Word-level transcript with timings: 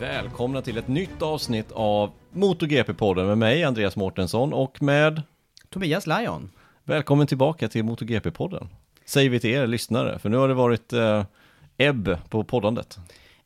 Välkomna 0.00 0.62
till 0.62 0.78
ett 0.78 0.88
nytt 0.88 1.22
avsnitt 1.22 1.72
av 1.72 2.10
MotoGP-podden 2.32 3.26
med 3.26 3.38
mig, 3.38 3.64
Andreas 3.64 3.96
Mårtensson 3.96 4.52
och 4.52 4.82
med... 4.82 5.22
Tobias 5.68 6.06
Lajon. 6.06 6.50
Välkommen 6.84 7.26
tillbaka 7.26 7.68
till 7.68 7.82
MotoGP-podden. 7.82 8.66
Säger 9.04 9.30
vi 9.30 9.40
till 9.40 9.50
er 9.50 9.66
lyssnare, 9.66 10.18
för 10.18 10.28
nu 10.28 10.36
har 10.36 10.48
det 10.48 10.54
varit 10.54 10.92
eh, 10.92 11.24
ebb 11.76 12.16
på 12.28 12.44
poddandet. 12.44 12.98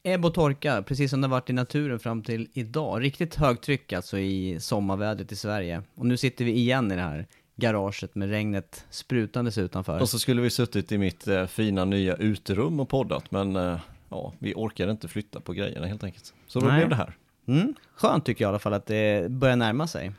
Ebb 0.02 0.24
och 0.24 0.34
torka, 0.34 0.82
precis 0.82 1.10
som 1.10 1.20
det 1.20 1.26
har 1.26 1.30
varit 1.30 1.50
i 1.50 1.52
naturen 1.52 1.98
fram 1.98 2.22
till 2.22 2.48
idag. 2.52 3.02
Riktigt 3.02 3.34
högtryck 3.34 3.92
alltså 3.92 4.18
i 4.18 4.60
sommarvädret 4.60 5.32
i 5.32 5.36
Sverige. 5.36 5.82
Och 5.94 6.06
nu 6.06 6.16
sitter 6.16 6.44
vi 6.44 6.52
igen 6.52 6.92
i 6.92 6.94
det 6.94 7.02
här 7.02 7.26
garaget 7.56 8.14
med 8.14 8.30
regnet 8.30 8.84
sprutandes 8.90 9.58
utanför. 9.58 10.00
Och 10.00 10.08
så 10.08 10.18
skulle 10.18 10.42
vi 10.42 10.50
suttit 10.50 10.92
i 10.92 10.98
mitt 10.98 11.28
eh, 11.28 11.46
fina 11.46 11.84
nya 11.84 12.14
uterum 12.16 12.80
och 12.80 12.88
poddat, 12.88 13.30
men 13.30 13.56
eh, 13.56 13.78
ja, 14.12 14.32
vi 14.38 14.54
orkade 14.56 14.90
inte 14.90 15.08
flytta 15.08 15.40
på 15.40 15.52
grejerna 15.52 15.86
helt 15.86 16.04
enkelt. 16.04 16.34
Så 16.46 16.60
då 16.60 16.66
Nej. 16.66 16.76
blev 16.76 16.88
det 16.88 16.96
här. 16.96 17.16
Mm, 17.46 17.74
skönt 17.94 18.24
tycker 18.24 18.44
jag 18.44 18.48
i 18.48 18.50
alla 18.50 18.58
fall 18.58 18.74
att 18.74 18.86
det 18.86 19.30
börjar 19.30 19.56
närma 19.56 19.86
sig. 19.86 20.12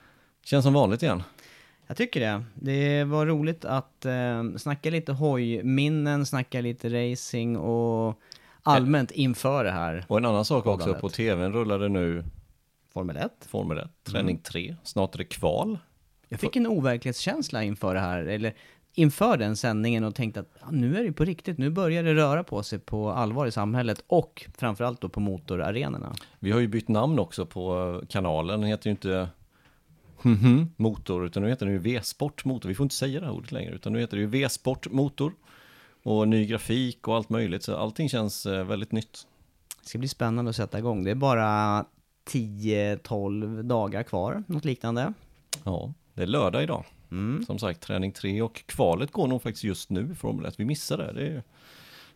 Känns 0.44 0.66
som 0.66 0.74
vanligt 0.74 1.04
igen. 1.04 1.24
Jag 1.88 1.98
tycker 1.98 2.20
det. 2.20 2.44
Det 2.56 3.04
var 3.04 3.26
roligt 3.26 3.66
att 3.66 4.06
eh, 4.06 4.44
snacka 4.58 4.90
lite 4.90 5.12
hojminnen, 5.12 6.26
snacka 6.26 6.62
lite 6.62 6.90
racing 7.12 7.58
och 7.58 8.20
allmänt 8.64 9.12
inför 9.12 9.64
det 9.64 9.72
här. 9.72 10.06
Och 10.08 10.18
en 10.18 10.26
annan 10.26 10.46
sak 10.46 10.66
också, 10.66 10.78
Poddandet. 10.78 11.02
på 11.02 11.10
tvn 11.10 11.54
rullade 11.54 11.90
nu 11.90 12.24
Formel 12.94 13.18
1. 13.18 13.32
Formel 13.48 13.78
1, 13.78 13.90
träning 14.04 14.38
3, 14.38 14.76
snart 14.84 15.14
är 15.14 15.18
det 15.18 15.26
kval. 15.26 15.80
Jag 16.30 16.40
fick 16.40 16.56
en 16.56 16.68
overklighetskänsla 16.68 17.64
inför 17.64 17.94
det 17.94 18.00
här, 18.00 18.26
eller 18.26 18.54
inför 18.94 19.38
den 19.38 19.56
sändningen 19.56 20.04
och 20.04 20.16
tänkte 20.16 20.40
att 20.40 20.50
ja, 20.62 20.68
nu 20.72 20.98
är 20.98 21.04
det 21.04 21.12
på 21.12 21.26
riktigt, 21.26 21.58
nu 21.58 21.70
börjar 21.70 22.04
det 22.04 22.14
röra 22.14 22.44
på 22.44 22.64
sig 22.64 22.80
på 22.80 23.12
allvar 23.12 23.46
i 23.46 23.52
samhället 23.52 24.04
och 24.08 24.46
framförallt 24.58 25.02
då 25.02 25.10
på 25.10 25.20
motorarenorna. 25.20 26.16
Vi 26.40 26.52
har 26.52 26.60
ju 26.60 26.68
bytt 26.68 26.88
namn 26.88 27.20
också 27.20 27.46
på 27.46 28.00
eh, 28.02 28.08
kanalen, 28.08 28.60
den 28.62 28.70
heter 28.70 28.88
ju 28.88 28.92
inte 28.92 29.30
Mhm, 30.26 30.70
motor, 30.76 31.26
utan 31.26 31.44
nu 31.44 31.50
heter 31.50 31.66
den 31.66 31.74
ju 31.74 31.80
V-sport 31.80 32.46
motor. 32.46 32.70
Vi 32.70 32.76
får 32.76 32.84
inte 32.84 32.96
säga 32.96 33.20
det 33.20 33.26
här 33.26 33.34
ordet 33.34 33.52
längre, 33.52 33.76
utan 33.76 33.94
nu 33.94 34.00
heter 34.00 34.18
det 34.18 34.22
ju 34.22 34.28
V-sport 34.28 34.92
motor. 34.92 35.34
Och 36.04 36.28
ny 36.28 36.46
grafik 36.46 37.08
och 37.08 37.16
allt 37.16 37.30
möjligt, 37.30 37.64
så 37.64 37.76
allting 37.76 38.10
känns 38.10 38.46
eh, 38.46 38.64
väldigt 38.64 38.92
nytt. 38.92 39.28
Det 39.82 39.90
ska 39.90 40.00
bli 40.00 40.08
spännande 40.08 40.50
att 40.50 40.56
sätta 40.56 40.80
igång. 40.80 41.04
Det 41.04 41.12
är 41.12 41.16
bara 41.16 41.86
10-12 42.30 43.64
dagar 43.64 44.04
kvar, 44.04 44.44
något 44.48 44.66
liknande. 44.66 45.14
Ja, 45.64 45.94
det 46.14 46.22
är 46.22 46.28
lördag 46.28 46.64
idag. 46.64 46.86
Mm. 47.14 47.46
Som 47.46 47.60
sagt, 47.60 47.82
träning 47.82 48.12
3 48.12 48.42
och 48.42 48.64
kvalet 48.66 49.12
går 49.12 49.28
nog 49.28 49.42
faktiskt 49.42 49.64
just 49.64 49.90
nu 49.90 50.10
i 50.12 50.16
Formel 50.16 50.46
1. 50.46 50.60
Vi 50.60 50.66
missade 50.66 51.04
det. 51.06 51.14
det 51.14 51.28
är. 51.28 51.44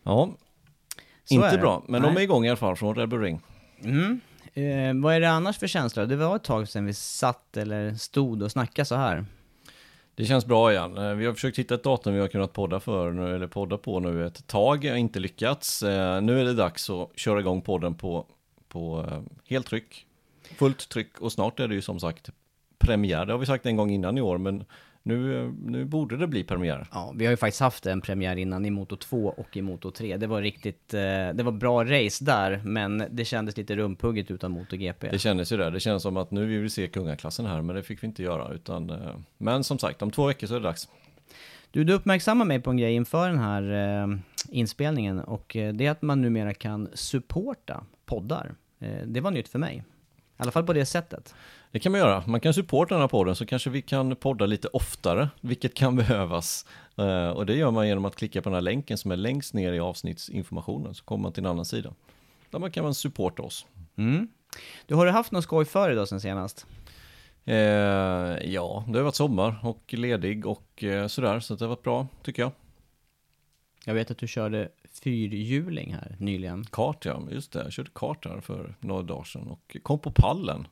Ja, 0.03 0.29
Så 1.25 1.33
inte 1.35 1.57
bra, 1.57 1.83
men 1.87 2.01
Nej. 2.01 2.11
de 2.11 2.17
är 2.17 2.21
igång 2.23 2.45
i 2.45 2.49
alla 2.49 2.57
fall 2.57 2.75
från 2.75 2.95
Red 2.95 3.09
Bull 3.09 3.21
Ring. 3.21 3.41
Mm. 3.83 4.19
Eh, 4.53 5.03
vad 5.03 5.15
är 5.15 5.19
det 5.19 5.29
annars 5.29 5.57
för 5.57 5.67
känsla? 5.67 6.05
Det 6.05 6.15
var 6.15 6.35
ett 6.35 6.43
tag 6.43 6.69
sedan 6.69 6.85
vi 6.85 6.93
satt 6.93 7.57
eller 7.57 7.93
stod 7.93 8.43
och 8.43 8.51
snackade 8.51 8.85
så 8.85 8.95
här. 8.95 9.25
Det 10.15 10.25
känns 10.25 10.45
bra 10.45 10.71
igen. 10.71 10.97
Eh, 10.97 11.13
Vi 11.13 11.25
har 11.25 11.33
försökt 11.33 11.59
hitta 11.59 11.75
ett 11.75 11.83
datum 11.83 12.13
vi 12.13 12.19
har 12.19 12.27
kunnat 12.27 12.53
podda 12.53 12.79
för 12.79 13.11
nu, 13.11 13.35
eller 13.35 13.47
podda 13.47 13.77
på 13.77 13.99
nu 13.99 14.25
ett 14.27 14.47
tag, 14.47 14.85
Jag 14.85 14.91
har 14.91 14.97
inte 14.97 15.19
lyckats. 15.19 15.83
Eh, 15.83 16.21
Nu 16.21 16.39
är 16.41 16.45
det 16.45 16.53
dags 16.53 16.89
att 16.89 17.09
köra 17.19 17.39
igång 17.39 17.61
podden 17.61 17.95
på, 17.95 18.25
på 18.67 19.05
eh, 19.11 19.21
helt 19.49 19.67
tryck, 19.67 20.05
fullt 20.57 20.89
tryck 20.89 21.19
och 21.21 21.31
snart 21.31 21.59
är 21.59 21.67
det 21.67 21.75
ju 21.75 21.81
som 21.81 21.99
sagt 21.99 22.29
premiär. 22.79 23.25
Det 23.25 23.33
har 23.33 23.39
vi 23.39 23.45
sagt 23.45 23.65
en 23.65 23.75
gång 23.75 23.91
innan 23.91 24.17
i 24.17 24.21
år, 24.21 24.37
men 24.37 24.65
nu, 25.07 25.53
nu 25.65 25.85
borde 25.85 26.17
det 26.17 26.27
bli 26.27 26.43
premiär. 26.43 26.87
Ja, 26.91 27.13
vi 27.15 27.25
har 27.25 27.31
ju 27.31 27.37
faktiskt 27.37 27.61
haft 27.61 27.85
en 27.85 28.01
premiär 28.01 28.35
innan 28.35 28.65
i 28.65 28.69
Moto 28.69 28.95
2 28.95 29.27
och 29.37 29.57
i 29.57 29.61
Moto 29.61 29.91
3. 29.91 30.17
Det 30.17 30.27
var 30.27 30.41
riktigt, 30.41 30.93
eh, 30.93 30.99
det 31.33 31.43
var 31.43 31.51
bra 31.51 31.83
race 31.83 32.25
där, 32.25 32.61
men 32.63 33.03
det 33.09 33.25
kändes 33.25 33.57
lite 33.57 33.75
rumpugget 33.75 34.31
utan 34.31 34.51
MotoGP. 34.51 35.09
Det 35.09 35.19
kändes 35.19 35.51
ju 35.51 35.57
det. 35.57 35.69
Det 35.69 35.79
känns 35.79 36.03
som 36.03 36.17
att 36.17 36.31
nu 36.31 36.45
vill 36.45 36.59
vi 36.59 36.69
se 36.69 36.87
kungaklassen 36.87 37.45
här, 37.45 37.61
men 37.61 37.75
det 37.75 37.83
fick 37.83 38.03
vi 38.03 38.07
inte 38.07 38.23
göra. 38.23 38.53
Utan, 38.53 38.89
eh, 38.89 39.15
men 39.37 39.63
som 39.63 39.79
sagt, 39.79 40.01
om 40.01 40.11
två 40.11 40.27
veckor 40.27 40.47
så 40.47 40.55
är 40.55 40.59
det 40.59 40.67
dags. 40.67 40.89
Du, 41.71 41.83
du 41.83 41.93
uppmärksammar 41.93 42.45
mig 42.45 42.61
på 42.61 42.69
en 42.69 42.77
grej 42.77 42.93
inför 42.93 43.29
den 43.29 43.39
här 43.39 43.63
eh, 44.03 44.17
inspelningen 44.49 45.19
och 45.19 45.47
det 45.73 45.85
är 45.85 45.91
att 45.91 46.01
man 46.01 46.21
numera 46.21 46.53
kan 46.53 46.89
supporta 46.93 47.83
poddar. 48.05 48.55
Eh, 48.79 49.05
det 49.05 49.21
var 49.21 49.31
nytt 49.31 49.47
för 49.47 49.59
mig. 49.59 49.83
I 50.39 50.41
alla 50.41 50.51
fall 50.51 50.63
på 50.63 50.73
det 50.73 50.85
sättet. 50.85 51.35
Det 51.71 51.79
kan 51.79 51.91
man 51.91 52.01
göra. 52.01 52.23
Man 52.27 52.39
kan 52.39 52.53
supporta 52.53 52.95
den 52.95 53.01
här 53.01 53.07
podden 53.07 53.35
så 53.35 53.45
kanske 53.45 53.69
vi 53.69 53.81
kan 53.81 54.15
podda 54.15 54.45
lite 54.45 54.67
oftare, 54.67 55.29
vilket 55.41 55.73
kan 55.73 55.95
behövas. 55.95 56.65
Eh, 56.95 57.29
och 57.29 57.45
det 57.45 57.55
gör 57.55 57.71
man 57.71 57.87
genom 57.87 58.05
att 58.05 58.15
klicka 58.15 58.41
på 58.41 58.49
den 58.49 58.53
här 58.53 58.61
länken 58.61 58.97
som 58.97 59.11
är 59.11 59.15
längst 59.15 59.53
ner 59.53 59.73
i 59.73 59.79
avsnittsinformationen, 59.79 60.95
så 60.95 61.03
kommer 61.03 61.21
man 61.21 61.31
till 61.31 61.43
en 61.43 61.49
annan 61.49 61.65
sida. 61.65 61.93
Där 62.49 62.59
man 62.59 62.71
kan 62.71 62.83
man 62.83 62.93
supporta 62.93 63.43
oss. 63.43 63.65
Mm. 63.95 64.27
Du, 64.85 64.95
har 64.95 65.05
du 65.05 65.11
haft 65.11 65.31
någon 65.31 65.43
skoj 65.43 65.65
för 65.65 65.91
idag 65.91 66.07
sen 66.07 66.21
senast? 66.21 66.65
Eh, 67.45 67.55
ja, 68.53 68.83
det 68.87 68.97
har 68.97 69.03
varit 69.03 69.15
sommar 69.15 69.59
och 69.63 69.93
ledig 69.93 70.45
och 70.45 70.83
eh, 70.83 71.07
sådär, 71.07 71.39
så 71.39 71.55
det 71.55 71.65
har 71.65 71.69
varit 71.69 71.83
bra, 71.83 72.07
tycker 72.23 72.41
jag. 72.41 72.51
Jag 73.85 73.93
vet 73.93 74.11
att 74.11 74.17
du 74.17 74.27
körde 74.27 74.69
fyrhjuling 75.03 75.93
här 75.93 76.15
nyligen. 76.19 76.63
Kart 76.63 77.05
ja, 77.05 77.21
just 77.31 77.51
det. 77.51 77.63
Jag 77.63 77.73
körde 77.73 77.89
kart 77.95 78.25
här 78.25 78.41
för 78.41 78.75
några 78.79 79.01
dagar 79.01 79.23
sedan 79.23 79.47
och 79.47 79.77
kom 79.83 79.99
på 79.99 80.11
pallen. 80.11 80.67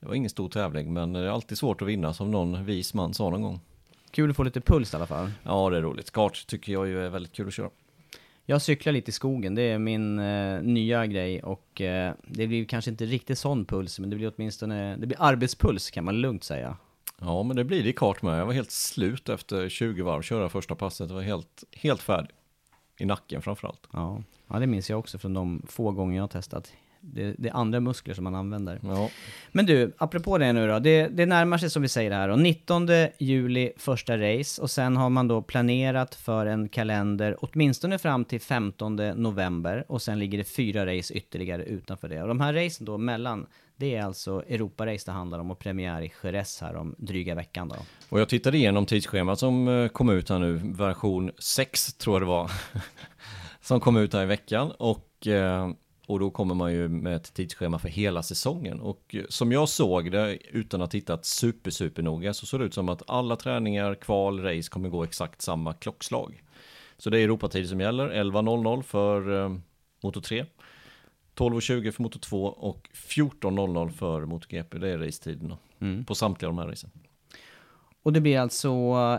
Det 0.00 0.06
var 0.06 0.14
ingen 0.14 0.30
stor 0.30 0.48
tävling, 0.48 0.92
men 0.92 1.12
det 1.12 1.20
är 1.20 1.28
alltid 1.28 1.58
svårt 1.58 1.82
att 1.82 1.88
vinna 1.88 2.14
som 2.14 2.30
någon 2.30 2.64
vis 2.64 2.94
man 2.94 3.14
sa 3.14 3.30
någon 3.30 3.42
gång. 3.42 3.60
Kul 4.10 4.30
att 4.30 4.36
få 4.36 4.42
lite 4.42 4.60
puls 4.60 4.92
i 4.92 4.96
alla 4.96 5.06
fall. 5.06 5.30
Ja, 5.42 5.70
det 5.70 5.76
är 5.76 5.82
roligt. 5.82 6.10
Kart 6.10 6.46
tycker 6.46 6.72
jag 6.72 6.88
ju 6.88 7.04
är 7.04 7.08
väldigt 7.08 7.32
kul 7.32 7.48
att 7.48 7.54
köra. 7.54 7.70
Jag 8.44 8.62
cyklar 8.62 8.92
lite 8.92 9.08
i 9.08 9.12
skogen, 9.12 9.54
det 9.54 9.62
är 9.62 9.78
min 9.78 10.18
eh, 10.18 10.62
nya 10.62 11.06
grej 11.06 11.42
och 11.42 11.80
eh, 11.80 12.14
det 12.26 12.46
blir 12.46 12.64
kanske 12.64 12.90
inte 12.90 13.06
riktigt 13.06 13.38
sån 13.38 13.64
puls, 13.64 13.98
men 13.98 14.10
det 14.10 14.16
blir 14.16 14.32
åtminstone, 14.36 14.96
det 14.96 15.06
blir 15.06 15.22
arbetspuls 15.22 15.90
kan 15.90 16.04
man 16.04 16.20
lugnt 16.20 16.44
säga. 16.44 16.76
Ja, 17.20 17.42
men 17.42 17.56
det 17.56 17.64
blir 17.64 17.82
det 17.82 17.88
i 17.88 17.92
kart 17.92 18.22
med. 18.22 18.40
Jag 18.40 18.46
var 18.46 18.52
helt 18.52 18.70
slut 18.70 19.28
efter 19.28 19.68
20 19.68 20.02
varv, 20.02 20.22
köra 20.22 20.48
första 20.48 20.74
passet. 20.74 21.08
Jag 21.08 21.14
var 21.14 21.22
helt, 21.22 21.64
helt 21.72 22.02
färdig. 22.02 22.30
I 22.98 23.04
nacken 23.04 23.42
framförallt. 23.42 23.88
Ja. 23.92 24.22
ja, 24.48 24.58
det 24.58 24.66
minns 24.66 24.90
jag 24.90 24.98
också 24.98 25.18
från 25.18 25.34
de 25.34 25.62
få 25.68 25.90
gånger 25.90 26.16
jag 26.16 26.22
har 26.22 26.28
testat 26.28 26.72
det, 27.00 27.34
det 27.38 27.48
är 27.48 27.56
andra 27.56 27.80
muskler 27.80 28.14
som 28.14 28.24
man 28.24 28.34
använder. 28.34 28.80
Ja. 28.82 29.10
Men 29.52 29.66
du, 29.66 29.92
apropå 29.98 30.38
det 30.38 30.52
nu 30.52 30.68
då. 30.68 30.78
Det, 30.78 31.08
det 31.08 31.26
närmar 31.26 31.58
sig 31.58 31.70
som 31.70 31.82
vi 31.82 31.88
säger 31.88 32.10
här. 32.10 32.28
Och 32.28 32.38
19 32.38 32.88
juli 33.18 33.72
första 33.76 34.16
race 34.18 34.62
och 34.62 34.70
sen 34.70 34.96
har 34.96 35.10
man 35.10 35.28
då 35.28 35.42
planerat 35.42 36.14
för 36.14 36.46
en 36.46 36.68
kalender 36.68 37.36
åtminstone 37.40 37.98
fram 37.98 38.24
till 38.24 38.40
15 38.40 38.96
november 38.96 39.84
och 39.88 40.02
sen 40.02 40.18
ligger 40.18 40.38
det 40.38 40.44
fyra 40.44 40.86
race 40.86 41.14
ytterligare 41.14 41.64
utanför 41.64 42.08
det. 42.08 42.22
Och 42.22 42.28
de 42.28 42.40
här 42.40 42.52
racen 42.52 42.86
då 42.86 42.98
mellan, 42.98 43.46
det 43.76 43.94
är 43.94 44.02
alltså 44.02 44.42
Europarace 44.48 45.02
det 45.06 45.12
handlar 45.12 45.38
om 45.38 45.50
och 45.50 45.58
premiär 45.58 46.02
i 46.02 46.12
Jerez 46.22 46.60
här 46.60 46.76
om 46.76 46.94
dryga 46.98 47.34
veckan 47.34 47.68
då. 47.68 47.76
Och 48.08 48.20
jag 48.20 48.28
tittade 48.28 48.56
igenom 48.56 48.86
tidsschemat 48.86 49.38
som 49.38 49.68
eh, 49.68 49.88
kom 49.88 50.10
ut 50.10 50.28
här 50.28 50.38
nu, 50.38 50.60
version 50.64 51.30
6 51.38 51.94
tror 51.94 52.14
jag 52.14 52.22
det 52.22 52.26
var. 52.26 52.50
som 53.60 53.80
kom 53.80 53.96
ut 53.96 54.12
här 54.12 54.22
i 54.22 54.26
veckan 54.26 54.72
och, 54.78 55.26
eh, 55.26 55.70
och 56.08 56.20
då 56.20 56.30
kommer 56.30 56.54
man 56.54 56.72
ju 56.72 56.88
med 56.88 57.16
ett 57.16 57.34
tidsschema 57.34 57.78
för 57.78 57.88
hela 57.88 58.22
säsongen. 58.22 58.80
Och 58.80 59.14
som 59.28 59.52
jag 59.52 59.68
såg 59.68 60.12
det, 60.12 60.38
utan 60.50 60.82
att 60.82 60.90
tittat 60.90 61.24
super, 61.24 61.70
super 61.70 62.02
noga, 62.02 62.34
så 62.34 62.46
såg 62.46 62.60
det 62.60 62.66
ut 62.66 62.74
som 62.74 62.88
att 62.88 63.02
alla 63.06 63.36
träningar, 63.36 63.94
kval, 63.94 64.42
race 64.42 64.70
kommer 64.70 64.88
gå 64.88 65.04
exakt 65.04 65.42
samma 65.42 65.72
klockslag. 65.72 66.42
Så 66.98 67.10
det 67.10 67.18
är 67.18 67.24
Europatid 67.24 67.68
som 67.68 67.80
gäller, 67.80 68.08
11.00 68.08 68.82
för 68.82 69.44
eh, 69.44 69.56
Moto 70.02 70.20
3. 70.20 70.46
12.20 71.36 71.90
för 71.90 72.02
Moto 72.02 72.18
2 72.18 72.44
och 72.44 72.88
14.00 72.92 73.90
för 73.90 74.26
MotoGP. 74.26 74.78
Det 74.78 74.88
är 74.88 74.98
racetiderna 74.98 75.58
på 76.06 76.14
samtliga 76.14 76.48
de 76.48 76.58
här 76.58 76.66
racen. 76.66 76.90
Och 78.02 78.12
det 78.12 78.20
blir 78.20 78.38
alltså 78.38 78.72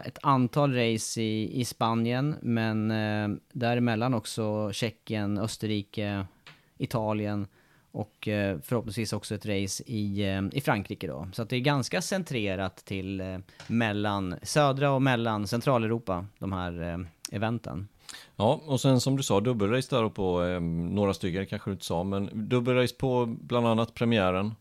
ett 0.05 0.17
antal 0.21 0.73
race 0.73 1.21
i, 1.21 1.61
i 1.61 1.65
Spanien, 1.65 2.35
men 2.41 2.91
eh, 2.91 3.39
däremellan 3.53 4.13
också 4.13 4.71
Tjeckien, 4.73 5.37
Österrike, 5.37 6.25
Italien 6.79 7.47
och 7.91 8.27
eh, 8.27 8.57
förhoppningsvis 8.63 9.13
också 9.13 9.35
ett 9.35 9.45
race 9.45 9.83
i, 9.87 10.21
eh, 10.29 10.41
i 10.51 10.61
Frankrike 10.61 11.07
då. 11.07 11.27
Så 11.33 11.41
att 11.41 11.49
det 11.49 11.55
är 11.55 11.59
ganska 11.59 12.01
centrerat 12.01 12.77
till 12.77 13.21
eh, 13.21 13.37
mellan 13.67 14.35
södra 14.43 14.91
och 14.91 15.01
mellan 15.01 15.47
Centraleuropa, 15.47 16.25
de 16.39 16.53
här 16.53 16.81
eh, 16.81 16.97
eventen. 17.31 17.87
Ja, 18.35 18.61
och 18.65 18.81
sen 18.81 19.01
som 19.01 19.17
du 19.17 19.23
sa, 19.23 19.39
dubbelrace 19.39 19.95
där 19.95 20.09
på 20.09 20.43
eh, 20.43 20.61
några 20.61 21.13
stycken, 21.13 21.45
kanske 21.45 21.69
du 21.69 21.73
inte 21.73 21.85
sa, 21.85 22.03
men 22.03 22.29
dubbelrace 22.49 22.95
på 22.95 23.25
bland 23.25 23.67
annat 23.67 23.93
premiären. 23.93 24.55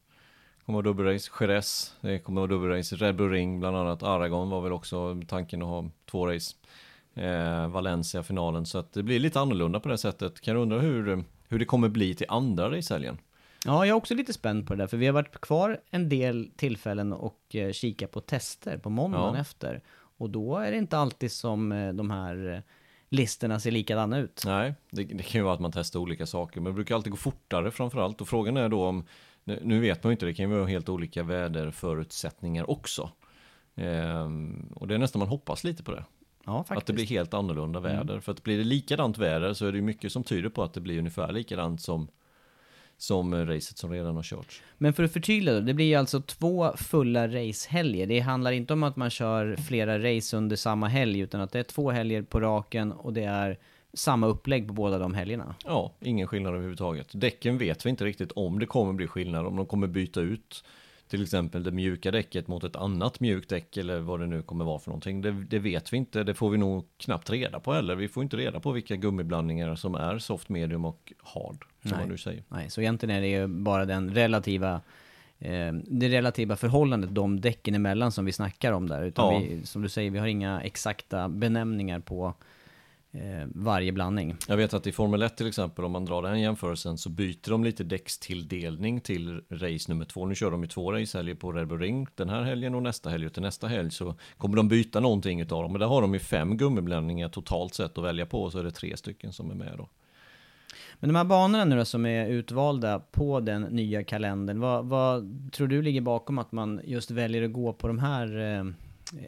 kommer 0.66 0.76
vara 0.76 0.84
dubbelrace, 0.84 1.30
Jerez, 1.40 1.94
det 2.00 2.18
kommer 2.18 2.40
vara 2.40 2.50
dubbelrace, 2.50 2.96
Red 2.96 3.16
Bull 3.16 3.30
Ring, 3.30 3.60
bland 3.60 3.76
annat 3.76 4.02
Aragon 4.02 4.50
var 4.50 4.60
väl 4.60 4.72
också 4.72 5.20
tanken 5.28 5.62
att 5.62 5.68
ha 5.68 5.90
två 6.10 6.26
race. 6.26 6.54
Eh, 7.14 7.68
Valencia 7.68 8.22
finalen, 8.22 8.66
så 8.66 8.78
att 8.78 8.92
det 8.92 9.02
blir 9.02 9.18
lite 9.18 9.40
annorlunda 9.40 9.80
på 9.80 9.88
det 9.88 9.98
sättet. 9.98 10.40
Kan 10.40 10.54
du 10.54 10.60
undra 10.60 10.78
hur, 10.78 11.24
hur 11.48 11.58
det 11.58 11.64
kommer 11.64 11.88
bli 11.88 12.14
till 12.14 12.26
andra 12.28 12.70
racehelgen? 12.76 13.18
Ja, 13.64 13.86
jag 13.86 13.88
är 13.94 13.98
också 13.98 14.14
lite 14.14 14.32
spänd 14.32 14.66
på 14.66 14.74
det 14.74 14.82
där, 14.82 14.86
för 14.86 14.96
vi 14.96 15.06
har 15.06 15.12
varit 15.12 15.40
kvar 15.40 15.80
en 15.90 16.08
del 16.08 16.50
tillfällen 16.56 17.12
och 17.12 17.54
eh, 17.56 17.72
kika 17.72 18.06
på 18.08 18.20
tester 18.20 18.78
på 18.78 18.90
måndagen 18.90 19.34
Ja. 19.34 19.40
efter. 19.40 19.82
Och 20.18 20.30
då 20.30 20.56
är 20.56 20.70
det 20.70 20.76
inte 20.76 20.98
alltid 20.98 21.32
som 21.32 21.72
eh, 21.72 21.92
de 21.92 22.10
här 22.10 22.54
eh, 22.54 22.60
listorna 23.08 23.60
ser 23.60 23.70
likadana 23.70 24.18
ut. 24.18 24.42
Nej, 24.46 24.74
det, 24.90 25.04
det 25.04 25.22
kan 25.22 25.38
ju 25.40 25.44
vara 25.44 25.54
att 25.54 25.60
man 25.60 25.72
testar 25.72 26.00
olika 26.00 26.26
saker, 26.26 26.60
men 26.60 26.72
det 26.72 26.74
brukar 26.74 26.94
alltid 26.94 27.10
gå 27.10 27.16
fortare 27.16 27.70
framförallt. 27.70 28.20
Och 28.20 28.28
frågan 28.28 28.56
är 28.56 28.68
då 28.68 28.84
om, 28.84 29.04
nu 29.44 29.60
nu 29.62 29.80
vet 29.80 30.04
man 30.04 30.10
ju 30.10 30.12
inte, 30.12 30.26
det 30.26 30.34
kan 30.34 30.50
ju 30.50 30.56
vara 30.56 30.66
helt 30.66 30.88
olika 30.88 31.22
väderförutsättningar 31.22 32.70
också. 32.70 33.10
Ehm, 33.76 34.72
och 34.74 34.88
det 34.88 34.94
är 34.94 34.98
nästan 34.98 35.18
man 35.18 35.28
hoppas 35.28 35.64
lite 35.64 35.82
på 35.82 35.90
det. 35.92 36.04
Ja. 36.48 36.64
Att 36.68 36.86
det 36.86 36.92
blir 36.92 37.06
helt 37.06 37.34
annorlunda 37.34 37.80
väder. 37.80 38.20
För 38.20 38.32
att 38.32 38.42
blir 38.42 38.58
det 38.58 38.64
likadant 38.64 39.18
väder 39.18 39.54
så 39.54 39.66
är 39.66 39.72
det 39.72 39.82
mycket 39.82 40.12
som 40.12 40.24
tyder 40.24 40.48
på 40.48 40.62
att 40.62 40.74
det 40.74 40.80
blir 40.80 40.98
ungefär 40.98 41.32
likadant 41.32 41.80
som, 41.80 42.08
som 42.96 43.46
racet 43.46 43.78
som 43.78 43.92
redan 43.92 44.16
har 44.16 44.22
körts. 44.22 44.62
Men 44.78 44.92
för 44.92 45.02
att 45.02 45.12
förtydliga 45.12 45.54
då, 45.54 45.60
det 45.60 45.74
blir 45.74 45.96
alltså 45.98 46.20
två 46.20 46.72
fulla 46.76 47.28
racehelger. 47.28 48.06
Det 48.06 48.20
handlar 48.20 48.52
inte 48.52 48.72
om 48.72 48.82
att 48.82 48.96
man 48.96 49.10
kör 49.10 49.56
flera 49.56 49.98
race 49.98 50.36
under 50.36 50.56
samma 50.56 50.88
helg, 50.88 51.20
utan 51.20 51.40
att 51.40 51.52
det 51.52 51.58
är 51.58 51.62
två 51.62 51.90
helger 51.90 52.22
på 52.22 52.40
raken 52.40 52.92
och 52.92 53.12
det 53.12 53.24
är 53.24 53.58
samma 53.92 54.26
upplägg 54.26 54.66
på 54.66 54.72
båda 54.72 54.98
de 54.98 55.14
helgerna. 55.14 55.54
Ja, 55.64 55.92
ingen 56.00 56.26
skillnad 56.26 56.52
överhuvudtaget. 56.52 57.08
Däcken 57.12 57.58
vet 57.58 57.86
vi 57.86 57.90
inte 57.90 58.04
riktigt 58.04 58.32
om 58.32 58.58
det 58.58 58.66
kommer 58.66 58.92
bli 58.92 59.06
skillnad, 59.06 59.46
om 59.46 59.56
de 59.56 59.66
kommer 59.66 59.86
byta 59.86 60.20
ut 60.20 60.64
till 61.08 61.22
exempel 61.22 61.62
det 61.62 61.70
mjuka 61.70 62.10
däcket 62.10 62.48
mot 62.48 62.64
ett 62.64 62.76
annat 62.76 63.20
mjukt 63.20 63.50
däck 63.50 63.76
eller 63.76 64.00
vad 64.00 64.20
det 64.20 64.26
nu 64.26 64.42
kommer 64.42 64.64
vara 64.64 64.78
för 64.78 64.90
någonting. 64.90 65.20
Det, 65.20 65.30
det 65.32 65.58
vet 65.58 65.92
vi 65.92 65.96
inte, 65.96 66.24
det 66.24 66.34
får 66.34 66.50
vi 66.50 66.58
nog 66.58 66.84
knappt 66.96 67.30
reda 67.30 67.60
på 67.60 67.72
heller. 67.72 67.94
Vi 67.94 68.08
får 68.08 68.22
inte 68.22 68.36
reda 68.36 68.60
på 68.60 68.72
vilka 68.72 68.96
gummiblandningar 68.96 69.74
som 69.74 69.94
är 69.94 70.18
soft, 70.18 70.48
medium 70.48 70.84
och 70.84 71.12
hard, 71.22 71.64
som 71.82 71.90
Nej. 71.90 72.00
man 72.00 72.08
nu 72.08 72.18
säger. 72.18 72.42
Nej, 72.48 72.70
så 72.70 72.80
egentligen 72.80 73.16
är 73.16 73.20
det 73.20 73.28
ju 73.28 73.46
bara 73.46 73.84
den 73.84 74.14
relativa 74.14 74.80
eh, 75.38 75.72
det 75.72 76.08
relativa 76.08 76.56
förhållandet 76.56 77.14
de 77.14 77.40
däcken 77.40 77.74
emellan 77.74 78.12
som 78.12 78.24
vi 78.24 78.32
snackar 78.32 78.72
om 78.72 78.88
där. 78.88 79.02
Utan 79.04 79.34
Ja. 79.34 79.38
vi, 79.40 79.66
som 79.66 79.82
du 79.82 79.88
säger, 79.88 80.10
vi 80.10 80.18
har 80.18 80.26
inga 80.26 80.60
exakta 80.60 81.28
benämningar 81.28 82.00
på 82.00 82.34
varje 83.46 83.92
blandning. 83.92 84.36
Jag 84.48 84.56
vet 84.56 84.74
att 84.74 84.86
i 84.86 84.92
Formel 84.92 85.22
1 85.22 85.36
till 85.36 85.46
exempel, 85.46 85.84
om 85.84 85.92
man 85.92 86.04
drar 86.04 86.22
den 86.22 86.40
jämförelsen, 86.40 86.98
så 86.98 87.10
byter 87.10 87.50
de 87.50 87.64
lite 87.64 87.84
däckstilldelning 87.84 89.00
till 89.00 89.40
race 89.50 89.92
nummer 89.92 90.04
två. 90.04 90.26
Nu 90.26 90.34
kör 90.34 90.50
de 90.50 90.62
ju 90.62 90.68
två 90.68 90.92
racehelger 90.92 91.34
på 91.34 91.52
Red 91.52 91.68
Bull 91.68 91.78
Ring 91.78 92.06
den 92.14 92.28
här 92.28 92.42
helgen 92.42 92.74
och 92.74 92.82
nästa 92.82 93.10
helg 93.10 93.26
och 93.26 93.32
till 93.32 93.42
nästa 93.42 93.66
helg 93.66 93.90
så 93.90 94.14
kommer 94.36 94.56
de 94.56 94.68
byta 94.68 95.00
någonting 95.00 95.40
utav 95.40 95.62
dem. 95.62 95.72
Men 95.72 95.80
där 95.80 95.86
har 95.86 96.02
de 96.02 96.14
ju 96.14 96.20
fem 96.20 96.56
gummiblandningar 96.56 97.28
totalt 97.28 97.74
sett 97.74 97.98
att 97.98 98.04
välja 98.04 98.26
på 98.26 98.42
och 98.42 98.52
så 98.52 98.58
är 98.58 98.64
det 98.64 98.70
tre 98.70 98.96
stycken 98.96 99.32
som 99.32 99.50
är 99.50 99.54
med 99.54 99.74
då. 99.76 99.88
Men 101.00 101.08
de 101.08 101.16
här 101.16 101.24
banorna 101.24 101.64
nu 101.64 101.76
då 101.76 101.84
som 101.84 102.06
är 102.06 102.26
utvalda 102.26 103.00
på 103.00 103.40
den 103.40 103.62
nya 103.62 104.04
kalendern, 104.04 104.60
vad, 104.60 104.86
vad 104.86 105.52
tror 105.52 105.68
du 105.68 105.82
ligger 105.82 106.00
bakom 106.00 106.38
att 106.38 106.52
man 106.52 106.80
just 106.84 107.10
väljer 107.10 107.42
att 107.42 107.52
gå 107.52 107.72
på 107.72 107.88
de 107.88 107.98
här 107.98 108.56
eh, 108.58 108.64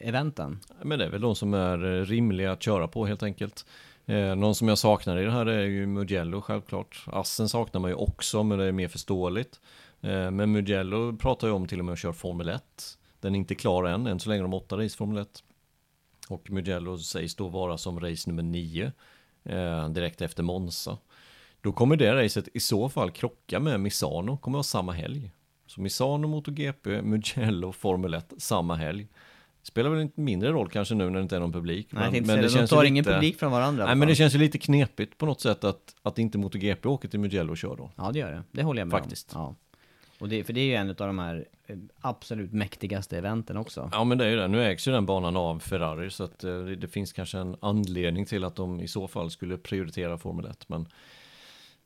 eventen? 0.00 0.61
Men 0.82 0.99
det 0.99 1.05
är 1.05 1.11
väl 1.11 1.21
de 1.21 1.37
som 1.37 1.55
är 1.55 1.85
eh, 1.85 2.05
rimliga 2.05 2.53
att 2.53 2.62
köra 2.62 2.88
på 2.88 3.06
helt 3.06 3.23
enkelt. 3.23 3.67
Eh, 4.06 4.35
någon 4.35 4.55
som 4.55 4.69
jag 4.69 4.79
saknar 4.79 5.19
i 5.19 5.25
det 5.25 5.31
här 5.31 5.47
är 5.47 5.67
ju 5.67 5.87
Mugello 5.87 6.41
självklart. 6.41 7.05
Assen 7.06 7.49
saknar 7.49 7.81
man 7.81 7.91
ju 7.91 7.94
också 7.94 8.43
men 8.43 8.59
det 8.59 8.65
är 8.65 8.73
mer 8.73 8.88
förståeligt. 8.88 9.61
Eh, 10.00 10.31
men 10.31 10.53
Mugello 10.53 11.17
pratar 11.17 11.49
ju 11.49 11.53
om 11.55 11.67
till 11.67 11.79
och 11.79 11.85
med 11.85 11.93
att 11.93 11.99
köra 11.99 12.12
Formel 12.12 12.49
1. 12.49 12.62
Den 13.21 13.35
är 13.35 13.38
inte 13.38 13.55
klar 13.55 13.85
än, 13.85 14.06
än 14.06 14.21
så 14.21 14.29
länge 14.29 14.43
de 14.43 14.55
åtta 14.55 14.77
race 14.77 14.97
Formel 14.97 15.19
1. 15.19 15.44
Och 16.29 16.50
Mugello 16.50 16.99
sägs 16.99 17.35
då 17.35 17.49
vara 17.49 17.79
som 17.79 18.00
race 18.00 18.31
nummer 18.31 18.43
9 18.43 18.93
eh, 19.44 19.88
direkt 19.88 20.21
efter 20.21 20.43
Monza. 20.43 20.99
Då 21.61 21.73
kommer 21.73 21.97
det 21.97 22.25
racet 22.25 22.49
i 22.55 22.61
så 22.61 22.88
fall 22.88 23.11
krocka 23.11 23.61
med 23.61 23.81
Misano, 23.81 24.37
kommer 24.37 24.56
vara 24.56 24.62
samma 24.62 24.93
helg. 24.93 25.31
Så 25.67 25.81
Misano, 25.81 26.29
MotoGP, 26.29 27.03
Mugello, 27.03 27.73
Formel 27.73 28.15
1 28.15 28.33
samma 28.38 28.76
helg. 28.76 29.09
Spelar 29.62 29.91
väl 29.91 30.01
inte 30.01 30.21
mindre 30.21 30.51
roll 30.51 30.69
kanske 30.69 30.95
nu 30.95 31.05
när 31.05 31.19
det 31.19 31.23
inte 31.23 31.37
är 31.37 31.40
någon 31.40 31.52
publik. 31.52 31.88
Nej, 31.90 32.02
jag 32.02 32.12
tänkte 32.12 32.33
säga 32.33 32.43
det, 32.43 32.49
de 32.49 32.61
ju 32.61 32.67
tar 32.67 32.85
ingen 32.85 33.05
lite- 33.05 33.14
publik 33.14 33.38
från 33.38 33.52
varandra. 33.52 33.87
Nej 33.87 33.95
men 33.95 34.09
det 34.09 34.14
känns 34.14 34.35
ju 34.35 34.38
lite 34.38 34.59
knepigt 34.59 35.19
på 35.19 35.26
något 35.26 35.40
sätt 35.40 35.64
att, 35.64 35.95
att 36.02 36.19
inte 36.19 36.38
MotoGP 36.38 36.88
åker 36.88 37.09
till 37.09 37.21
Mugello 37.21 37.50
och 37.50 37.59
kör 37.59 37.76
då. 37.76 37.90
Ja, 37.97 38.11
det 38.12 38.19
gör 38.19 38.31
det. 38.33 38.43
Det 38.52 38.62
håller 38.62 38.81
jag 38.81 38.88
med 38.88 39.00
Faktiskt. 39.00 39.37
om. 39.37 39.40
Ja. 39.43 39.55
Och 40.19 40.29
det, 40.29 40.45
för 40.45 40.52
det 40.52 40.61
är 40.61 40.64
ju 40.64 40.75
en 40.75 40.88
av 40.88 40.95
de 40.95 41.19
här 41.19 41.47
eh, 41.67 41.76
absolut 42.00 42.52
mäktigaste 42.52 43.19
eventen 43.19 43.57
också. 43.57 43.90
Ja 43.93 44.05
men 44.05 44.19
det 44.19 44.25
är 44.25 44.31
ju 44.31 44.37
det, 44.37 44.49
nu 44.49 44.64
ägs 44.64 44.88
ju 44.88 44.93
den 44.93 45.07
banan 45.07 45.37
av 45.37 45.59
Ferrari 45.59 46.11
så 46.11 46.25
att 46.25 46.45
eh, 46.45 46.59
det, 46.59 46.76
det 46.76 46.88
finns 46.88 47.12
kanske 47.12 47.38
en 47.38 47.57
anledning 47.61 48.26
till 48.26 48.45
att 48.45 48.57
de 48.57 48.81
i 48.81 48.88
så 48.88 49.09
fall 49.09 49.31
skulle 49.31 49.59
prioritera 49.59 50.19
Formel 50.19 50.47
1. 50.47 50.69
Men 50.69 50.88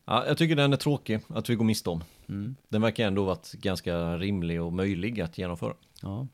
ja, 0.05 0.25
jag 0.27 0.39
tycker 0.39 0.57
den 0.57 0.73
är 0.73 0.77
tråkig 0.77 1.21
att 1.29 1.51
vi 1.51 1.55
går 1.55 1.65
miste 1.65 1.91
om. 1.91 2.05
Mm. 2.29 2.57
Den 2.69 2.83
verkar 2.83 3.07
ändå 3.07 3.25
varit 3.25 3.53
ganska 3.53 4.17
rimlig 4.17 4.63
och 4.63 4.73
möjlig 4.73 5.21
att 5.21 5.39
genomföra. 5.39 5.75
Ja. 6.03 6.27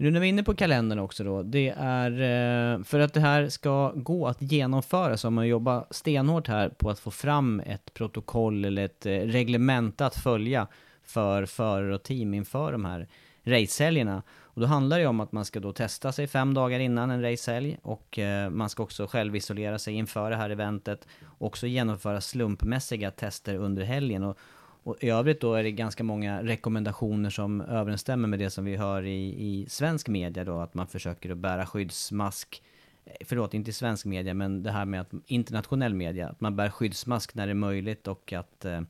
Men 0.00 0.04
nu 0.04 0.10
när 0.10 0.20
vi 0.20 0.26
är 0.26 0.28
inne 0.28 0.42
på 0.42 0.54
kalendern 0.54 0.98
också 0.98 1.24
då, 1.24 1.42
det 1.42 1.74
är 1.76 2.10
eh, 2.10 2.82
för 2.84 3.00
att 3.00 3.14
det 3.14 3.20
här 3.20 3.48
ska 3.48 3.92
gå 3.94 4.26
att 4.26 4.42
genomföra 4.42 5.16
så 5.16 5.26
har 5.26 5.30
man 5.30 5.48
jobbat 5.48 5.94
stenhårt 5.94 6.48
här 6.48 6.68
på 6.68 6.90
att 6.90 6.98
få 6.98 7.10
fram 7.10 7.60
ett 7.60 7.94
protokoll 7.94 8.64
eller 8.64 8.84
ett 8.84 9.06
eh, 9.06 9.10
reglement 9.10 9.34
reglemente 9.34 10.06
att 10.06 10.16
följa 10.16 10.66
för 11.04 11.46
förare 11.46 11.94
och 11.94 12.02
team 12.02 12.34
inför 12.34 12.72
de 12.72 12.84
här 12.84 13.08
racehelgerna. 13.44 14.22
Och 14.40 14.60
då 14.60 14.66
handlar 14.66 14.98
det 14.98 15.06
om 15.06 15.20
att 15.20 15.32
man 15.32 15.44
ska 15.44 15.60
då 15.60 15.72
testa 15.72 16.12
sig 16.12 16.26
fem 16.26 16.54
dagar 16.54 16.80
innan 16.80 17.10
en 17.10 17.22
racehelg 17.22 17.78
och 17.82 18.18
eh, 18.18 18.50
man 18.50 18.68
ska 18.68 18.82
också 18.82 19.06
självisolera 19.06 19.78
sig 19.78 19.94
inför 19.94 20.30
det 20.30 20.36
här 20.36 20.50
eventet. 20.50 21.06
Också 21.38 21.66
genomföra 21.66 22.20
slumpmässiga 22.20 23.10
tester 23.10 23.54
under 23.54 23.84
helgen. 23.84 24.22
Och, 24.22 24.38
och 24.82 25.04
i 25.04 25.10
övrigt 25.10 25.40
då 25.40 25.54
är 25.54 25.62
det 25.62 25.72
ganska 25.72 26.04
många 26.04 26.42
rekommendationer 26.42 27.30
som 27.30 27.60
överensstämmer 27.60 28.28
med 28.28 28.38
det 28.38 28.50
som 28.50 28.64
vi 28.64 28.76
hör 28.76 29.02
i, 29.02 29.26
i 29.28 29.66
svensk 29.68 30.08
media 30.08 30.44
då, 30.44 30.60
att 30.60 30.74
man 30.74 30.86
försöker 30.86 31.30
att 31.30 31.38
bära 31.38 31.66
skyddsmask 31.66 32.62
eh, 33.04 33.12
Förlåt, 33.24 33.54
inte 33.54 33.70
i 33.70 33.72
svensk 33.72 34.06
media, 34.06 34.34
men 34.34 34.62
det 34.62 34.70
här 34.70 34.84
med 34.84 35.00
att 35.00 35.10
internationell 35.26 35.94
media, 35.94 36.28
att 36.28 36.40
man 36.40 36.56
bär 36.56 36.70
skyddsmask 36.70 37.34
när 37.34 37.46
det 37.46 37.52
är 37.52 37.54
möjligt 37.54 38.08
och 38.08 38.32
att 38.32 38.64
eh, 38.64 38.80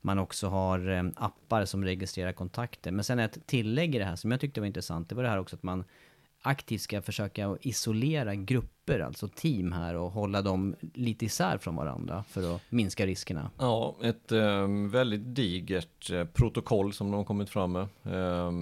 man 0.00 0.18
också 0.18 0.48
har 0.48 0.90
eh, 0.90 1.04
appar 1.16 1.64
som 1.64 1.84
registrerar 1.84 2.32
kontakter. 2.32 2.90
Men 2.90 3.04
sen 3.04 3.18
ett 3.18 3.46
tillägg 3.46 3.94
i 3.94 3.98
det 3.98 4.04
här 4.04 4.16
som 4.16 4.30
jag 4.30 4.40
tyckte 4.40 4.60
var 4.60 4.66
intressant, 4.66 5.08
det 5.08 5.14
var 5.14 5.22
det 5.22 5.28
här 5.28 5.38
också 5.38 5.56
att 5.56 5.62
man 5.62 5.84
aktivt 6.42 6.80
ska 6.80 7.02
försöka 7.02 7.56
isolera 7.60 8.34
grupper, 8.34 9.00
alltså 9.00 9.28
team 9.28 9.72
här 9.72 9.94
och 9.94 10.10
hålla 10.10 10.42
dem 10.42 10.76
lite 10.94 11.24
isär 11.24 11.58
från 11.58 11.76
varandra 11.76 12.24
för 12.28 12.54
att 12.54 12.62
minska 12.68 13.06
riskerna. 13.06 13.50
Ja, 13.58 13.96
ett 14.02 14.32
eh, 14.32 14.68
väldigt 14.90 15.34
digert 15.34 16.10
eh, 16.10 16.24
protokoll 16.24 16.92
som 16.92 17.10
de 17.10 17.16
har 17.16 17.24
kommit 17.24 17.50
fram 17.50 17.72
med. 17.72 17.88
Eh, 18.04 18.52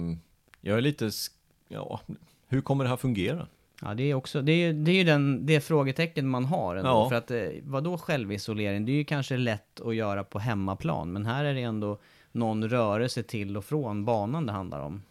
jag 0.61 0.77
är 0.77 0.81
lite, 0.81 1.11
ja, 1.67 1.99
hur 2.47 2.61
kommer 2.61 2.83
det 2.83 2.89
här 2.89 2.97
fungera? 2.97 3.47
Ja, 3.81 3.93
det 3.93 4.03
är 4.03 4.13
också, 4.13 4.41
det 4.41 4.51
är, 4.51 4.73
det 4.73 4.91
är 4.91 4.95
ju 4.95 5.03
den, 5.03 5.45
det 5.45 5.61
frågetecken 5.61 6.29
man 6.29 6.45
har 6.45 6.75
ändå. 6.75 6.89
Ja. 6.89 7.09
För 7.09 7.15
att, 7.15 7.31
eh, 7.31 7.47
vadå 7.63 7.97
självisolering? 7.97 8.85
Det 8.85 8.91
är 8.91 8.93
ju 8.93 9.05
kanske 9.05 9.37
lätt 9.37 9.81
att 9.81 9.95
göra 9.95 10.23
på 10.23 10.39
hemmaplan, 10.39 11.13
men 11.13 11.25
här 11.25 11.45
är 11.45 11.53
det 11.53 11.61
ändå 11.61 11.97
någon 12.31 12.69
rörelse 12.69 13.23
till 13.23 13.57
och 13.57 13.65
från 13.65 14.05
banan 14.05 14.45
det 14.45 14.51
handlar 14.51 14.79
om. 14.79 15.03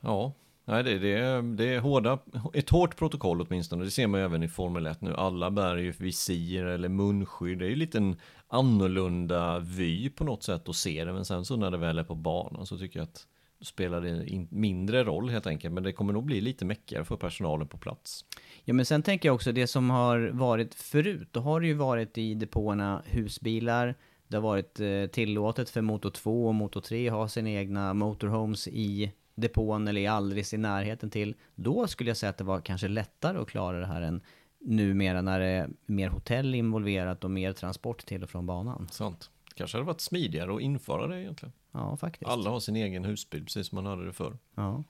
Ja, 0.00 0.32
nej, 0.64 0.84
det, 0.84 0.98
det, 0.98 1.12
är, 1.12 1.42
det 1.42 1.74
är 1.74 1.80
hårda, 1.80 2.18
ett 2.54 2.70
hårt 2.70 2.96
protokoll 2.96 3.40
åtminstone. 3.40 3.84
Det 3.84 3.90
ser 3.90 4.06
man 4.06 4.20
ju 4.20 4.24
även 4.24 4.42
i 4.42 4.48
Formel 4.48 4.86
1 4.86 5.00
nu. 5.00 5.14
Alla 5.14 5.50
bär 5.50 5.76
ju 5.76 5.92
visir 5.92 6.64
eller 6.64 6.88
munskydd. 6.88 7.58
Det 7.58 7.64
är 7.64 7.70
ju 7.70 7.76
lite 7.76 7.98
en 7.98 8.16
annorlunda 8.48 9.58
vy 9.58 10.10
på 10.10 10.24
något 10.24 10.42
sätt 10.42 10.68
att 10.68 10.76
se 10.76 11.04
det. 11.04 11.12
Men 11.12 11.24
sen 11.24 11.44
så 11.44 11.56
när 11.56 11.70
det 11.70 11.76
väl 11.76 11.98
är 11.98 12.04
på 12.04 12.14
banan 12.14 12.66
så 12.66 12.78
tycker 12.78 12.98
jag 12.98 13.04
att 13.04 13.26
då 13.58 13.64
spelar 13.64 14.00
det 14.00 14.26
in, 14.26 14.48
mindre 14.50 15.04
roll 15.04 15.30
helt 15.30 15.46
enkelt. 15.46 15.74
Men 15.74 15.82
det 15.82 15.92
kommer 15.92 16.12
nog 16.12 16.24
bli 16.24 16.40
lite 16.40 16.64
mäckigare 16.64 17.04
för 17.04 17.16
personalen 17.16 17.68
på 17.68 17.78
plats. 17.78 18.24
Ja, 18.64 18.74
men 18.74 18.86
sen 18.86 19.02
tänker 19.02 19.28
jag 19.28 19.34
också 19.34 19.52
det 19.52 19.66
som 19.66 19.90
har 19.90 20.30
varit 20.32 20.74
förut. 20.74 21.28
Då 21.30 21.40
har 21.40 21.60
det 21.60 21.66
ju 21.66 21.74
varit 21.74 22.18
i 22.18 22.34
depåerna 22.34 23.02
husbilar. 23.06 23.94
Det 24.28 24.36
har 24.36 24.42
varit 24.42 24.80
eh, 24.80 25.06
tillåtet 25.06 25.70
för 25.70 25.80
Moto 25.80 26.10
2 26.10 26.46
och 26.46 26.54
Moto 26.54 26.80
3 26.80 27.08
att 27.08 27.14
ha 27.14 27.28
sina 27.28 27.50
egna 27.50 27.94
motorhomes 27.94 28.68
i 28.68 29.12
depån 29.40 29.88
eller 29.88 30.00
i 30.00 30.06
alldeles 30.06 30.54
i 30.54 30.56
närheten 30.56 31.10
till. 31.10 31.34
Då 31.54 31.86
skulle 31.86 32.10
jag 32.10 32.16
säga 32.16 32.30
att 32.30 32.38
det 32.38 32.44
var 32.44 32.60
kanske 32.60 32.88
lättare 32.88 33.38
att 33.38 33.48
klara 33.48 33.80
det 33.80 33.86
här 33.86 34.02
än 34.02 34.20
numera 34.60 35.22
när 35.22 35.40
det 35.40 35.46
är 35.46 35.70
mer 35.86 36.08
hotell 36.08 36.54
involverat 36.54 37.24
och 37.24 37.30
mer 37.30 37.52
transport 37.52 38.06
till 38.06 38.22
och 38.22 38.30
från 38.30 38.46
banan. 38.46 38.88
Sant. 38.90 39.30
Kanske 39.54 39.76
hade 39.76 39.86
varit 39.86 40.00
smidigare 40.00 40.54
att 40.54 40.60
införa 40.60 41.06
det 41.06 41.20
egentligen. 41.20 41.52
Ja, 41.72 41.96
faktiskt. 41.96 42.30
Alla 42.30 42.50
har 42.50 42.60
sin 42.60 42.76
egen 42.76 43.04
husbil, 43.04 43.44
precis 43.44 43.66
som 43.66 43.76
man 43.76 43.86
hade 43.86 44.06
det 44.06 44.12
förr. 44.12 44.38
Ja. 44.54 44.84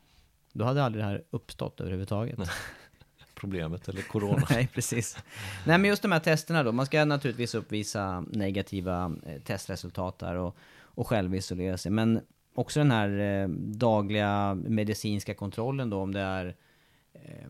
Då 0.52 0.64
hade 0.64 0.84
aldrig 0.84 1.04
det 1.04 1.08
här 1.08 1.24
uppstått 1.30 1.80
överhuvudtaget. 1.80 2.38
Problemet, 3.34 3.88
eller 3.88 4.02
corona. 4.02 4.46
Nej, 4.50 4.68
precis. 4.74 5.18
Nej, 5.66 5.78
men 5.78 5.88
just 5.88 6.02
de 6.02 6.12
här 6.12 6.20
testerna 6.20 6.62
då. 6.62 6.72
Man 6.72 6.86
ska 6.86 7.04
naturligtvis 7.04 7.54
uppvisa 7.54 8.20
negativa 8.20 9.12
eh, 9.26 9.42
testresultat 9.42 10.18
där 10.18 10.34
och, 10.34 10.56
och 10.82 11.06
självisolera 11.06 11.78
sig. 11.78 11.92
Men 11.92 12.20
också 12.60 12.80
den 12.80 12.90
här 12.90 13.18
eh, 13.18 13.48
dagliga 13.58 14.54
medicinska 14.54 15.34
kontrollen 15.34 15.90
då, 15.90 15.98
om 16.00 16.14
det 16.14 16.20
är 16.20 16.56
eh, 17.12 17.48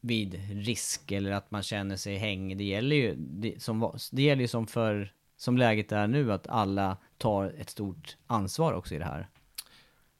vid 0.00 0.40
risk 0.66 1.12
eller 1.12 1.30
att 1.30 1.50
man 1.50 1.62
känner 1.62 1.96
sig 1.96 2.16
hängig. 2.16 2.58
Det 2.58 2.64
gäller 2.64 2.96
ju 2.96 3.14
det, 3.18 3.62
som, 3.62 3.98
det 4.12 4.22
gäller 4.22 4.42
ju 4.42 4.48
som 4.48 4.66
för 4.66 5.12
som 5.36 5.58
läget 5.58 5.92
är 5.92 6.06
nu 6.06 6.32
att 6.32 6.46
alla 6.46 6.96
tar 7.18 7.54
ett 7.58 7.70
stort 7.70 8.16
ansvar 8.26 8.72
också 8.72 8.94
i 8.94 8.98
det 8.98 9.04
här. 9.04 9.28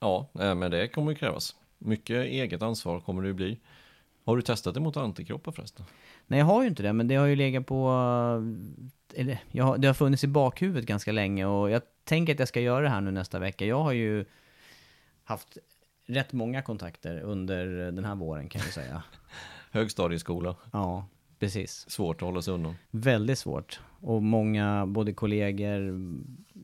Ja, 0.00 0.28
eh, 0.40 0.54
men 0.54 0.70
det 0.70 0.88
kommer 0.88 1.12
ju 1.12 1.18
krävas. 1.18 1.56
Mycket 1.78 2.24
eget 2.24 2.62
ansvar 2.62 3.00
kommer 3.00 3.22
det 3.22 3.28
ju 3.28 3.34
bli. 3.34 3.60
Har 4.24 4.36
du 4.36 4.42
testat 4.42 4.74
det 4.74 4.80
mot 4.80 4.96
antikroppar 4.96 5.52
förresten? 5.52 5.84
Nej, 6.26 6.38
jag 6.38 6.46
har 6.46 6.62
ju 6.62 6.68
inte 6.68 6.82
det, 6.82 6.92
men 6.92 7.08
det 7.08 7.14
har 7.14 7.26
ju 7.26 7.36
legat 7.36 7.66
på... 7.66 7.90
Eller, 9.14 9.38
jag, 9.50 9.80
det 9.80 9.86
har 9.86 9.94
funnits 9.94 10.24
i 10.24 10.26
bakhuvudet 10.26 10.86
ganska 10.86 11.12
länge 11.12 11.46
och 11.46 11.70
jag 11.70 11.82
tänker 12.04 12.32
att 12.32 12.38
jag 12.38 12.48
ska 12.48 12.60
göra 12.60 12.80
det 12.82 12.88
här 12.88 13.00
nu 13.00 13.10
nästa 13.10 13.38
vecka. 13.38 13.64
Jag 13.66 13.82
har 13.82 13.92
ju 13.92 14.24
haft 15.24 15.58
rätt 16.06 16.32
många 16.32 16.62
kontakter 16.62 17.20
under 17.20 17.66
den 17.92 18.04
här 18.04 18.14
våren 18.14 18.48
kan 18.48 18.60
jag 18.64 18.72
säga. 18.72 19.02
Högstadieskola, 19.70 20.56
Ja, 20.72 21.06
precis. 21.38 21.90
svårt 21.90 22.16
att 22.16 22.26
hålla 22.26 22.42
sig 22.42 22.54
undan. 22.54 22.74
Väldigt 22.90 23.38
svårt. 23.38 23.80
Och 24.00 24.22
många, 24.22 24.86
både 24.86 25.12
kollegor, 25.12 26.00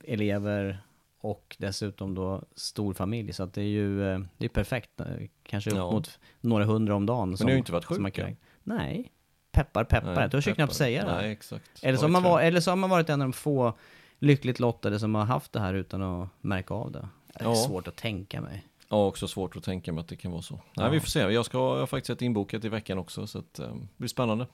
elever 0.05 0.79
och 1.21 1.57
dessutom 1.59 2.15
då 2.15 2.43
stor 2.55 2.95
familj. 2.95 3.33
Så 3.33 3.43
att 3.43 3.55
det 3.55 3.61
är 3.63 3.67
ju 3.67 4.13
eh, 4.13 4.21
det 4.39 4.45
är 4.45 4.49
perfekt. 4.49 5.01
eh, 5.01 5.07
Kanske 5.43 5.71
upp 5.71 5.77
Ja. 5.77 5.91
mot 5.93 6.19
några 6.41 6.65
hundra 6.65 6.95
om 6.95 7.07
dagen. 7.07 7.35
du 7.39 7.45
har 7.45 7.51
ju 7.51 7.59
inte 7.59 7.73
varit 7.73 7.85
som 7.85 8.05
sjuk. 8.11 8.37
Nej. 8.63 9.13
Peppar, 9.53 9.85
peppar. 9.85 10.23
jag 10.23 10.31
törs 10.31 10.47
ju 10.47 10.51
peppar. 10.51 10.55
knappt 10.57 10.75
säga 10.75 11.05
det. 11.05 11.13
Nej, 11.15 11.33
exakt. 11.33 11.65
Eller 11.83 11.99
så, 11.99 12.03
Ja, 12.05 12.07
har 12.07 12.13
man 12.13 12.23
var, 12.23 12.41
eller 12.41 12.61
så 12.61 12.71
har 12.71 12.77
man 12.77 12.91
varit 12.91 13.09
en 13.11 13.21
av 13.23 13.29
de 13.29 13.33
få 13.33 13.73
lyckligt 14.19 14.61
lottade 14.61 14.99
som 14.99 15.15
har 15.15 15.25
haft 15.25 15.53
det 15.53 15.61
här 15.61 15.75
utan 15.75 16.03
att 16.03 16.29
märka 16.41 16.75
av 16.75 16.93
det. 16.93 17.09
Det 17.35 17.41
är 17.45 17.49
Ja. 17.49 17.55
svårt 17.55 17.89
att 17.89 17.97
tänka 17.97 18.41
mig. 18.41 18.67
Ja, 18.89 19.07
också 19.07 19.29
svårt 19.29 19.57
att 19.57 19.65
tänka 19.65 19.93
mig 19.93 20.01
att 20.03 20.09
det 20.09 20.17
kan 20.17 20.31
vara 20.33 20.43
så. 20.43 20.61
Nej, 20.77 20.91
vi 20.91 21.01
får 21.01 21.07
se. 21.07 21.21
Jag 21.21 21.45
ska 21.45 21.59
jag 21.59 21.79
har 21.79 21.87
faktiskt 21.87 22.11
ett 22.11 22.23
inbokat 22.23 22.65
i 22.65 22.69
veckan 22.69 22.99
också, 22.99 23.27
så 23.27 23.39
att, 23.39 23.59
eh, 23.59 23.67
det 23.69 23.79
blir 23.97 24.09
spännande. 24.09 24.47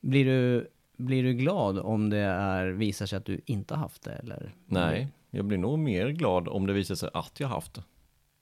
Blir 0.00 0.24
du, 0.24 0.70
blir 0.96 1.22
du 1.22 1.32
glad 1.34 1.78
om 1.78 2.10
det 2.10 2.18
är, 2.18 2.66
visar 2.66 3.06
sig 3.06 3.16
att 3.16 3.24
du 3.24 3.40
inte 3.46 3.74
har 3.74 3.80
haft 3.82 4.02
det? 4.02 4.12
Eller? 4.12 4.54
Nej, 4.66 5.08
jag 5.30 5.44
blir 5.44 5.58
nog 5.58 5.78
mer 5.78 6.08
glad 6.08 6.48
om 6.48 6.66
det 6.66 6.72
visar 6.72 6.94
sig 6.94 7.10
att 7.14 7.40
jag 7.40 7.48
har 7.48 7.54
haft 7.54 7.74
det. 7.74 7.82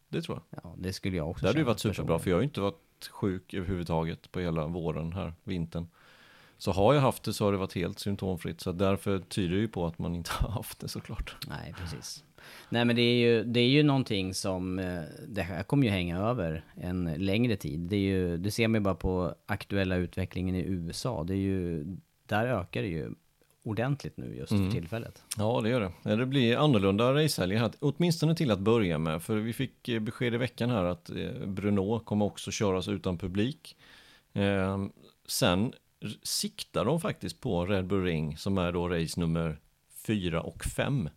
Det 0.08 0.22
tror 0.22 0.40
jag. 0.50 0.60
Ja, 0.64 0.74
det 0.78 0.92
skulle 0.92 1.16
jag 1.16 1.30
också 1.30 1.42
Det 1.42 1.48
hade 1.48 1.58
ju 1.58 1.64
varit 1.64 1.78
superbra, 1.80 2.18
för 2.18 2.30
jag 2.30 2.36
har 2.36 2.40
ju 2.42 2.46
inte 2.48 2.60
varit 2.60 2.80
sjuk 3.06 3.54
överhuvudtaget 3.54 4.32
på 4.32 4.40
hela 4.40 4.66
våren 4.66 5.12
här, 5.12 5.32
vintern. 5.44 5.86
Så 6.58 6.72
har 6.72 6.94
jag 6.94 7.00
haft 7.00 7.22
det 7.22 7.32
så 7.32 7.44
har 7.44 7.52
det 7.52 7.58
varit 7.58 7.74
helt 7.74 7.98
symptomfritt, 7.98 8.60
så 8.60 8.72
därför 8.72 9.18
tyder 9.18 9.54
det 9.54 9.60
ju 9.60 9.68
på 9.68 9.86
att 9.86 9.98
man 9.98 10.14
inte 10.14 10.30
har 10.38 10.48
haft 10.48 10.80
det 10.80 10.88
såklart. 10.88 11.36
Nej, 11.48 11.74
precis. 11.78 12.24
Nej, 12.68 12.84
men 12.84 12.96
det 12.96 13.02
är 13.02 13.14
ju, 13.14 13.44
det 13.44 13.60
är 13.60 13.68
ju 13.68 13.82
någonting 13.82 14.34
som, 14.34 14.78
eh, 14.78 15.02
det 15.28 15.42
här 15.42 15.62
kommer 15.62 15.84
ju 15.84 15.90
hänga 15.90 16.18
över 16.18 16.64
en 16.74 17.14
längre 17.16 17.56
tid. 17.56 17.80
Det, 17.80 17.96
är 17.96 18.00
ju, 18.00 18.36
det 18.36 18.50
ser 18.50 18.68
man 18.68 18.80
ju 18.80 18.84
bara 18.84 18.94
på 18.94 19.34
aktuella 19.46 19.96
utvecklingen 19.96 20.54
i 20.54 20.64
USA. 20.66 21.24
Det 21.24 21.34
är 21.34 21.38
ju, 21.38 21.84
där 22.26 22.46
ökar 22.46 22.82
det 22.82 22.88
ju 22.88 23.10
ordentligt 23.68 24.16
nu 24.16 24.36
just 24.36 24.52
Mm. 24.52 24.64
för 24.70 24.78
tillfället. 24.78 25.22
Ja, 25.36 25.60
det 25.60 25.68
gör 25.68 25.92
det. 26.02 26.16
Det 26.16 26.26
blir 26.26 26.56
annorlunda 26.56 27.14
racehelger 27.14 27.58
här, 27.58 27.70
åtminstone 27.78 28.34
till 28.34 28.50
att 28.50 28.58
börja 28.60 28.98
med. 28.98 29.22
För 29.22 29.36
vi 29.36 29.52
fick 29.52 29.88
eh, 29.88 30.00
besked 30.00 30.34
i 30.34 30.36
veckan 30.36 30.70
här 30.70 30.84
att 30.84 31.10
eh, 31.10 31.46
Brno 31.46 32.00
kommer 32.00 32.24
också 32.24 32.50
köras 32.50 32.88
utan 32.88 33.18
publik. 33.18 33.76
Eh, 34.32 34.86
sen 35.26 35.72
siktar 36.22 36.84
de 36.84 37.00
faktiskt 37.00 37.40
på 37.40 37.66
Red 37.66 37.86
Bull 37.86 38.04
Ring 38.04 38.36
som 38.36 38.58
är 38.58 38.72
då 38.72 38.88
race 38.88 39.20
nummer 39.20 39.58
4 40.06 40.42
och 40.42 40.64
5. 40.64 41.08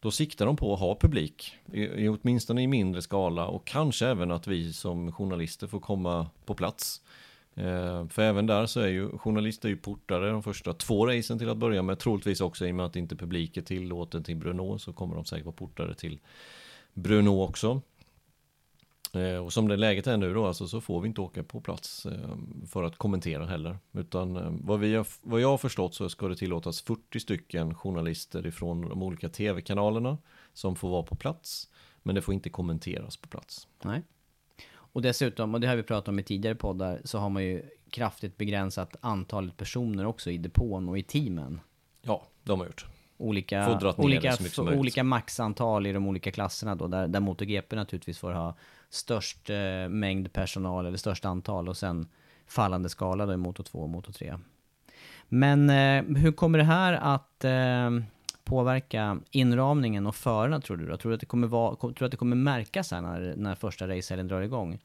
Då 0.00 0.10
siktar 0.10 0.46
de 0.46 0.56
på 0.56 0.74
att 0.74 0.80
ha 0.80 0.98
publik, 1.00 1.54
i, 1.72 1.82
i, 1.82 2.08
åtminstone 2.08 2.62
i 2.62 2.66
mindre 2.66 3.02
skala 3.02 3.46
och 3.46 3.66
kanske 3.66 4.06
även 4.06 4.30
att 4.30 4.46
vi 4.46 4.72
som 4.72 5.12
journalister 5.12 5.66
får 5.66 5.80
komma 5.80 6.26
på 6.44 6.54
plats. 6.54 7.02
Eh, 7.58 8.08
för 8.08 8.22
även 8.22 8.46
där 8.46 8.66
så 8.66 8.80
är 8.80 8.88
ju 8.88 9.18
journalister 9.18 9.68
ju 9.68 9.76
portare 9.76 10.30
de 10.30 10.42
första 10.42 10.72
två 10.72 11.06
racen 11.06 11.38
till 11.38 11.48
att 11.48 11.56
börja 11.56 11.82
med. 11.82 11.98
Troligtvis 11.98 12.40
också 12.40 12.66
i 12.66 12.70
och 12.70 12.74
med 12.74 12.86
att 12.86 12.96
inte 12.96 13.16
publik 13.16 13.56
är 13.56 13.62
tillåten 13.62 14.24
till 14.24 14.36
Bruno 14.36 14.78
så 14.78 14.92
kommer 14.92 15.14
de 15.14 15.24
säkert 15.24 15.46
vara 15.46 15.56
portare 15.56 15.94
till 15.94 16.20
Bruno 16.94 17.42
också. 17.42 17.82
Eh, 19.12 19.44
och 19.44 19.52
som 19.52 19.68
det 19.68 19.76
läget 19.76 20.06
är 20.06 20.16
nu 20.16 20.34
då 20.34 20.46
alltså 20.46 20.68
så 20.68 20.80
får 20.80 21.00
vi 21.00 21.08
inte 21.08 21.20
åka 21.20 21.42
på 21.42 21.60
plats 21.60 22.06
eh, 22.06 22.36
för 22.66 22.82
att 22.82 22.96
kommentera 22.96 23.46
heller. 23.46 23.78
Utan 23.92 24.58
vad, 24.64 24.80
vi 24.80 24.94
har, 24.94 25.06
vad 25.22 25.40
jag 25.40 25.48
har 25.48 25.58
förstått 25.58 25.94
så 25.94 26.08
ska 26.08 26.28
det 26.28 26.36
tillåtas 26.36 26.82
40 26.82 27.20
stycken 27.20 27.74
journalister 27.74 28.46
ifrån 28.46 28.88
de 28.88 29.02
olika 29.02 29.28
tv-kanalerna 29.28 30.18
som 30.52 30.76
får 30.76 30.88
vara 30.88 31.02
på 31.02 31.16
plats. 31.16 31.68
Men 32.02 32.14
det 32.14 32.22
får 32.22 32.34
inte 32.34 32.50
kommenteras 32.50 33.16
på 33.16 33.28
plats. 33.28 33.68
Nej. 33.82 34.02
Och 34.98 35.02
dessutom, 35.02 35.54
och 35.54 35.60
det 35.60 35.66
har 35.66 35.76
vi 35.76 35.82
pratat 35.82 36.08
om 36.08 36.18
i 36.18 36.22
tidigare 36.22 36.54
poddar, 36.54 37.00
så 37.04 37.18
har 37.18 37.30
man 37.30 37.44
ju 37.44 37.62
kraftigt 37.90 38.36
begränsat 38.36 38.96
antalet 39.00 39.56
personer 39.56 40.06
också 40.06 40.30
i 40.30 40.38
depån 40.38 40.88
och 40.88 40.98
i 40.98 41.02
teamen. 41.02 41.60
Ja, 42.02 42.22
de 42.44 42.60
har 42.60 42.66
gjort. 42.66 42.86
Olika, 43.16 43.78
olika, 43.96 44.36
olika 44.56 45.04
maxantal 45.04 45.86
i 45.86 45.92
de 45.92 46.06
olika 46.06 46.30
klasserna 46.30 46.74
då, 46.74 46.86
där, 46.86 47.08
där 47.08 47.20
MotoGP 47.20 47.76
naturligtvis 47.76 48.18
får 48.18 48.32
ha 48.32 48.56
störst 48.90 49.50
eh, 49.50 49.88
mängd 49.88 50.32
personal 50.32 50.86
eller 50.86 50.98
störst 50.98 51.24
antal 51.24 51.68
och 51.68 51.76
sen 51.76 52.08
fallande 52.46 52.88
skala 52.88 53.26
då 53.26 53.32
i 53.32 53.36
Moto 53.36 53.62
2 53.62 53.78
och 53.78 53.88
Moto 53.88 54.12
3. 54.12 54.38
Men 55.28 55.70
eh, 55.70 56.16
hur 56.16 56.32
kommer 56.32 56.58
det 56.58 56.64
här 56.64 56.92
att 56.92 57.44
eh, 57.44 57.90
påverka 58.44 59.20
inramningen 59.30 60.06
och 60.06 60.14
förarna 60.14 60.60
tror 60.60 60.76
du 60.76 60.86
då? 60.86 60.96
Tror 60.96 61.10
du 61.10 61.14
att 61.14 61.20
det 61.20 61.26
kommer, 61.26 61.48
vara, 61.48 61.76
tror 61.76 62.04
att 62.04 62.10
det 62.10 62.16
kommer 62.16 62.36
märkas 62.36 62.90
här 62.90 63.00
när, 63.00 63.34
när 63.36 63.54
första 63.54 63.88
racehelgen 63.88 64.28
drar 64.28 64.40
igång? 64.40 64.78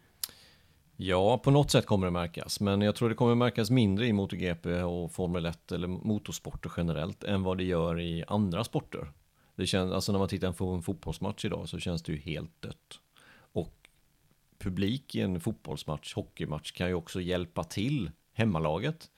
Ja, 0.95 1.37
på 1.37 1.51
något 1.51 1.71
sätt 1.71 1.85
kommer 1.85 2.07
det 2.07 2.11
märkas, 2.11 2.59
men 2.59 2.81
jag 2.81 2.95
tror 2.95 3.09
det 3.09 3.15
kommer 3.15 3.35
märkas 3.35 3.69
mindre 3.69 4.07
i 4.07 4.13
MotoGP 4.13 4.83
och 4.83 5.11
Formel 5.11 5.45
1 5.45 5.71
eller 5.71 5.87
motorsporter 5.87 6.71
generellt 6.77 7.23
än 7.23 7.43
vad 7.43 7.57
det 7.57 7.63
gör 7.63 7.99
i 7.99 8.23
andra 8.27 8.63
sporter. 8.63 9.11
Det 9.55 9.67
känns, 9.67 9.93
alltså 9.93 10.11
när 10.11 10.19
man 10.19 10.27
tittar 10.27 10.51
på 10.51 10.67
en 10.67 10.81
fotbollsmatch 10.81 11.45
idag 11.45 11.69
så 11.69 11.79
känns 11.79 12.03
det 12.03 12.11
ju 12.11 12.19
helt 12.19 12.61
dött. 12.61 12.99
Och 13.35 13.89
publik 14.57 15.15
i 15.15 15.21
en 15.21 15.39
fotbollsmatch, 15.39 16.13
hockeymatch 16.13 16.71
kan 16.71 16.87
ju 16.87 16.93
också 16.93 17.21
hjälpa 17.21 17.63
till 17.63 18.11
hemmalaget. 18.33 19.09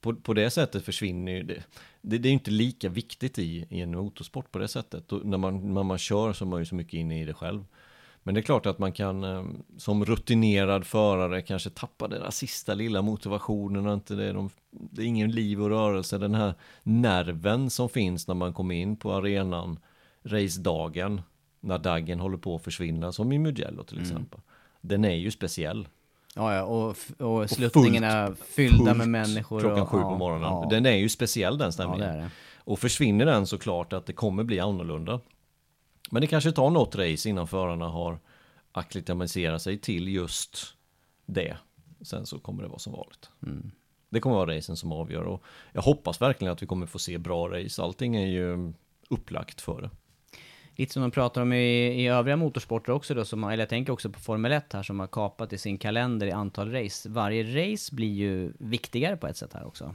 På, 0.00 0.14
på 0.14 0.34
det 0.34 0.50
sättet 0.50 0.84
försvinner 0.84 1.32
ju 1.32 1.42
det. 1.42 1.64
Det, 2.00 2.18
det 2.18 2.28
är 2.28 2.32
inte 2.32 2.50
lika 2.50 2.88
viktigt 2.88 3.38
i, 3.38 3.66
i 3.70 3.80
en 3.80 3.96
motorsport 3.96 4.52
på 4.52 4.58
det 4.58 4.68
sättet. 4.68 5.12
Och 5.12 5.26
när, 5.26 5.38
man, 5.38 5.74
när 5.74 5.82
man 5.82 5.98
kör 5.98 6.32
så 6.32 6.44
är 6.44 6.48
man 6.48 6.60
ju 6.60 6.66
så 6.66 6.74
mycket 6.74 6.94
inne 6.94 7.22
i 7.22 7.24
det 7.24 7.34
själv. 7.34 7.64
Men 8.22 8.34
det 8.34 8.40
är 8.40 8.42
klart 8.42 8.66
att 8.66 8.78
man 8.78 8.92
kan 8.92 9.24
eh, 9.24 9.44
som 9.78 10.04
rutinerad 10.04 10.86
förare 10.86 11.42
kanske 11.42 11.70
tappa 11.70 12.08
den 12.08 12.20
där 12.20 12.30
sista 12.30 12.74
lilla 12.74 13.02
motivationen 13.02 13.86
och 13.86 13.94
inte 13.94 14.14
det, 14.14 14.32
de, 14.32 14.50
det 14.70 15.02
är 15.02 15.06
ingen 15.06 15.30
liv 15.30 15.62
och 15.62 15.68
rörelse. 15.68 16.18
Den 16.18 16.34
här 16.34 16.54
nerven 16.82 17.70
som 17.70 17.88
finns 17.88 18.28
när 18.28 18.34
man 18.34 18.52
kommer 18.52 18.74
in 18.74 18.96
på 18.96 19.12
arenan 19.12 19.78
racedagen 20.22 21.22
när 21.60 21.78
daggen 21.78 22.20
håller 22.20 22.38
på 22.38 22.56
att 22.56 22.64
försvinna 22.64 23.12
som 23.12 23.32
i 23.32 23.38
Mugello 23.38 23.82
till 23.84 24.00
exempel. 24.00 24.40
Den 24.80 25.04
är 25.04 25.14
ju 25.14 25.30
speciell. 25.30 25.88
Ja, 26.34 26.54
ja, 26.54 26.62
och, 26.62 26.90
f- 26.90 27.10
och 27.20 27.50
sluttningarna 27.50 28.34
fyllda 28.56 28.94
med 28.94 29.08
människor. 29.08 29.60
Klockan 29.60 29.80
och, 29.82 29.88
sju 29.88 29.98
ja, 29.98 30.08
på 30.10 30.16
morgonen. 30.18 30.48
Ja, 30.48 30.66
Den 30.70 30.86
är 30.86 30.96
ju 30.96 31.08
speciell 31.08 31.58
den 31.58 31.66
ja, 31.66 31.72
stämningen. 31.72 32.08
det 32.08 32.14
är 32.14 32.18
det. 32.22 32.30
Och 32.58 32.78
försvinner 32.78 33.26
den 33.26 33.46
så 33.46 33.58
klart 33.58 33.92
att 33.92 34.06
det 34.06 34.12
kommer 34.12 34.44
bli 34.44 34.60
annorlunda. 34.60 35.20
Men 36.10 36.20
det 36.20 36.26
kanske 36.26 36.52
tar 36.52 36.70
något 36.70 36.94
race 36.94 37.28
innan 37.28 37.46
förarna 37.46 37.88
har 37.88 38.18
akklimatiserat 38.72 39.62
sig 39.62 39.78
till 39.78 40.08
just 40.08 40.76
det. 41.26 41.56
Sen 42.00 42.26
så 42.26 42.38
kommer 42.38 42.62
det 42.62 42.68
vara 42.68 42.78
som 42.78 42.92
vanligt. 42.92 43.30
Det 44.08 44.20
kommer 44.20 44.36
vara 44.36 44.56
racen 44.56 44.76
som 44.76 44.92
avgör 44.92 45.22
och 45.22 45.42
jag 45.72 45.82
hoppas 45.82 46.20
verkligen 46.20 46.52
att 46.52 46.62
vi 46.62 46.66
kommer 46.66 46.86
få 46.86 46.98
se 46.98 47.18
bra 47.18 47.48
race. 47.48 47.82
Allting 47.82 48.16
är 48.16 48.26
ju 48.26 48.72
upplagt 49.08 49.60
för 49.60 49.82
det. 49.82 49.90
Lite 50.76 50.92
som 50.92 51.02
de 51.02 51.10
pratar 51.10 51.42
om 51.42 51.52
i, 51.52 51.86
i 52.02 52.08
övriga 52.08 52.36
motorsporter 52.36 52.92
också 52.92 53.14
då, 53.14 53.24
som, 53.24 53.44
eller 53.44 53.62
jag 53.62 53.68
tänker 53.68 53.92
också 53.92 54.10
på 54.10 54.20
Formel 54.20 54.52
1 54.52 54.72
här 54.72 54.82
som 54.82 55.00
har 55.00 55.06
kapat 55.06 55.52
i 55.52 55.58
sin 55.58 55.78
kalender 55.78 56.26
i 56.26 56.32
antal 56.32 56.72
race. 56.72 57.08
Varje 57.08 57.72
race 57.72 57.94
blir 57.94 58.12
ju 58.12 58.52
viktigare 58.58 59.16
på 59.16 59.26
ett 59.26 59.36
sätt 59.36 59.52
här 59.52 59.66
också. 59.66 59.94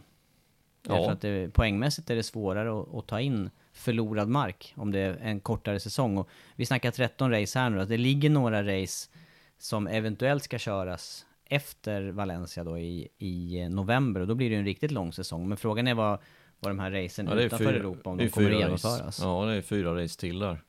Ja. 0.87 0.95
Därför 0.95 1.11
att 1.11 1.21
det, 1.21 1.53
poängmässigt 1.53 2.09
är 2.09 2.15
det 2.15 2.23
svårare 2.23 2.81
att, 2.81 2.95
att 2.95 3.07
ta 3.07 3.21
in 3.21 3.49
förlorad 3.75 4.27
mark 4.29 4.73
om 4.77 4.91
det 4.91 4.99
är 4.99 5.17
en 5.21 5.39
kortare 5.39 5.79
säsong. 5.79 6.17
Och 6.17 6.29
vi 6.55 6.65
snackar 6.65 6.91
13 6.91 7.31
race 7.31 7.59
här 7.59 7.69
nu, 7.69 7.81
att 7.81 7.89
det 7.89 7.97
ligger 7.97 8.29
några 8.29 8.63
race 8.81 9.09
som 9.57 9.87
eventuellt 9.87 10.43
ska 10.43 10.57
köras 10.59 11.25
efter 11.45 12.11
Valencia 12.11 12.63
då 12.63 12.77
i, 12.79 13.07
i 13.17 13.69
november 13.69 14.21
och 14.21 14.27
då 14.27 14.35
blir 14.35 14.49
det 14.49 14.55
en 14.55 14.65
riktigt 14.65 14.91
lång 14.91 15.13
säsong. 15.13 15.47
Men 15.49 15.57
frågan 15.57 15.87
är 15.87 15.93
vad, 15.93 16.19
vad 16.59 16.71
de 16.71 16.79
här 16.79 16.91
racen 16.91 17.27
Ja, 17.27 17.35
utanför 17.39 17.65
fyra- 17.65 17.75
Europa, 17.75 18.09
om 18.09 18.17
de 18.17 18.29
kommer 18.29 18.51
att 18.51 18.59
genomföras. 18.59 19.19
Ja, 19.21 19.45
det 19.45 19.53
är 19.53 19.61
fyra 19.61 20.03
race 20.03 20.19
till 20.19 20.39
där. 20.39 20.61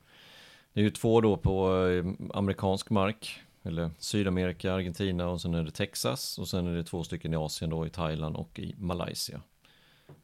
Det 0.73 0.81
är 0.81 0.85
ju 0.85 0.91
två 0.91 1.21
då 1.21 1.37
på 1.37 1.87
eh, 1.87 2.05
amerikansk 2.39 2.91
mark, 2.91 3.41
eller 3.63 3.91
Sydamerika, 3.99 4.73
Argentina 4.75 5.29
och 5.29 5.41
sen 5.41 5.55
är 5.55 5.63
det 5.63 5.71
Texas 5.71 6.39
och 6.39 6.49
sen 6.49 6.67
är 6.67 6.77
det 6.77 6.85
två 6.85 7.05
stycken 7.05 7.33
i 7.33 7.37
Asien 7.37 7.71
då, 7.71 7.87
i 7.87 7.91
Thailand 7.91 8.37
och 8.37 8.59
i 8.59 8.75
Malaysia. 8.79 9.41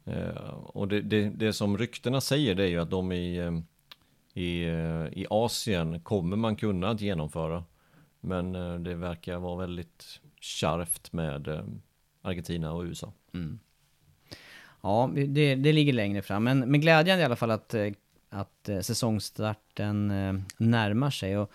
Eh, 0.05 0.55
och 0.55 0.89
det, 0.89 1.01
det, 1.01 1.29
det 1.29 1.53
som 1.53 1.79
ryktena 1.79 2.21
säger 2.21 2.55
det 2.55 2.65
är 2.65 2.69
ju 2.69 2.79
att 2.79 2.91
de 2.91 3.13
i, 3.13 3.37
eh, 3.37 3.59
i, 4.43 4.65
eh, 4.65 5.19
i 5.19 5.27
Asien 5.31 6.01
kommer 6.01 6.37
man 6.37 6.57
kunna 6.57 6.89
att 6.89 7.01
genomföra. 7.01 7.65
Men 8.21 8.53
det 8.85 8.95
verkar 8.95 9.39
vara 9.39 9.57
väldigt 9.57 10.21
kärvt 10.41 11.13
med 11.13 11.69
Argentina 12.23 12.73
och 12.73 12.83
USA. 12.83 13.13
Mm. 13.35 13.59
Ja, 14.81 15.11
det, 15.15 15.55
det 15.55 15.73
ligger 15.73 15.93
längre 15.93 16.23
fram. 16.23 16.45
Men, 16.45 16.59
men 16.59 16.81
glädjande 16.81 17.23
i 17.23 17.25
alla 17.25 17.37
fall 17.37 17.51
att, 17.51 17.75
att 18.29 18.69
säsongstarten 18.81 20.07
närmar 20.59 21.11
sig. 21.11 21.39
Och 21.39 21.53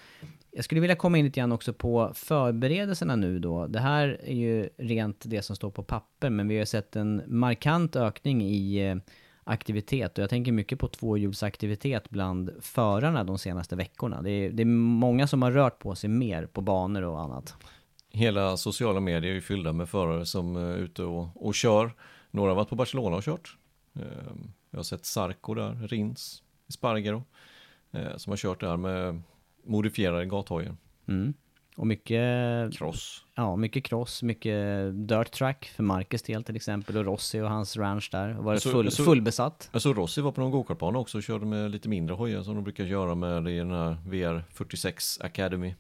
jag 0.58 0.64
skulle 0.64 0.82
vilja 0.82 0.96
komma 0.96 1.18
in 1.18 1.26
lite 1.26 1.40
grann 1.40 1.52
också 1.52 1.74
på 1.74 2.12
förberedelserna 2.16 3.16
nu 3.16 3.40
då. 3.40 3.68
Det 3.68 3.80
här 3.80 4.22
är 4.24 4.36
ju 4.36 4.70
rent 4.78 5.24
det 5.26 5.42
som 5.42 5.56
står 5.56 5.72
på 5.72 5.84
papper, 5.84 6.30
men 6.30 6.48
vi 6.48 6.58
har 6.58 6.66
sett 6.66 6.96
en 6.96 7.22
markant 7.28 7.96
ökning 7.96 8.42
i 8.42 8.88
eh, 8.88 8.96
aktivitet. 9.44 10.18
Och 10.18 10.22
jag 10.22 10.30
tänker 10.30 10.52
mycket 10.52 10.80
på 10.80 10.88
tvåhjulsaktivitet 10.88 12.10
bland 12.10 12.52
förarna 12.62 13.24
de 13.24 13.38
senaste 13.38 13.76
veckorna. 13.76 14.22
Det 14.22 14.30
är, 14.30 14.50
det 14.50 14.64
är 14.64 14.66
många 14.66 15.28
som 15.28 15.42
har 15.42 15.52
rört 15.52 15.80
på 15.80 15.96
sig 15.96 16.10
mer 16.10 16.46
på 16.46 16.62
banor 16.62 17.02
och 17.02 17.22
annat. 17.22 17.56
Hela 18.10 18.58
sociala 18.58 19.00
medier 19.00 19.32
är 19.32 19.36
ju 19.36 19.42
fyllda 19.42 19.74
med 19.74 19.90
förare 19.90 20.26
som 20.26 20.56
är 20.56 20.78
ute 20.78 21.04
och, 21.04 21.48
och 21.48 21.56
kör. 21.56 21.92
Några 22.32 22.52
har 22.52 22.56
varit 22.56 22.70
på 22.70 22.76
Barcelona 22.76 23.16
och 23.16 23.24
kört. 23.24 23.58
Eh, 23.96 24.02
jag 24.70 24.80
har 24.80 24.84
sett 24.84 25.06
Sarko 25.06 25.54
där, 25.54 25.88
Rins, 25.88 26.44
Spargaro. 26.70 27.24
Som 28.18 28.32
har 28.32 28.38
kört 28.38 28.60
där 28.60 28.78
med 28.78 29.22
modifierade 29.68 30.26
gathojar. 30.26 30.76
Mm. 31.08 31.34
Och 31.78 31.88
mycket 31.88 32.24
Cross. 32.78 33.26
Ja, 33.36 33.56
mycket 33.56 33.84
cross, 33.84 34.24
mycket 34.24 34.56
dirt 35.08 35.32
track 35.32 35.66
för 35.76 35.84
Marcus 35.84 36.22
del 36.22 36.44
till 36.44 36.56
exempel 36.56 36.98
och 36.98 37.06
Rossi 37.06 37.42
och 37.42 37.50
hans 37.50 37.78
ranch 37.78 38.10
där. 38.12 38.34
Var 38.34 38.54
det 38.54 38.60
Så- 38.60 38.70
full, 38.72 38.92
så- 38.92 39.04
fullbesatt. 39.04 39.70
Såg 39.74 39.98
Rossi 39.98 40.22
var 40.22 40.32
på 40.32 40.42
någon 40.42 40.52
gokartbana 40.52 41.00
också 41.00 41.18
och 41.18 41.24
körde 41.24 41.46
med 41.46 41.72
lite 41.72 41.90
mindre 41.90 42.16
hojar 42.16 42.44
som 42.44 42.56
de 42.56 42.64
brukar 42.64 42.84
göra 42.84 43.16
med 43.16 43.48
i 43.48 43.58
den 43.58 43.72
här 43.72 43.98
VR46 44.10 45.22
Academy. 45.26 45.76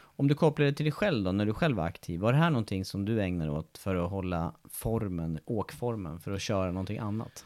Om 0.00 0.28
du 0.28 0.34
kopplar 0.34 0.66
det 0.66 0.72
till 0.72 0.84
dig 0.84 0.92
själv 0.92 1.24
då, 1.24 1.32
när 1.32 1.46
du 1.46 1.54
själv 1.54 1.76
var 1.76 1.84
aktiv. 1.84 2.20
Var 2.20 2.32
det 2.32 2.38
här 2.38 2.50
någonting 2.50 2.84
som 2.84 3.04
du 3.04 3.22
ägnar 3.22 3.48
åt 3.48 3.78
för 3.78 3.94
att 3.96 4.10
hålla 4.10 4.52
formen, 4.70 5.38
åkformen, 5.44 6.20
för 6.20 6.32
att 6.32 6.40
köra 6.42 6.70
någonting 6.72 6.98
annat? 6.98 7.44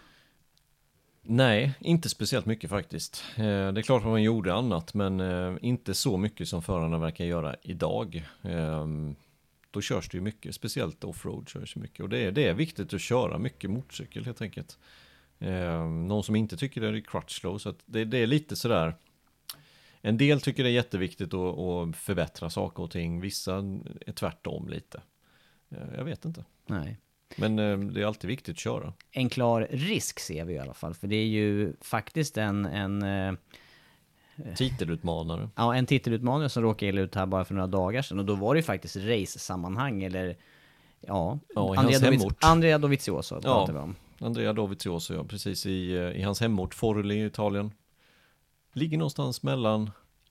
Nej, 1.29 1.75
inte 1.81 2.09
speciellt 2.09 2.47
mycket 2.47 2.71
faktiskt. 2.71 3.25
Eh, 3.37 3.45
det 3.45 3.81
är 3.81 3.83
klart 3.83 4.03
att 4.03 4.09
man 4.09 4.23
gjorde 4.23 4.55
annat, 4.55 4.95
men 4.95 5.21
eh, 5.21 5.57
inte 5.61 5.95
så 5.95 6.17
mycket 6.17 6.49
som 6.49 6.63
förarna 6.63 6.99
verkar 6.99 7.25
göra 7.25 7.57
idag. 7.63 8.29
Ehm, 8.43 9.17
då 9.71 9.81
körs 9.81 10.09
det 10.09 10.17
ju 10.17 10.23
mycket, 10.23 10.55
speciellt 10.55 11.05
offroad 11.05 11.49
körs 11.49 11.75
det 11.75 11.81
mycket. 11.81 12.01
Och 12.01 12.09
det 12.09 12.19
är, 12.19 12.33
det 12.33 12.49
är 12.49 12.55
viktigt 12.55 12.95
att 12.95 13.01
köra 13.01 13.39
mycket 13.39 13.71
motorcykel 13.71 14.25
helt 14.25 14.43
enkelt. 14.43 14.79
Ehm, 15.39 16.07
någon 16.07 16.25
som 16.25 16.37
inte 16.37 16.57
tycker 16.57 16.81
det 16.81 16.89
är 16.89 17.01
crutchlow, 17.01 17.59
så 17.59 17.69
att 17.69 17.79
det, 17.87 18.05
det 18.05 18.19
är 18.19 18.27
lite 18.27 18.57
sådär. 18.57 18.95
En 20.01 20.19
del 20.19 20.41
tycker 20.41 20.63
det 20.63 20.69
är 20.69 20.73
jätteviktigt 20.73 21.35
att, 21.35 21.59
att 21.59 21.97
förbättra 21.97 22.51
saker 22.51 22.83
och 22.83 22.91
ting, 22.91 23.21
vissa 23.21 23.57
är 24.07 24.13
tvärtom 24.13 24.69
lite. 24.69 25.03
Eh, 25.71 25.95
jag 25.97 26.05
vet 26.05 26.25
inte. 26.25 26.45
Nej. 26.67 26.99
Men 27.37 27.59
eh, 27.59 27.79
det 27.79 28.03
är 28.03 28.07
alltid 28.07 28.29
viktigt 28.29 28.53
att 28.55 28.59
köra. 28.59 28.93
En 29.13 29.29
klar 29.29 29.69
risk 29.71 30.21
ser 30.21 30.45
vi 30.45 30.55
i 30.55 30.59
alla 30.59 30.75
fall, 30.75 30.95
för 30.95 31.07
det 31.07 31.17
är 31.17 31.27
ju 31.27 31.73
faktiskt 31.81 32.37
en, 32.39 32.65
en, 32.67 33.03
eh, 33.03 33.35
Titelutmanare. 34.57 35.49
ja, 35.57 35.75
en 35.75 35.87
titelutmanare 35.87 36.49
som 36.49 36.63
råkade 36.63 36.89
illa 36.89 37.01
ut 37.01 37.15
här 37.15 37.27
bara 37.27 37.45
för 37.45 37.55
några 37.55 37.67
dagar 37.67 38.03
sedan. 38.03 38.19
Och 38.19 38.25
då 38.25 38.35
var 38.35 38.55
det 38.55 38.59
ju 38.59 38.63
faktiskt 38.63 38.97
race-sammanhang, 38.97 40.03
eller 40.03 40.37
ja, 41.01 41.39
Ja, 41.55 41.75
Andrea, 41.79 41.99
Doviz-. 41.99 42.35
Andrea 42.41 42.79
Dovizioso 42.79 43.35
Ja. 43.35 43.41
pratar 43.41 43.73
vi 43.73 43.79
om. 43.79 43.95
Andrea 44.19 44.53
Dovizioso, 44.53 45.15
ja, 45.15 45.25
precis 45.25 45.67
i, 45.67 45.97
eh, 45.97 46.03
i 46.11 46.23
hans 46.23 46.41
hemort 46.41 46.75
Forli 46.75 47.15
i 47.15 47.25
Italien. 47.27 47.71
Ligger 48.73 48.99
någonstans 48.99 49.43
mellan 49.43 49.91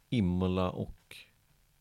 Imola 0.10 0.70
och 0.70 1.16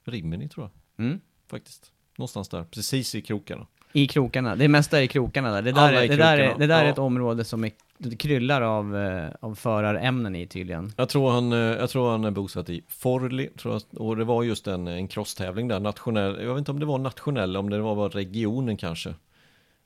Rimini 0.05 0.49
tror 0.49 0.71
jag, 0.97 1.05
Mm. 1.07 1.21
faktiskt. 1.47 1.93
Någonstans 2.17 2.49
där, 2.49 2.65
precis 2.65 3.15
i 3.15 3.23
krokarna. 3.23 3.67
I 3.97 4.07
krokarna, 4.07 4.57
det 4.57 4.69
mesta 4.69 4.99
är 4.99 5.03
i 5.03 5.09
krokarna 5.09 5.53
där. 5.53 5.63
Det 5.63 5.73
där, 5.73 5.89
Alla 5.89 6.05
är, 6.05 6.09
det 6.09 6.17
där, 6.17 6.39
är, 6.39 6.59
det 6.59 6.67
där 6.67 6.81
är 6.81 6.85
ja. 6.85 6.91
ett 6.91 6.99
område 6.99 7.45
som 7.45 7.65
är, 7.65 7.71
det 7.99 8.17
kryllar 8.17 8.63
av, 8.63 8.97
eh, 8.97 9.31
av 9.41 9.55
förarämnen 9.55 10.37
i 10.37 10.47
tydligen. 10.47 10.93
Jag 10.97 11.09
tror 11.09 11.31
han, 11.31 11.53
eh, 11.53 11.59
jag 11.59 11.91
tror 11.91 12.11
han 12.11 12.25
är 12.25 12.31
bosatt 12.31 12.69
i 12.71 12.83
Forli, 12.89 13.49
tror 13.49 13.75
jag, 13.75 14.01
och 14.01 14.17
det 14.17 14.25
var 14.25 14.43
just 14.43 14.67
en, 14.67 14.89
en 14.89 15.09
crosstävling 15.09 15.69
där, 15.69 15.81
nationell, 15.81 16.43
jag 16.43 16.55
vet 16.55 16.59
inte 16.59 16.71
om 16.71 16.81
det 16.81 16.87
var 16.87 16.99
nationell, 16.99 17.57
om 17.57 17.71
det 17.71 17.79
var 17.79 17.97
bara 17.97 18.09
regionen 18.09 18.77
kanske. 18.77 19.15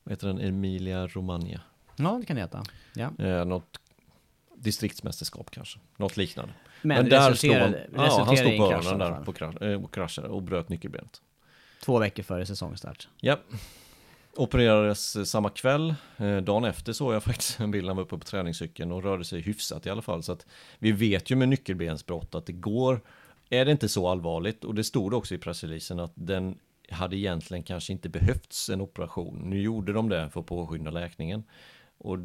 Vad 0.03 0.11
heter 0.13 0.27
den? 0.27 0.39
Emilia 0.39 1.07
Romagna. 1.07 1.61
Ja, 1.95 2.17
det 2.19 2.25
kan 2.25 2.35
det 2.35 2.41
heta. 2.41 2.63
Ja. 2.93 3.25
Eh, 3.25 3.45
något 3.45 3.79
distriktsmästerskap 4.55 5.51
kanske, 5.51 5.79
något 5.97 6.17
liknande. 6.17 6.53
Men, 6.81 7.09
där 7.09 7.29
resulterade, 7.29 7.83
stod 7.85 7.99
han, 7.99 8.05
ja, 8.05 8.23
han 8.25 8.37
stod 8.37 8.57
på 8.57 8.63
öronen 8.73 8.99
där 8.99 9.75
på 9.79 9.87
krasch, 9.87 10.19
eh, 10.19 10.25
och 10.25 10.43
bröt 10.43 10.69
nyckelbenet. 10.69 11.21
Två 11.85 11.99
veckor 11.99 12.23
före 12.23 12.45
säsongstart. 12.45 13.07
Ja. 13.21 13.37
Opererades 14.39 15.15
eh, 15.15 15.23
samma 15.23 15.49
kväll. 15.49 15.95
Eh, 16.17 16.37
dagen 16.37 16.65
efter 16.65 16.93
såg 16.93 17.13
jag 17.13 17.23
faktiskt 17.29 17.59
en 17.59 17.71
bild 17.71 17.87
han 17.87 17.95
var 17.95 18.03
uppe 18.03 18.17
på 18.17 18.25
träningscykeln 18.25 18.91
och 18.91 19.03
rörde 19.03 19.25
sig 19.25 19.41
hyfsat 19.41 19.85
i 19.85 19.89
alla 19.89 20.01
fall. 20.01 20.23
Så 20.23 20.31
att 20.31 20.45
vi 20.77 20.91
vet 20.91 21.29
ju 21.29 21.35
med 21.35 21.49
nyckelbensbrott 21.49 22.35
att 22.35 22.45
det 22.45 22.53
går. 22.53 23.01
Är 23.49 23.65
det 23.65 23.71
inte 23.71 23.89
så 23.89 24.07
allvarligt 24.07 24.63
och 24.63 24.75
det 24.75 24.83
stod 24.83 25.13
också 25.13 25.35
i 25.35 25.37
pressreleasen 25.37 25.99
att 25.99 26.11
den 26.15 26.59
hade 26.89 27.17
egentligen 27.17 27.63
kanske 27.63 27.93
inte 27.93 28.09
behövts 28.09 28.69
en 28.69 28.81
operation. 28.81 29.41
Nu 29.43 29.61
gjorde 29.61 29.93
de 29.93 30.09
det 30.09 30.29
för 30.29 30.39
att 30.39 30.45
påskynda 30.45 30.91
läkningen. 30.91 31.43
Och 31.97 32.17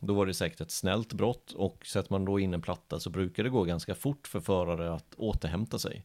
då 0.00 0.14
var 0.14 0.26
det 0.26 0.34
säkert 0.34 0.60
ett 0.60 0.70
snällt 0.70 1.12
brott 1.12 1.52
och 1.52 1.86
sätter 1.86 2.12
man 2.12 2.24
då 2.24 2.40
in 2.40 2.54
en 2.54 2.62
platta 2.62 3.00
så 3.00 3.10
brukar 3.10 3.44
det 3.44 3.50
gå 3.50 3.64
ganska 3.64 3.94
fort 3.94 4.28
för 4.28 4.40
förare 4.40 4.94
att 4.94 5.14
återhämta 5.16 5.78
sig. 5.78 6.04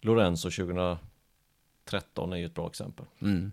Lorenzo 0.00 0.50
2013 0.50 2.32
är 2.32 2.36
ju 2.36 2.46
ett 2.46 2.54
bra 2.54 2.66
exempel. 2.66 3.06
Mm. 3.20 3.52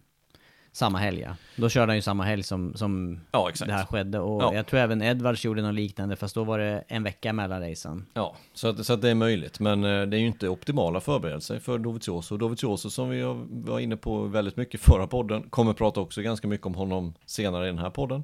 Samma 0.74 0.98
helg 0.98 1.20
ja. 1.22 1.36
Då 1.56 1.70
körde 1.70 1.88
han 1.92 1.96
ju 1.96 2.02
samma 2.02 2.24
helg 2.24 2.44
som, 2.44 2.74
som 2.76 3.20
Ja, 3.32 3.52
det 3.66 3.72
här 3.74 3.86
skedde. 3.86 4.20
Och 4.20 4.44
Ja. 4.44 4.54
jag 4.54 4.68
tror 4.68 4.80
även 4.80 5.02
Edwards 5.02 5.46
gjorde 5.46 5.62
något 5.62 5.74
liknande, 5.76 6.16
fast 6.16 6.36
då 6.36 6.44
var 6.44 6.60
det 6.60 6.84
en 6.88 7.04
vecka 7.04 7.34
mellan 7.34 7.70
racen. 7.70 8.06
Ja, 8.14 8.36
så 8.54 8.68
att, 8.68 8.86
så 8.86 8.94
att 8.94 9.02
det 9.02 9.10
är 9.10 9.16
möjligt. 9.16 9.60
Men 9.60 9.84
eh, 9.84 10.02
det 10.06 10.18
är 10.18 10.20
ju 10.22 10.28
inte 10.28 10.50
optimala 10.50 11.00
förberedelser 11.00 11.60
för 11.60 11.78
Dovizioso. 11.78 12.38
Dovizioso 12.38 12.90
som 12.90 13.10
vi 13.10 13.22
var 13.50 13.80
inne 13.80 13.98
på 13.98 14.22
väldigt 14.24 14.58
mycket 14.58 14.76
i 14.76 14.84
förra 14.84 15.08
podden, 15.08 15.44
kommer 15.50 15.74
prata 15.74 16.00
också 16.00 16.22
ganska 16.22 16.48
mycket 16.48 16.68
om 16.68 16.76
honom 16.76 17.14
senare 17.26 17.64
i 17.66 17.70
den 17.70 17.80
här 17.80 17.90
podden. 17.90 18.24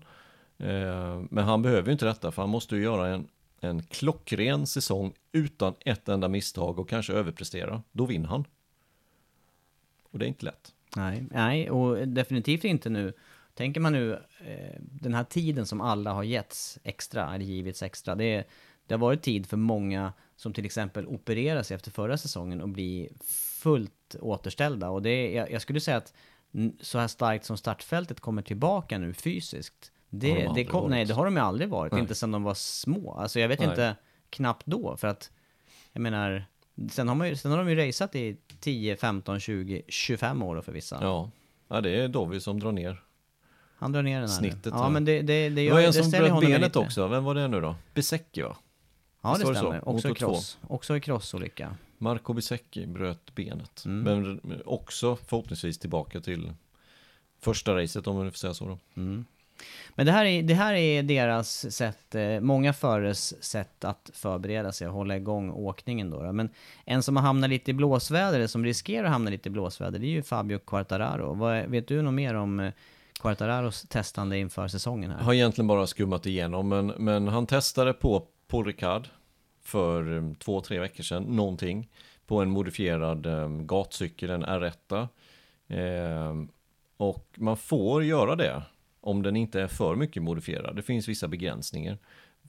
Eh, 0.58 1.22
Men 1.30 1.44
han 1.44 1.62
behöver 1.62 1.86
ju 1.88 1.92
inte 1.92 2.06
detta, 2.06 2.32
för 2.32 2.42
han 2.42 2.50
måste 2.50 2.76
ju 2.76 2.84
göra 2.84 3.08
en, 3.08 3.28
en 3.60 3.84
klockren 3.84 4.68
säsong 4.68 5.14
utan 5.32 5.74
ett 5.86 6.10
enda 6.10 6.28
misstag 6.28 6.80
och 6.80 6.90
kanske 6.90 7.14
överprestera. 7.14 7.82
Då 7.92 8.06
vinner 8.06 8.28
han. 8.30 8.46
Och 10.12 10.20
det 10.20 10.26
är 10.26 10.28
inte 10.28 10.46
lätt. 10.46 10.74
Nej, 10.98 11.26
nej, 11.32 11.70
och 11.70 12.08
definitivt 12.08 12.64
inte 12.64 12.90
nu. 12.90 13.14
Tänker 13.54 13.82
man 13.82 13.94
nu, 13.94 14.14
eh, 14.46 14.80
den 14.80 15.14
här 15.14 15.24
tiden 15.24 15.66
som 15.66 15.82
alla 15.82 16.14
har 16.14 16.24
getts 16.24 16.80
extra, 16.84 17.36
eller 17.36 17.46
givits 17.46 17.84
extra, 17.84 18.16
det, 18.16 18.24
är, 18.26 18.46
det 18.88 18.94
har 18.94 19.00
varit 19.00 19.22
tid 19.22 19.46
för 19.46 19.58
många 19.58 20.14
som 20.36 20.54
till 20.54 20.66
exempel 20.66 21.08
opererar 21.08 21.64
sig 21.64 21.76
efter 21.76 21.92
förra 21.92 22.18
säsongen 22.18 22.62
och 22.62 22.70
blir 22.70 23.10
fullt 23.62 24.16
återställda. 24.20 24.90
Och 24.90 25.02
det 25.02 25.10
är, 25.10 25.38
jag, 25.38 25.52
jag 25.52 25.62
skulle 25.62 25.80
säga 25.80 25.98
att 25.98 26.14
så 26.80 27.00
här 27.00 27.08
starkt 27.08 27.46
som 27.46 27.58
startfältet 27.58 28.20
kommer 28.20 28.42
tillbaka 28.42 28.98
nu 28.98 29.14
fysiskt, 29.14 29.92
Har 30.12 30.20
det, 30.20 30.44
de 30.44 30.54
det 30.54 30.66
kom, 30.66 30.90
nej, 30.90 31.06
det 31.06 31.14
har 31.14 31.26
de 31.26 31.36
ju 31.36 31.42
aldrig 31.42 31.70
varit. 31.70 31.92
Nej. 31.92 32.02
Inte 32.02 32.16
sedan 32.16 32.32
de 32.32 32.44
var 32.44 32.54
små. 32.54 33.14
Alltså 33.14 33.40
jag 33.40 33.48
vet 33.48 33.60
Nej. 33.60 33.70
inte, 33.70 33.96
knappt 34.30 34.66
då. 34.66 34.98
För 34.98 35.08
att, 35.08 35.32
jag 35.92 36.02
menar, 36.02 36.46
sen 36.92 37.08
har, 37.08 37.16
man 37.16 37.30
ju, 37.30 37.36
sen 37.36 37.52
har 37.52 37.58
de 37.58 37.70
ju 37.70 37.88
raceat 37.88 38.16
i 38.16 38.38
10, 38.60 38.96
15, 38.96 39.40
20, 39.40 39.82
25 39.88 40.44
år 40.44 40.62
för 40.62 40.72
vissa. 40.72 40.98
Ja, 41.02 41.32
ja 41.68 41.82
det 41.82 41.90
är 41.90 42.08
Dovi 42.08 42.40
som 42.40 42.60
drar 42.60 42.72
ner. 42.72 43.04
Han 43.78 43.92
drar 43.92 44.02
ner 44.02 44.20
den 44.20 44.30
här 44.30 44.38
Snittet 44.38 44.66
nu. 44.66 44.72
här. 44.72 44.80
Ja, 44.80 44.90
men 44.90 45.06
det, 45.06 45.22
det, 45.22 45.22
det, 45.22 45.50
Det 45.50 45.64
gör, 45.64 45.74
var 45.74 45.80
en 45.80 45.86
det 45.86 45.94
som 45.94 46.12
bröt 46.12 46.42
benet 46.42 46.76
också. 46.76 47.08
Vem 47.08 47.24
var 47.24 47.36
det 47.36 47.48
nu 47.48 47.62
då? 47.62 47.76
Besecki 47.94 48.42
va? 48.42 48.58
Ja, 49.22 49.34
det 49.34 49.40
det 49.40 49.46
så? 49.46 49.54
stämmer. 49.54 49.90
Också 49.90 50.10
i 50.10 50.14
cross. 50.14 50.58
Också 50.68 50.98
i 50.98 51.02
crossolycka. 51.02 51.76
Marco 51.98 52.34
Besecki 52.34 52.86
bröt 52.86 53.36
benet. 53.36 53.86
Mm. 53.86 54.40
Men 54.44 54.62
också 54.66 55.16
förhoppningsvis 55.16 55.78
tillbaka 55.80 56.22
till 56.22 56.54
första 57.40 57.76
racet 57.76 58.08
om 58.08 58.16
man 58.16 58.26
nu 58.26 58.32
får 58.32 58.38
säga 58.38 58.54
så 58.54 58.66
då. 58.66 58.78
Men 59.96 60.06
det 60.06 60.12
här 60.12 60.26
är, 60.26 60.44
det 60.44 60.54
här 60.54 60.74
är 60.74 61.04
deras 61.04 61.76
sätt, 61.76 62.16
eh, 62.16 62.40
många 62.40 62.74
förares 62.74 63.44
sätt 63.44 63.84
att 63.84 64.10
förbereda 64.14 64.72
sig 64.72 64.88
och 64.88 64.94
hålla 64.94 65.16
igång 65.16 65.52
åkningen 65.52 66.10
då. 66.10 66.32
Men 66.32 66.50
en 66.86 67.04
som 67.04 67.16
har 67.16 67.24
hamnat 67.24 67.50
lite 67.50 67.72
i 67.72 67.74
blåsväder, 67.74 68.36
eller 68.36 68.48
som 68.48 68.66
riskerar 68.66 69.04
att 69.04 69.12
hamna 69.12 69.30
lite 69.30 69.50
i 69.50 69.52
blåsväder, 69.52 70.00
det 70.00 70.06
är 70.06 70.10
ju 70.10 70.24
Fabio 70.24 70.60
Quartararo. 70.60 71.34
Vad, 71.34 71.66
vet 71.66 71.88
du 71.88 72.02
något 72.02 72.14
mer 72.14 72.34
om 72.34 72.60
eh, 72.60 72.72
Quartararos 73.20 73.82
testande 73.82 74.38
inför 74.38 74.68
säsongen 74.68 75.12
här? 75.12 75.20
Har 75.20 75.34
egentligen 75.34 75.68
bara 75.68 75.88
skummat 75.88 76.26
igenom 76.26 76.70
men, 76.70 76.88
men 76.88 77.28
han 77.28 77.46
testade 77.46 77.94
på 77.94 78.24
Paul 78.48 78.66
Ricard 78.66 79.08
för 79.64 80.18
eh, 80.18 80.34
två, 80.40 80.62
tre 80.62 80.80
veckor 80.80 81.04
sedan, 81.04 81.24
någonting. 81.24 81.90
På 82.28 82.42
en 82.42 82.50
modifierad 82.50 83.26
um, 83.26 83.68
gatcykel, 83.68 84.30
en 84.30 84.46
R1. 84.46 85.08
Eh, 85.68 86.48
och 86.98 87.28
man 87.36 87.58
får 87.58 88.04
göra 88.04 88.36
det 88.36 88.64
om 89.08 89.24
den 89.24 89.36
inte 89.36 89.62
är 89.62 89.68
för 89.68 89.96
mycket 89.96 90.24
modifierad. 90.24 90.76
Det 90.76 90.82
finns 90.82 91.08
vissa 91.08 91.28
begränsningar 91.28 91.98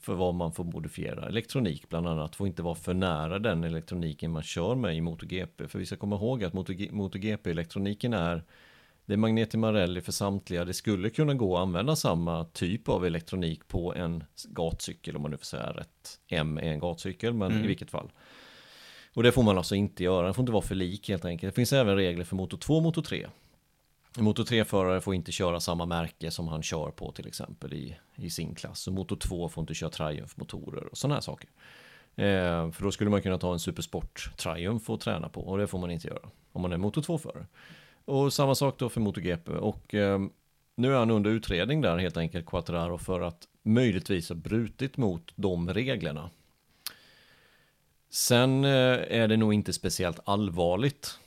för 0.00 0.14
vad 0.14 0.34
man 0.34 0.52
får 0.52 0.64
modifiera. 0.64 1.28
Elektronik 1.28 1.88
bland 1.88 2.08
annat 2.08 2.36
får 2.36 2.46
inte 2.46 2.62
vara 2.62 2.74
för 2.74 2.94
nära 2.94 3.38
den 3.38 3.64
elektroniken 3.64 4.30
man 4.30 4.42
kör 4.42 4.74
med 4.74 4.96
i 4.96 5.00
MotoGP. 5.00 5.68
För 5.68 5.78
vi 5.78 5.86
ska 5.86 5.96
komma 5.96 6.16
ihåg 6.16 6.44
att 6.44 6.52
MotoG- 6.52 6.92
MotoGP-elektroniken 6.92 8.12
är 8.12 8.42
det 9.06 9.12
är 9.12 9.16
Magneti 9.16 9.56
Marelli 9.56 10.00
för 10.00 10.12
samtliga. 10.12 10.64
Det 10.64 10.74
skulle 10.74 11.10
kunna 11.10 11.34
gå 11.34 11.56
att 11.56 11.62
använda 11.62 11.96
samma 11.96 12.44
typ 12.44 12.88
av 12.88 13.06
elektronik 13.06 13.68
på 13.68 13.94
en 13.94 14.24
gatcykel 14.48 15.16
om 15.16 15.22
man 15.22 15.30
nu 15.30 15.36
får 15.36 15.44
säga 15.44 15.70
rätt. 15.70 16.20
M 16.28 16.58
är 16.58 16.62
en 16.72 16.78
gatcykel, 16.78 17.34
men 17.34 17.64
i 17.64 17.66
vilket 17.66 17.90
fall. 17.90 18.10
Och 19.14 19.22
det 19.22 19.32
får 19.32 19.42
man 19.42 19.58
alltså 19.58 19.74
inte 19.74 20.04
göra. 20.04 20.24
Den 20.24 20.34
får 20.34 20.42
inte 20.42 20.52
vara 20.52 20.62
för 20.62 20.74
lik 20.74 21.08
helt 21.08 21.24
enkelt. 21.24 21.54
Det 21.54 21.56
finns 21.56 21.72
även 21.72 21.96
regler 21.96 22.24
för 22.24 22.36
Moto 22.36 22.56
2 22.56 22.74
och 22.74 22.82
Moto 22.82 23.02
3. 23.02 23.26
Motor 24.18 24.42
Moto 24.42 24.54
3-förare 24.54 25.00
får 25.00 25.14
inte 25.14 25.32
köra 25.32 25.60
samma 25.60 25.86
märke 25.86 26.30
som 26.30 26.48
han 26.48 26.62
kör 26.62 26.90
på 26.90 27.12
till 27.12 27.26
exempel 27.26 27.74
i, 27.74 27.96
i 28.16 28.30
sin 28.30 28.54
klass. 28.54 28.86
Och 28.86 28.92
Moto 28.92 29.16
2 29.16 29.48
får 29.48 29.62
inte 29.62 29.74
köra 29.74 29.90
Triumph-motorer 29.90 30.84
och 30.84 30.98
sådana 30.98 31.14
här 31.14 31.20
saker. 31.20 31.50
Eh, 32.16 32.70
för 32.70 32.82
då 32.82 32.90
skulle 32.90 33.10
man 33.10 33.22
kunna 33.22 33.38
ta 33.38 33.52
en 33.52 33.58
Supersport 33.58 34.30
Triumph 34.36 34.90
och 34.90 35.00
träna 35.00 35.28
på 35.28 35.40
och 35.40 35.58
det 35.58 35.66
får 35.66 35.78
man 35.78 35.90
inte 35.90 36.08
göra 36.08 36.28
om 36.52 36.62
man 36.62 36.72
är 36.72 36.76
Moto 36.76 37.00
2-förare. 37.00 37.46
Och 38.04 38.32
samma 38.32 38.54
sak 38.54 38.78
då 38.78 38.88
för 38.88 39.00
MotoGP 39.00 39.50
och 39.50 39.94
eh, 39.94 40.20
nu 40.74 40.92
är 40.92 40.98
han 40.98 41.10
under 41.10 41.30
utredning 41.30 41.80
där 41.80 41.98
helt 41.98 42.16
enkelt 42.16 42.46
Quattararo 42.46 42.98
för 42.98 43.20
att 43.20 43.48
möjligtvis 43.62 44.28
ha 44.28 44.36
brutit 44.36 44.96
mot 44.96 45.32
de 45.34 45.74
reglerna. 45.74 46.30
Sen 48.10 48.64
eh, 48.64 48.70
är 49.20 49.28
det 49.28 49.36
nog 49.36 49.54
inte 49.54 49.72
speciellt 49.72 50.20
allvarligt. 50.24 51.18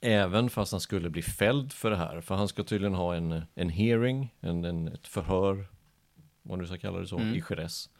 Även 0.00 0.50
fast 0.50 0.72
han 0.72 0.80
skulle 0.80 1.10
bli 1.10 1.22
fälld 1.22 1.72
för 1.72 1.90
det 1.90 1.96
här. 1.96 2.20
För 2.20 2.34
han 2.34 2.48
ska 2.48 2.64
tydligen 2.64 2.94
ha 2.94 3.14
en, 3.14 3.42
en 3.54 3.68
hearing, 3.68 4.34
en, 4.40 4.64
en, 4.64 4.88
ett 4.88 5.06
förhör, 5.06 5.66
vad 6.42 6.58
du 6.58 6.66
ska 6.66 6.78
kalla 6.78 6.98
det 6.98 7.06
så, 7.06 7.20
i 7.20 7.42
Jerez. 7.50 7.90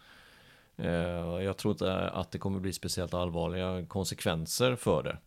Eh, 0.76 1.42
jag 1.44 1.56
tror 1.56 1.72
inte 1.72 2.08
att 2.08 2.30
det 2.30 2.38
kommer 2.38 2.60
bli 2.60 2.72
speciellt 2.72 3.14
allvarliga 3.14 3.86
konsekvenser 3.86 4.76
för 4.76 5.02
det. 5.02 5.18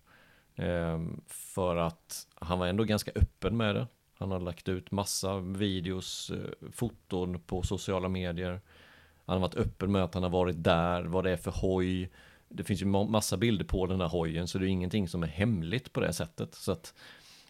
Eh, 0.66 1.02
för 1.28 1.76
att 1.76 2.28
han 2.36 2.60
var 2.60 2.68
ändå 2.68 2.84
ganska 2.84 3.12
öppen 3.16 3.58
med 3.58 3.76
det. 3.76 3.88
Han 4.14 4.32
har 4.32 4.40
lagt 4.40 4.70
ut 4.70 4.92
massa 4.92 5.40
videos, 5.40 6.32
eh, 6.32 6.70
foton 6.72 7.40
på 7.40 7.62
sociala 7.62 8.10
medier. 8.10 8.62
Han 9.26 9.34
har 9.34 9.42
varit 9.42 9.56
öppen 9.56 9.92
med 9.92 10.04
att 10.04 10.14
han 10.14 10.24
har 10.24 10.30
varit 10.30 10.64
där, 10.64 11.04
vad 11.04 11.24
det 11.24 11.32
är 11.32 11.38
för 11.38 11.52
hoj. 11.52 12.12
Det 12.54 12.64
finns 12.64 12.82
ju 12.82 12.86
massa 12.86 13.38
bilder 13.38 13.66
på 13.66 13.86
den 13.86 14.02
här 14.02 14.08
hojen, 14.08 14.48
så 14.48 14.58
det 14.58 14.66
är 14.66 14.70
ingenting 14.70 15.08
som 15.08 15.24
är 15.24 15.28
hemligt 15.28 15.94
på 15.94 16.00
det 16.00 16.14
sättet. 16.14 16.56
Så 16.56 16.72
att 16.72 16.94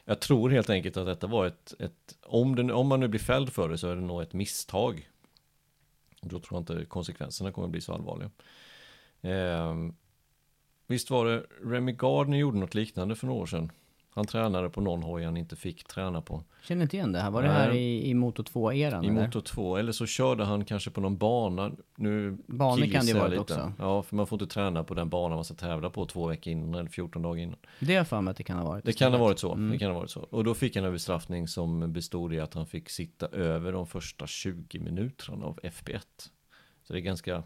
jag 0.06 0.20
tror 0.20 0.50
helt 0.50 0.70
enkelt 0.70 0.98
att 0.98 1.06
detta 1.06 1.28
var 1.28 1.46
ett, 1.46 1.74
ett 1.80 2.18
om, 2.22 2.56
den, 2.56 2.72
om 2.72 2.88
man 2.88 3.00
nu 3.00 3.08
blir 3.08 3.20
fälld 3.20 3.54
för 3.54 3.70
det 3.70 3.78
så 3.78 3.88
är 3.88 3.96
det 3.96 4.02
nog 4.02 4.22
ett 4.22 4.34
misstag. 4.34 5.10
Då 6.22 6.40
tror 6.40 6.58
jag 6.58 6.62
inte 6.62 6.86
konsekvenserna 6.86 7.52
kommer 7.52 7.68
bli 7.68 7.82
så 7.82 7.94
allvarliga. 7.94 8.32
Eh, 9.22 9.76
visst 10.88 11.10
var 11.10 11.26
det 11.26 11.46
Remy 11.64 11.92
Gardner 11.92 12.38
gjorde 12.38 12.58
något 12.58 12.76
liknande 12.76 13.16
för 13.16 13.28
några 13.28 13.42
år 13.42 13.46
sedan. 13.46 13.72
Han 14.16 14.26
tränade 14.26 14.70
på 14.70 14.82
någon 14.82 15.04
hoj 15.04 15.24
han 15.24 15.38
inte 15.38 15.56
fick 15.56 15.84
träna 15.84 16.22
på. 16.22 16.44
Känner 16.64 16.82
inte 16.82 16.98
igen 16.98 17.12
det 17.12 17.20
här. 17.20 17.32
Var 17.32 17.44
det 17.44 17.50
här 17.50 17.72
i, 17.74 18.10
i 18.10 18.14
Moto 18.14 18.44
2-eran? 18.44 19.04
I 19.04 19.08
eller? 19.08 19.22
Motor 19.22 19.42
2, 19.42 19.78
eller 19.78 19.92
så 19.92 20.06
körde 20.06 20.44
han 20.46 20.66
kanske 20.66 20.92
på 20.92 21.02
någon 21.02 21.18
bana. 21.18 21.72
Nu 21.96 22.38
Banor 22.48 22.92
kan 22.92 23.06
det 23.06 23.12
ju 23.12 23.20
varit 23.20 23.30
lite. 23.30 23.42
också. 23.42 23.74
Ja, 23.80 24.04
för 24.04 24.16
man 24.16 24.28
får 24.28 24.42
inte 24.42 24.54
träna 24.54 24.84
på 24.84 24.94
den 24.94 25.10
banan 25.10 25.36
man 25.36 25.46
ska 25.46 25.54
tävla 25.54 25.90
på 25.90 26.06
två 26.06 26.28
veckor 26.28 26.54
innan 26.54 26.74
eller 26.74 26.90
14 26.90 27.22
dagar 27.22 27.44
innan. 27.44 27.58
Det 27.80 27.86
har 27.86 27.94
jag 27.94 28.08
för 28.08 28.22
mig 28.22 28.32
att 28.32 28.38
det 28.38 28.44
kan 28.44 28.58
ha 28.58 28.66
varit. 28.66 28.86
Det 28.86 28.94
kan 28.94 29.12
ha 29.12 29.20
varit 29.20 29.40
så. 29.40 29.54
Mm. 29.54 29.72
Det 29.72 29.78
kan 29.78 29.92
ha 29.92 30.00
varit 30.00 30.12
så. 30.12 30.22
Och 30.22 30.44
då 30.44 30.54
fick 30.54 30.76
han 30.76 30.86
en 30.86 30.94
bestraffning 30.94 31.48
som 31.48 31.94
bestod 31.94 32.34
i 32.34 32.40
att 32.40 32.54
han 32.54 32.66
fick 32.66 32.90
sitta 32.90 33.28
över 33.28 33.72
de 33.72 33.88
första 33.88 34.28
20 34.28 34.80
minuterna 34.80 35.46
av 35.46 35.60
FP1. 35.64 36.02
Så 36.84 36.94
det 36.94 37.00
är 37.00 37.02
ganska, 37.02 37.44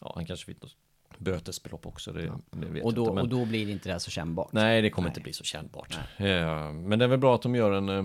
ja 0.00 0.12
han 0.14 0.26
kanske 0.26 0.46
fick 0.46 0.62
något 0.62 0.76
bötesbelopp 1.20 1.86
också, 1.86 2.12
det, 2.12 2.32
det 2.50 2.66
vet 2.66 2.84
Och 2.84 2.94
då, 2.94 3.02
inte. 3.02 3.14
Men, 3.14 3.22
och 3.22 3.28
då 3.28 3.44
blir 3.44 3.66
det 3.66 3.72
inte 3.72 3.88
det 3.88 3.92
här 3.92 3.98
så 3.98 4.10
kännbart. 4.10 4.52
nej, 4.52 4.82
det 4.82 4.90
kommer 4.90 5.08
inte 5.08 5.20
bli 5.20 5.32
så 5.32 5.44
kännbart. 5.44 5.98
Ja, 6.16 6.72
men 6.72 6.98
det 6.98 7.04
är 7.04 7.08
väl 7.08 7.18
bra 7.18 7.34
att 7.34 7.42
de 7.42 7.54
gör 7.54 7.72
en, 7.72 7.88
eh, 7.88 8.04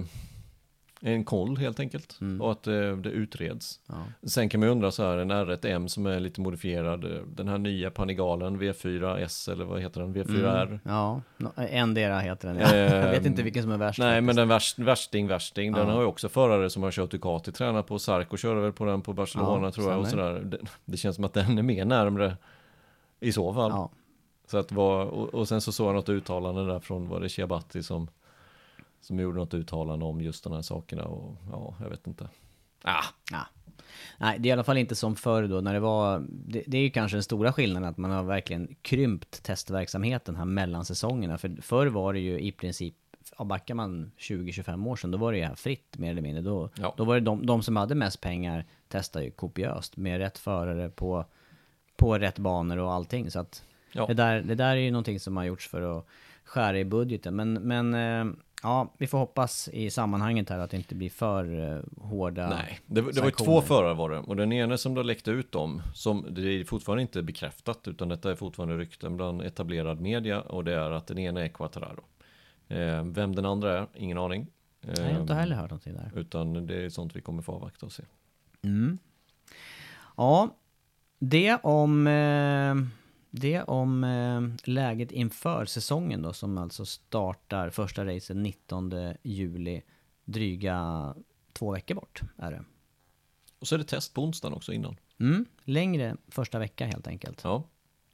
en 1.01 1.23
koll 1.23 1.57
helt 1.57 1.79
enkelt. 1.79 2.19
Och 2.41 2.51
att 2.51 2.67
eh, 2.67 2.73
det 2.97 3.09
utreds. 3.09 3.79
Mm. 3.89 4.01
Ja. 4.21 4.27
Sen 4.29 4.49
kan 4.49 4.59
man 4.59 4.69
ju 4.69 4.71
undra 4.71 4.91
så 4.91 5.03
här, 5.03 5.17
en 5.17 5.31
R1M 5.31 5.87
som 5.87 6.05
är 6.05 6.19
lite 6.19 6.41
modifierad, 6.41 7.03
eh, 7.03 7.21
den 7.27 7.47
här 7.47 7.57
nya 7.57 7.91
Panigalen 7.91 8.61
V4S 8.61 9.51
eller 9.51 9.65
vad 9.65 9.81
heter 9.81 10.01
den, 10.01 10.15
V4R. 10.15 10.65
Mm. 10.67 10.79
Ja, 10.83 11.21
endera 11.69 12.19
heter 12.19 12.47
den. 12.47 12.57
Ja. 12.59 12.75
jag 12.75 13.11
vet 13.11 13.25
inte 13.25 13.43
vilken 13.43 13.63
som 13.63 13.71
är 13.71 13.77
värst. 13.77 13.99
Nej, 13.99 14.07
faktiskt. 14.07 14.25
men 14.25 14.35
den 14.35 14.47
värst, 14.47 14.79
värsting, 14.79 15.27
värsting, 15.27 15.71
den 15.71 15.87
Ja. 15.87 15.93
har 15.93 16.01
ju 16.01 16.07
också 16.07 16.29
förare 16.29 16.69
som 16.69 16.83
har 16.83 16.91
kört 16.91 17.11
Ducati, 17.11 17.51
tränat 17.51 17.87
på 17.87 17.99
Sarko, 17.99 18.37
körde 18.37 18.61
väl 18.61 18.73
på 18.73 18.85
den 18.85 19.01
på 19.01 19.13
Barcelona 19.13 19.67
Ja, 19.67 19.71
tror 19.71 19.91
jag 19.91 19.99
och 19.99 20.07
sådär. 20.07 20.39
Det, 20.45 20.57
det 20.85 20.97
känns 20.97 21.15
som 21.15 21.25
att 21.25 21.33
den 21.33 21.57
är 21.57 21.63
mer 21.63 21.85
närmre 21.85 22.37
i 23.27 23.31
så 23.31 23.53
fall. 23.53 23.71
Ja. 23.71 23.89
Så 24.47 24.57
att 24.57 24.71
vad, 24.71 25.07
och, 25.07 25.33
och 25.33 25.47
sen 25.47 25.61
så 25.61 25.71
såg 25.71 25.87
jag 25.87 25.95
något 25.95 26.09
uttalande 26.09 26.65
där 26.65 26.79
från, 26.79 27.07
var 27.09 27.19
det 27.19 27.29
Chiabatti 27.29 27.83
som, 27.83 28.07
som 29.01 29.19
gjorde 29.19 29.37
något 29.37 29.53
uttalande 29.53 30.05
om 30.05 30.21
just 30.21 30.43
de 30.43 30.53
här 30.53 30.61
sakerna 30.61 31.03
och 31.03 31.35
ja, 31.51 31.75
jag 31.81 31.89
vet 31.89 32.07
inte. 32.07 32.29
Ah, 32.83 33.03
Ja. 33.31 33.39
Nej, 34.17 34.39
det 34.39 34.47
är 34.47 34.49
i 34.49 34.53
alla 34.53 34.63
fall 34.63 34.77
inte 34.77 34.95
som 34.95 35.15
förr 35.15 35.43
då 35.47 35.61
när 35.61 35.73
det 35.73 35.79
var, 35.79 36.25
det, 36.29 36.63
det 36.67 36.77
är 36.77 36.81
ju 36.81 36.89
kanske 36.89 37.15
den 37.15 37.23
stora 37.23 37.53
skillnaden 37.53 37.89
att 37.89 37.97
man 37.97 38.11
har 38.11 38.23
verkligen 38.23 38.75
krympt 38.81 39.43
testverksamheten 39.43 40.35
här 40.35 40.45
mellan 40.45 40.85
säsongerna. 40.85 41.37
För 41.37 41.61
förr 41.61 41.87
var 41.87 42.13
det 42.13 42.19
ju 42.19 42.39
i 42.39 42.51
princip, 42.51 42.95
ja, 43.37 43.43
backar 43.45 43.75
man 43.75 44.11
20-25 44.17 44.87
år 44.87 44.95
sedan, 44.95 45.11
då 45.11 45.17
var 45.17 45.31
det 45.31 45.37
ju 45.37 45.43
här 45.43 45.55
fritt 45.55 45.97
mer 45.97 46.11
eller 46.11 46.21
mindre. 46.21 46.41
Då, 46.43 46.69
Ja. 46.75 46.93
då 46.97 47.03
var 47.03 47.13
det 47.15 47.21
de, 47.21 47.45
de 47.45 47.63
som 47.63 47.75
hade 47.75 47.95
mest 47.95 48.21
pengar 48.21 48.65
testade 48.87 49.25
ju 49.25 49.31
kopiöst 49.31 49.97
med 49.97 50.17
rätt 50.17 50.37
förare 50.37 50.89
på, 50.89 51.25
på 51.95 52.17
rätt 52.17 52.39
banor 52.39 52.77
och 52.77 52.93
allting. 52.93 53.31
Så 53.31 53.39
att 53.39 53.63
ja. 53.91 54.05
det, 54.05 54.13
där, 54.13 54.41
det 54.41 54.55
där 54.55 54.71
är 54.71 54.81
ju 54.81 54.91
någonting 54.91 55.19
som 55.19 55.37
har 55.37 55.43
gjorts 55.43 55.67
för 55.67 55.97
att 55.97 56.05
skära 56.43 56.79
i 56.79 56.85
budgeten. 56.85 57.35
Men, 57.35 57.53
men 57.53 57.93
eh, 57.93 58.35
ja, 58.63 58.93
vi 58.97 59.07
får 59.07 59.17
hoppas 59.17 59.69
i 59.73 59.89
sammanhanget 59.89 60.49
här 60.49 60.59
att 60.59 60.71
det 60.71 60.77
inte 60.77 60.95
blir 60.95 61.09
för 61.09 61.73
eh, 61.75 62.03
hårda 62.03 62.49
Nej, 62.49 62.79
det, 62.85 63.01
det 63.01 63.19
var 63.19 63.27
ju 63.27 63.31
två 63.31 63.61
förare 63.61 63.93
var 63.93 64.09
det. 64.09 64.17
Och 64.17 64.35
den 64.35 64.53
ena 64.53 64.77
som 64.77 64.93
då 64.93 65.03
läckte 65.03 65.31
ut 65.31 65.51
dem, 65.51 65.81
som 65.93 66.25
det 66.29 66.41
är 66.41 66.63
fortfarande 66.63 67.01
inte 67.01 67.23
bekräftat, 67.23 67.87
utan 67.87 68.09
detta 68.09 68.31
är 68.31 68.35
fortfarande 68.35 68.77
rykten 68.77 69.17
bland 69.17 69.41
etablerad 69.41 70.01
media, 70.01 70.41
och 70.41 70.63
det 70.63 70.73
är 70.73 70.91
att 70.91 71.07
den 71.07 71.17
ena 71.17 71.43
är 71.43 71.47
Quattararo. 71.47 72.03
Eh, 72.67 73.03
vem 73.03 73.35
den 73.35 73.45
andra 73.45 73.79
är, 73.79 73.87
ingen 73.95 74.17
aning. 74.17 74.47
Eh, 74.81 74.93
Nej, 74.97 75.05
jag 75.05 75.13
har 75.13 75.21
inte 75.21 75.33
heller 75.33 75.55
hört 75.55 75.69
någonting 75.69 75.93
där. 75.93 76.11
Utan 76.15 76.67
det 76.67 76.85
är 76.85 76.89
sånt 76.89 77.15
vi 77.15 77.21
kommer 77.21 77.41
få 77.41 77.51
avvakta 77.51 77.85
och 77.85 77.91
se. 77.91 78.03
Ja, 80.17 80.55
det 81.19 81.55
om... 81.63 82.07
Eh, 82.07 82.75
Det 83.37 83.61
om 83.63 84.03
eh, 84.03 84.69
läget 84.71 85.11
inför 85.11 85.65
säsongen 85.65 86.21
då 86.21 86.33
som 86.33 86.57
alltså 86.57 86.85
startar 86.85 87.69
första 87.69 88.05
racet 88.05 88.37
19 88.37 88.91
juli. 89.23 89.81
Dryga 90.25 91.13
två 91.53 91.71
veckor 91.71 91.95
bort 91.95 92.21
är 92.37 92.51
det. 92.51 92.63
Och 93.59 93.67
så 93.67 93.75
är 93.75 93.79
det 93.79 93.85
test 93.85 94.13
på 94.13 94.23
onsdagen 94.23 94.53
också 94.57 94.73
innan. 94.73 94.97
Mm, 95.19 95.45
längre 95.63 96.17
första 96.27 96.59
vecka 96.59 96.85
helt 96.85 97.07
enkelt. 97.07 97.41
Ja. 97.43 97.63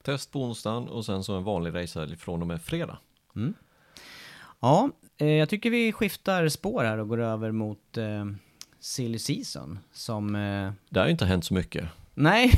Test 0.03 0.31
på 0.31 0.43
onsdagen 0.43 0.87
och 0.87 1.05
sen 1.05 1.23
så 1.23 1.35
en 1.37 1.43
vanlig 1.43 1.73
racehelg 1.75 2.17
från 2.17 2.41
och 2.41 2.47
med 2.47 2.61
fredag. 2.61 2.97
Ja, 4.59 4.89
eh, 5.17 5.27
jag 5.27 5.49
tycker 5.49 5.69
vi 5.69 5.91
skiftar 5.91 6.49
spår 6.49 6.83
här 6.83 6.97
och 6.97 7.07
går 7.07 7.19
över 7.21 7.51
mot 7.51 7.97
eh, 7.97 8.25
Silly 8.79 9.19
Season 9.19 9.79
som... 9.91 10.35
Eh, 10.35 10.71
Det 10.89 10.99
har 10.99 11.05
ju 11.05 11.11
inte 11.11 11.25
hänt 11.25 11.45
så 11.45 11.53
mycket 11.53 11.85
nej, 12.13 12.53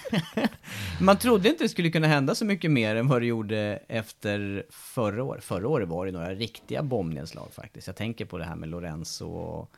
man 1.00 1.18
trodde 1.18 1.48
inte 1.48 1.64
det 1.64 1.68
skulle 1.68 1.90
kunna 1.90 2.06
hända 2.06 2.34
så 2.34 2.44
mycket 2.44 2.70
mer 2.70 2.96
än 2.96 3.08
vad 3.08 3.22
det 3.22 3.26
gjorde 3.26 3.82
efter 3.88 4.66
förra 4.70 5.24
året. 5.24 5.44
Förra 5.44 5.68
året 5.68 5.88
var 5.88 6.06
det 6.06 6.12
några 6.12 6.34
riktiga 6.34 6.82
bombnedslag 6.82 7.52
faktiskt. 7.52 7.86
Jag 7.86 7.96
tänker 7.96 8.24
på 8.24 8.38
det 8.38 8.44
här 8.44 8.56
med 8.56 8.68
Lorenzo 8.68 9.26
och, 9.26 9.70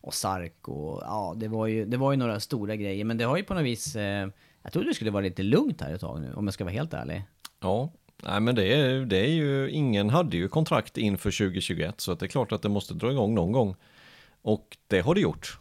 och 0.00 0.14
Sark 0.14 0.68
och 0.68 1.02
ja, 1.02 1.34
det 1.36 1.48
var, 1.48 1.66
ju, 1.66 1.84
det 1.84 1.96
var 1.96 2.12
ju 2.12 2.16
några 2.16 2.40
stora 2.40 2.76
grejer. 2.76 3.04
Men 3.04 3.18
det 3.18 3.24
har 3.24 3.36
ju 3.36 3.42
på 3.42 3.54
något 3.54 3.64
vis... 3.64 3.96
Eh, 3.96 4.28
jag 4.62 4.72
trodde 4.72 4.88
det 4.88 4.94
skulle 4.94 5.10
vara 5.10 5.22
lite 5.22 5.42
lugnt 5.42 5.80
här 5.80 5.94
ett 5.94 6.00
tag 6.00 6.20
nu, 6.20 6.32
om 6.34 6.46
jag 6.46 6.54
ska 6.54 6.64
vara 6.64 6.74
helt 6.74 6.94
ärlig. 6.94 7.22
Ja, 7.60 7.92
nej 8.22 8.40
men 8.40 8.54
det 8.54 8.74
är, 8.74 9.00
det 9.00 9.18
är 9.18 9.30
ju, 9.30 9.70
ingen 9.70 10.10
hade 10.10 10.36
ju 10.36 10.48
kontrakt 10.48 10.98
inför 10.98 11.30
2021 11.30 12.00
så 12.00 12.12
att 12.12 12.20
det 12.20 12.26
är 12.26 12.28
klart 12.28 12.52
att 12.52 12.62
det 12.62 12.68
måste 12.68 12.94
dra 12.94 13.12
igång 13.12 13.34
någon 13.34 13.52
gång. 13.52 13.76
Och 14.42 14.76
det 14.86 15.00
har 15.00 15.14
det 15.14 15.20
gjort. 15.20 15.58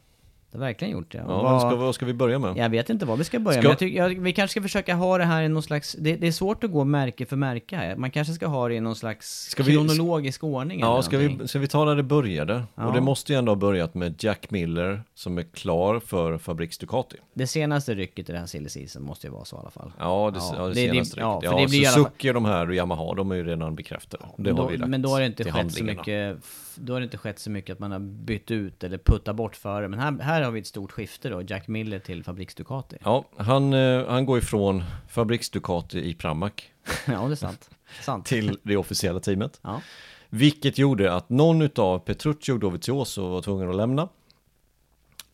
Det 0.52 0.58
har 0.58 0.66
verkligen 0.66 0.92
gjort 0.94 1.12
det. 1.12 1.22
Och 1.24 1.32
Ja, 1.32 1.42
vad- 1.42 1.62
ska, 1.62 1.76
vad 1.76 1.96
ska 1.96 2.06
vi 2.06 2.14
börja 2.14 2.40
med? 2.40 2.58
Jag 2.58 2.70
vet 2.70 2.90
inte 2.90 3.06
vad 3.06 3.18
vi 3.18 3.24
ska 3.24 3.40
börja 3.40 3.60
Ska- 3.62 3.70
med. 3.70 3.78
Tycker, 3.78 3.98
jag, 3.98 4.10
vi 4.22 4.34
kanske 4.34 4.52
ska 4.52 4.62
försöka 4.62 4.96
ha 4.96 5.18
det 5.18 5.24
här 5.24 5.44
i 5.44 5.50
någon 5.50 5.64
slags... 5.64 5.96
Det, 6.00 6.16
det 6.16 6.28
är 6.28 6.32
svårt 6.32 6.64
att 6.64 6.72
gå 6.72 6.84
märke 6.84 7.26
för 7.26 7.36
märke 7.36 7.76
här. 7.76 7.96
Man 7.96 8.12
kanske 8.12 8.34
ska 8.34 8.48
ha 8.48 8.68
det 8.68 8.76
i 8.76 8.80
någon 8.80 8.96
slags 8.96 9.50
Ska 9.50 9.64
vi- 9.64 9.72
kronologisk 9.72 10.44
ordning 10.44 10.82
eller 10.82 10.92
Ja, 10.92 11.02
ska 11.02 11.18
någonting. 11.18 11.38
vi, 11.42 11.48
ska 11.48 11.60
vi 11.60 11.68
ta 11.68 11.86
där 11.86 11.96
det 11.96 12.04
började? 12.04 12.64
Ja. 12.76 12.88
Och 12.88 12.94
det 12.94 13.02
måste 13.02 13.34
ju 13.34 13.40
ändå 13.40 13.52
ha 13.52 13.56
börjat 13.58 13.94
med 13.96 14.24
Jack 14.24 14.52
Miller 14.52 15.02
som 15.16 15.38
är 15.38 15.44
klar 15.44 16.00
för 16.00 16.38
Fabriks 16.38 16.78
Ducati. 16.78 17.18
Det 17.34 17.48
senaste 17.48 17.94
rycket 17.96 18.30
i 18.30 18.32
den 18.32 18.40
här 18.42 18.48
silly 18.48 18.70
season 18.70 19.04
måste 19.04 19.28
ju 19.28 19.34
vara 19.34 19.46
så 19.46 19.56
i 19.56 19.60
alla 19.60 19.70
fall. 19.72 19.92
Ja, 20.00 20.32
det, 20.34 20.40
Ja, 20.40 20.54
ja, 20.58 20.64
det, 20.64 20.70
det- 20.70 20.76
senaste 20.92 21.16
för 21.16 21.22
Ja, 21.22 21.40
det 21.60 21.68
blir 21.70 21.84
fall- 21.86 21.94
Suzuki 21.94 22.32
de 22.32 22.46
här 22.46 22.68
och 22.70 22.76
Yamaha, 22.76 23.14
de 23.16 23.32
är 23.32 23.36
ju 23.36 23.44
redan 23.44 23.76
bekräftade. 23.76 24.24
Det 24.38 24.50
har 24.52 24.58
då, 24.58 24.68
vi 24.68 24.78
lagt 24.78 24.90
men 24.90 25.02
då 25.02 25.10
har 25.10 25.20
det 25.20 25.26
inte 25.26 25.52
skett 25.52 25.72
så 25.74 25.84
mycket... 25.84 26.38
Då 26.80 26.94
har 26.94 27.00
det 27.00 27.04
inte 27.04 27.18
skett 27.18 27.40
så 27.40 27.50
mycket 27.50 27.74
att 27.74 27.80
man 27.80 27.92
har 27.92 28.00
bytt 28.00 28.52
ut 28.52 28.84
eller 28.84 28.98
puttat 28.98 29.36
bort 29.36 29.56
före. 29.56 29.88
Men 29.88 30.00
här, 30.00 30.20
här 30.24 30.47
har 30.48 30.52
vi 30.52 30.60
ett 30.60 30.68
stort 30.68 30.92
skifte 30.92 31.30
då. 31.30 31.42
Jack 31.42 31.68
Miller 31.68 32.00
till 32.00 32.24
Fabriks 32.24 32.56
Ducati. 32.56 32.98
Ja, 33.04 33.26
han, 33.38 33.74
eh, 33.74 34.08
han 34.08 34.26
går 34.26 34.38
ifrån 34.38 34.84
Fabriks 35.10 35.50
Ducati 35.50 36.10
i 36.10 36.14
Pramac 36.14 36.52
ja, 37.08 37.22
det 37.28 37.34
är 37.34 37.36
sant. 37.36 37.70
sant. 38.02 38.26
till 38.26 38.60
det 38.64 38.78
officiella 38.78 39.20
teamet. 39.20 39.60
Ja. 39.62 39.82
Vilket 40.30 40.78
gjorde 40.78 41.14
att 41.14 41.30
någon 41.30 41.62
utav 41.62 42.00
Petrucci 42.00 42.52
och 42.52 42.60
Dovizioso 42.60 43.30
var 43.30 43.42
tvungen 43.42 43.70
att 43.70 43.76
lämna. 43.76 44.10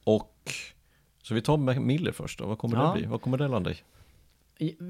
Och 0.03 0.51
så 1.23 1.33
vi 1.33 1.41
tar 1.41 1.57
med 1.57 1.81
Miller 1.81 2.11
först 2.11 2.39
då. 2.39 2.45
Vad 2.45 2.57
kommer 2.57 2.77
Ja. 2.77 2.87
det 2.87 2.99
bli? 2.99 3.07
Vad 3.07 3.21
kommer 3.21 3.37
det 3.37 3.47
landa 3.47 3.71
i? 3.71 3.75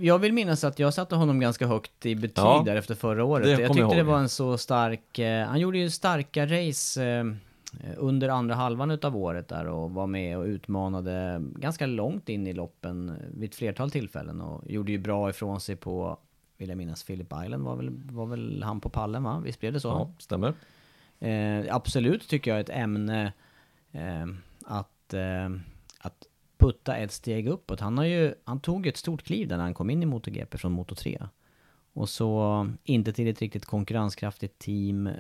Jag 0.02 0.20
vill 0.20 0.34
minnas 0.34 0.64
att 0.64 0.80
jag 0.80 0.94
satte 0.94 1.16
honom 1.16 1.40
ganska 1.40 1.68
högt 1.68 2.06
i 2.06 2.16
betyg 2.16 2.44
Ja, 2.44 2.64
där 2.66 2.76
efter 2.76 2.96
förra 2.96 3.24
året. 3.24 3.50
Jag 3.50 3.60
tyckte 3.60 3.80
jag 3.80 3.96
det 3.96 4.04
var 4.04 4.20
en 4.20 4.30
så 4.30 4.58
stark... 4.58 5.20
Eh, 5.20 5.48
han 5.48 5.60
gjorde 5.60 5.78
ju 5.78 5.90
starka 5.90 6.46
race 6.46 7.04
eh, 7.06 7.24
under 7.98 8.30
andra 8.30 8.56
halvan 8.56 8.92
utav 8.92 9.18
året 9.18 9.48
där 9.48 9.68
och 9.68 9.92
var 9.92 10.08
med 10.08 10.38
och 10.38 10.44
utmanade 10.44 11.42
ganska 11.56 11.86
långt 11.86 12.30
in 12.30 12.48
i 12.48 12.54
loppen 12.54 13.18
vid 13.34 13.50
ett 13.50 13.56
flertal 13.56 13.92
tillfällen 13.92 14.42
och 14.42 14.72
gjorde 14.72 14.92
ju 14.92 14.98
bra 14.98 15.30
ifrån 15.30 15.60
sig 15.60 15.76
på, 15.76 16.18
vill 16.58 16.70
jag 16.70 16.78
minnas, 16.78 17.04
Philip 17.04 17.34
Island 17.44 17.64
var 17.64 17.76
väl, 17.76 17.90
var 18.12 18.26
väl 18.26 18.64
han 18.64 18.82
på 18.82 18.90
pallen 18.90 19.24
va? 19.24 19.42
Visst 19.46 19.60
blev 19.60 19.74
det 19.74 19.80
så? 19.80 19.88
Ja, 19.88 20.12
stämmer. 20.20 20.54
Eh, 21.20 21.76
absolut 21.76 22.28
tycker 22.28 22.52
jag 22.52 22.60
ett 22.60 22.70
ämne 22.70 23.34
eh, 23.92 24.26
att, 24.66 25.14
eh, 25.14 25.50
att 26.00 26.28
putta 26.58 26.96
ett 26.96 27.12
steg 27.12 27.48
uppåt. 27.48 27.80
Han, 27.80 27.98
har 27.98 28.06
ju, 28.06 28.34
han 28.44 28.60
tog 28.60 28.88
ett 28.88 28.98
stort 28.98 29.24
kliv 29.24 29.48
där 29.48 29.58
när 29.58 29.64
han 29.64 29.74
kom 29.74 29.90
in 29.90 30.04
i 30.04 30.06
MotoGP 30.06 30.58
från 30.58 30.72
Moto 30.72 30.96
3. 30.96 31.22
Och 31.94 32.10
så 32.10 32.68
inte 32.84 33.14
till 33.14 33.28
ett 33.28 33.40
riktigt 33.40 33.66
konkurrenskraftigt 33.66 34.60
team. 34.60 35.08
Eh, 35.08 35.14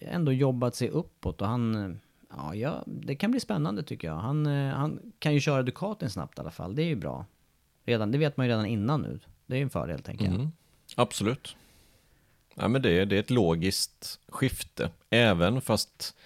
ändå 0.00 0.32
jobbat 0.32 0.74
sig 0.74 0.88
uppåt 0.88 1.42
och 1.42 1.48
han... 1.48 1.74
Eh, 1.74 1.96
ja, 2.30 2.54
ja, 2.54 2.82
det 2.86 3.16
kan 3.16 3.30
bli 3.30 3.40
spännande 3.40 3.82
tycker 3.82 4.08
jag. 4.08 4.16
Han, 4.16 4.46
eh, 4.46 4.74
han 4.74 5.12
kan 5.18 5.34
ju 5.34 5.40
köra 5.40 5.62
Ducatin 5.62 6.10
snabbt 6.10 6.38
i 6.38 6.40
alla 6.40 6.50
fall. 6.50 6.74
Det 6.74 6.82
är 6.82 6.86
ju 6.86 6.96
bra. 6.96 7.26
Redan, 7.84 8.12
det 8.12 8.18
vet 8.18 8.36
man 8.36 8.46
ju 8.46 8.52
redan 8.52 8.66
innan 8.66 9.02
nu. 9.02 9.20
Det 9.46 9.54
är 9.54 9.58
ju 9.58 9.62
en 9.62 9.70
fördel 9.70 10.02
tänker 10.02 10.24
jag. 10.24 10.34
Mm. 10.34 10.48
Absolut. 10.96 11.56
Ja, 12.54 12.68
men 12.68 12.82
det, 12.82 13.04
det 13.04 13.16
är 13.16 13.20
ett 13.20 13.30
logiskt 13.30 14.20
skifte. 14.28 14.90
Även 15.10 15.60
fast 15.60 16.16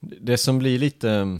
det 0.00 0.38
som 0.38 0.58
blir 0.58 0.78
lite 0.78 1.38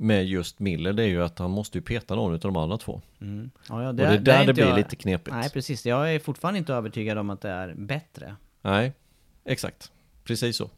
med 0.00 0.26
just 0.26 0.58
Miller 0.58 0.92
det 0.92 1.02
är 1.02 1.06
ju 1.06 1.22
att 1.24 1.38
han 1.38 1.50
måste 1.50 1.78
ju 1.78 1.82
peta 1.82 2.14
någon 2.14 2.32
av 2.32 2.38
de 2.38 2.56
andra 2.56 2.78
två. 2.78 3.00
Mm. 3.20 3.50
Ja, 3.68 3.82
ja, 3.82 3.88
och 3.88 3.94
det 3.94 4.06
är 4.06 4.12
är 4.14 4.18
där 4.18 4.34
det 4.34 4.40
inte 4.40 4.52
blir 4.52 4.64
jag- 4.66 4.76
lite 4.76 4.96
knepigt. 4.96 5.36
Nej, 5.36 5.50
precis. 5.50 5.86
Jag 5.86 6.14
är 6.14 6.18
fortfarande 6.18 6.58
inte 6.58 6.74
övertygad 6.74 7.18
om 7.18 7.30
att 7.30 7.40
det 7.40 7.50
är 7.50 7.74
bättre. 7.74 8.36
Nej, 8.62 8.92
exakt. 9.44 9.92
Precis 10.24 10.56
så. 10.56 10.70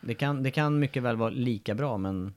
Det 0.00 0.14
kan, 0.14 0.42
det 0.42 0.50
kan 0.50 0.78
mycket 0.78 1.02
väl 1.02 1.16
vara 1.16 1.30
lika 1.30 1.74
bra, 1.74 1.98
men 1.98 2.34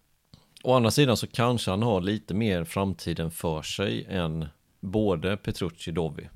Å 0.63 0.73
andra 0.73 0.91
sidan 0.91 1.17
så 1.17 1.27
kanske 1.27 1.71
han 1.71 1.81
har 1.81 2.01
lite 2.01 2.33
mer 2.33 2.63
framtiden 2.63 3.31
för 3.31 3.61
sig 3.61 4.05
än 4.09 4.45
både 4.79 5.37
Petrucci 5.37 5.91
och 5.91 5.95
Dovi. 5.95 6.29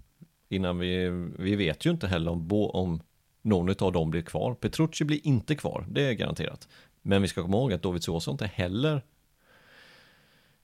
Innan 0.50 0.80
vi, 0.80 1.10
vi 1.40 1.56
vet 1.56 1.86
ju 1.86 1.90
inte 1.90 2.08
heller 2.08 2.32
om, 2.32 2.48
bo, 2.48 2.66
om 2.70 3.02
någon 3.42 3.76
av 3.80 3.92
dem 3.92 4.10
blir 4.12 4.22
kvar. 4.22 4.54
Petrucci 4.54 5.06
blir 5.06 5.28
inte 5.28 5.56
kvar, 5.56 5.86
det 5.90 6.02
är 6.02 6.14
garanterat. 6.14 6.68
Men 7.02 7.22
vi 7.22 7.28
ska 7.28 7.42
komma 7.42 7.58
ihåg 7.58 7.74
att 7.74 7.82
Dovizioso 7.82 8.32
inte 8.32 8.46
heller 8.54 9.02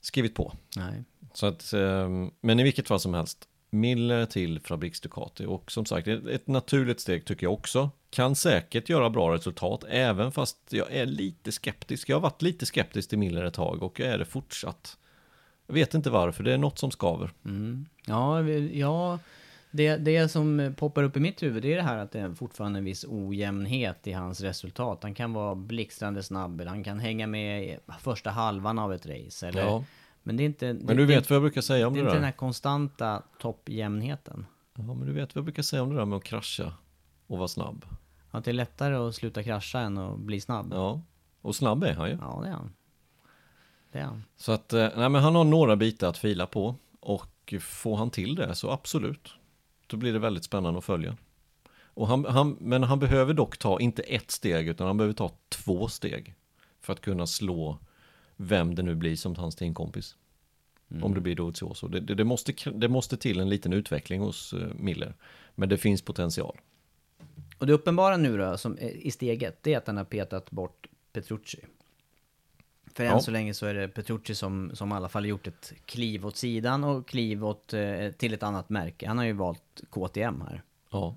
skrivit 0.05 0.35
på. 0.35 0.53
nej. 0.77 1.03
Så 1.33 1.45
att, 1.45 1.73
eh, 1.73 2.09
men 2.41 2.59
i 2.59 2.63
vilket 2.63 2.87
fall 2.87 2.99
som 2.99 3.13
helst, 3.13 3.47
Miller 3.69 4.25
till 4.25 4.59
Fabriks 4.59 5.01
Ducati 5.01 5.45
och 5.45 5.71
som 5.71 5.85
sagt 5.85 6.07
ett, 6.07 6.47
naturligt 6.47 6.99
steg 6.99 7.25
tycker 7.25 7.45
jag 7.45 7.53
också. 7.53 7.89
Kan 8.09 8.35
säkert 8.35 8.89
göra 8.89 9.09
bra 9.09 9.33
resultat 9.33 9.83
även 9.89 10.31
fast 10.31 10.57
jag 10.69 10.91
är 10.91 11.05
lite 11.05 11.51
skeptisk. 11.51 12.09
Jag 12.09 12.15
har 12.15 12.21
varit 12.21 12.41
lite 12.41 12.65
skeptisk 12.65 13.09
till 13.09 13.17
Miller 13.17 13.43
ett 13.43 13.53
tag 13.53 13.83
och 13.83 13.99
jag 13.99 14.09
är 14.09 14.17
det 14.17 14.25
fortsatt. 14.25 14.97
Jag 15.67 15.73
vet 15.73 15.93
inte 15.93 16.09
varför, 16.09 16.43
det 16.43 16.53
är 16.53 16.57
något 16.57 16.79
som 16.79 16.91
skaver. 16.91 17.31
Mm. 17.45 17.85
Ja, 18.05 18.41
ja 18.73 19.19
det, 19.75 19.97
det 19.97 20.29
som 20.29 20.73
poppar 20.77 21.03
upp 21.03 21.17
i 21.17 21.19
mitt 21.19 21.43
huvud 21.43 21.63
det 21.63 21.73
är 21.73 21.75
det 21.75 21.83
här 21.83 21.97
att 21.97 22.11
det 22.11 22.19
är 22.19 22.33
fortfarande 22.33 22.79
en 22.79 22.85
viss 22.85 23.05
ojämnhet 23.09 24.07
i 24.07 24.11
hans 24.11 24.41
resultat. 24.41 24.99
Han 25.03 25.13
kan 25.13 25.33
vara 25.33 25.55
blixtrande 25.55 26.23
snabb, 26.23 26.61
eller 26.61 26.71
han 26.71 26.83
kan 26.83 26.99
hänga 26.99 27.27
med 27.27 27.63
i 27.63 27.77
första 27.99 28.29
halvan 28.29 28.79
av 28.79 28.93
ett 28.93 29.05
race. 29.05 29.47
Eller, 29.47 29.61
Ja. 29.61 29.83
Men 30.23 30.37
det 30.37 30.43
är 30.43 30.45
inte... 30.45 30.73
Men 30.73 30.97
du 30.97 31.05
vet 31.05 31.29
vad 31.29 31.35
jag 31.35 31.43
brukar 31.43 31.61
säga 31.61 31.87
om 31.87 31.93
det 31.93 31.99
det, 31.99 32.01
är 32.01 32.05
inte 32.05 32.15
den 32.15 32.21
där? 32.21 32.27
här 32.27 32.37
konstanta 32.37 33.23
toppjämnheten. 33.39 34.45
Ja, 34.73 34.83
men 34.83 35.05
du 35.05 35.13
vet 35.13 35.35
vad 35.35 35.39
jag 35.39 35.45
brukar 35.45 35.63
säga 35.63 35.83
om 35.83 35.89
det 35.89 35.95
där 35.95 36.05
med 36.05 36.17
att 36.17 36.23
krascha 36.23 36.73
och 37.27 37.37
vara 37.37 37.47
snabb. 37.47 37.85
Att 38.31 38.45
det 38.45 38.51
är 38.51 38.53
lättare 38.53 38.95
att 38.95 39.15
sluta 39.15 39.43
krascha 39.43 39.79
än 39.79 39.97
att 39.97 40.19
bli 40.19 40.41
snabb. 40.41 40.67
Ja, 40.73 41.01
och 41.41 41.55
snabb 41.55 41.83
är 41.83 41.93
han 41.93 42.09
ju. 42.09 42.17
Ja, 42.21 42.39
det 42.43 42.47
är 42.47 42.53
han. 42.53 42.73
Det 43.91 43.99
är 43.99 44.03
han. 44.03 44.23
Så 44.37 44.51
att, 44.51 44.73
eh, 44.73 44.89
nej 44.95 45.09
men 45.09 45.23
han 45.23 45.35
har 45.35 45.43
några 45.43 45.75
bitar 45.75 46.07
att 46.07 46.17
fila 46.17 46.45
på 46.45 46.75
och 46.99 47.53
får 47.61 47.97
han 47.97 48.09
till 48.09 48.35
det 48.35 48.55
så 48.55 48.71
absolut. 48.71 49.33
Då 49.87 49.97
blir 49.97 50.13
det 50.13 50.19
väldigt 50.19 50.43
spännande 50.43 50.77
att 50.77 50.85
följa. 50.85 51.17
Och 51.83 52.07
han, 52.07 52.25
han, 52.25 52.57
men 52.59 52.83
han 52.83 52.99
behöver 52.99 53.33
dock 53.33 53.57
ta 53.57 53.79
inte 53.79 54.01
ett 54.01 54.31
steg 54.31 54.67
utan 54.67 54.87
han 54.87 54.97
behöver 54.97 55.13
ta 55.13 55.31
två 55.49 55.87
steg. 55.87 56.33
För 56.81 56.93
att 56.93 57.01
kunna 57.01 57.27
slå 57.27 57.77
vem 58.35 58.75
det 58.75 58.83
nu 58.83 58.95
blir 58.95 59.15
som 59.15 59.35
hans 59.35 59.55
teamkompis. 59.55 60.15
Om 61.01 61.13
det 61.13 61.21
blir 61.21 61.35
Dovizioso. 61.35 61.87
Det, 61.87 61.99
det, 61.99 62.15
det, 62.15 62.23
måste, 62.23 62.53
det 62.71 62.87
måste 62.87 63.17
till 63.17 63.39
en 63.39 63.49
liten 63.49 63.73
utveckling 63.73 64.21
hos 64.21 64.53
eh, 64.53 64.67
Miller. 64.75 65.13
Men 65.55 65.69
det 65.69 65.77
finns 65.77 66.01
potential. 66.01 66.57
Och 67.57 67.67
det 67.67 67.73
uppenbara 67.73 68.17
nu 68.17 68.37
då, 68.37 68.57
som 68.57 68.77
är 68.81 68.89
i 68.89 69.11
steget, 69.11 69.63
det 69.63 69.73
är 69.73 69.77
att 69.77 69.87
han 69.87 69.97
har 69.97 70.03
petat 70.03 70.51
bort 70.51 70.87
Petrucci. 71.13 71.57
För 72.95 73.03
än 73.03 73.09
Ja. 73.09 73.19
så 73.19 73.31
länge 73.31 73.53
så 73.53 73.65
är 73.65 73.73
det 73.73 73.87
Petrucci 73.87 74.35
som, 74.35 74.71
som 74.73 74.91
i 74.91 74.95
alla 74.95 75.09
fall 75.09 75.25
gjort 75.25 75.47
ett 75.47 75.73
kliv 75.85 76.25
åt 76.25 76.37
sidan 76.37 76.83
och 76.83 77.07
kliv 77.07 77.45
åt, 77.45 77.73
eh, 77.73 78.09
till 78.17 78.33
ett 78.33 78.43
annat 78.43 78.69
märke. 78.69 79.07
Han 79.07 79.17
har 79.17 79.25
ju 79.25 79.33
valt 79.33 79.81
KTM 79.89 80.41
här. 80.41 80.61
Ja, 80.89 81.15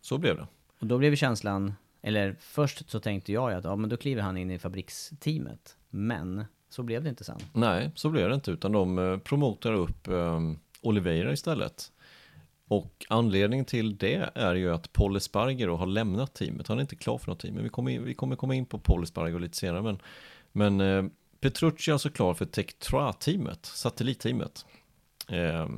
så 0.00 0.18
blev 0.18 0.36
det. 0.36 0.46
Och 0.78 0.86
då 0.86 0.98
blev 0.98 1.16
känslan, 1.16 1.74
eller 2.02 2.36
först 2.40 2.90
så 2.90 3.00
tänkte 3.00 3.32
jag 3.32 3.52
att 3.52 3.64
ja 3.64 3.76
men 3.76 3.90
då 3.90 3.96
kliver 3.96 4.22
han 4.22 4.36
in 4.36 4.50
i 4.50 4.58
fabriksteamet. 4.58 5.76
Men 5.90 6.44
så 6.68 6.82
blev 6.82 7.02
det 7.02 7.08
inte 7.08 7.24
sen. 7.24 7.38
Nej, 7.52 7.90
så 7.94 8.10
blev 8.10 8.28
det 8.28 8.34
inte, 8.34 8.50
utan 8.50 8.72
de 8.72 8.98
eh, 8.98 9.18
promotar 9.18 9.72
upp 9.72 10.08
eh, 10.08 10.40
Oliveira 10.80 11.32
istället. 11.32 11.92
Och 12.68 13.06
anledningen 13.08 13.64
till 13.64 13.96
det 13.96 14.30
är 14.34 14.54
ju 14.54 14.74
att 14.74 14.92
Paul 14.92 15.16
Espargaro 15.16 15.76
har 15.76 15.86
lämnat 15.86 16.34
teamet. 16.34 16.68
Han 16.68 16.76
är 16.78 16.80
inte 16.82 16.96
klar 16.96 17.18
för 17.18 17.28
något 17.30 17.40
team, 17.40 17.54
men 17.54 17.62
vi 17.64 17.68
kommer, 17.70 17.90
in, 17.90 18.04
vi 18.04 18.14
kommer 18.14 18.36
komma 18.36 18.54
in 18.54 18.66
på 18.66 18.78
Paul 18.78 19.02
Espargaro 19.02 19.38
lite 19.38 19.56
senare. 19.56 19.82
Men, 19.82 19.98
men 20.52 20.80
eh, 20.80 21.04
Petrucci 21.40 21.90
är 21.90 21.92
alltså 21.92 22.10
klar 22.10 22.34
för 22.34 22.44
Tectra-teamet, 22.44 23.66
satellitteamet. 23.66 24.66
Eh, 25.28 25.68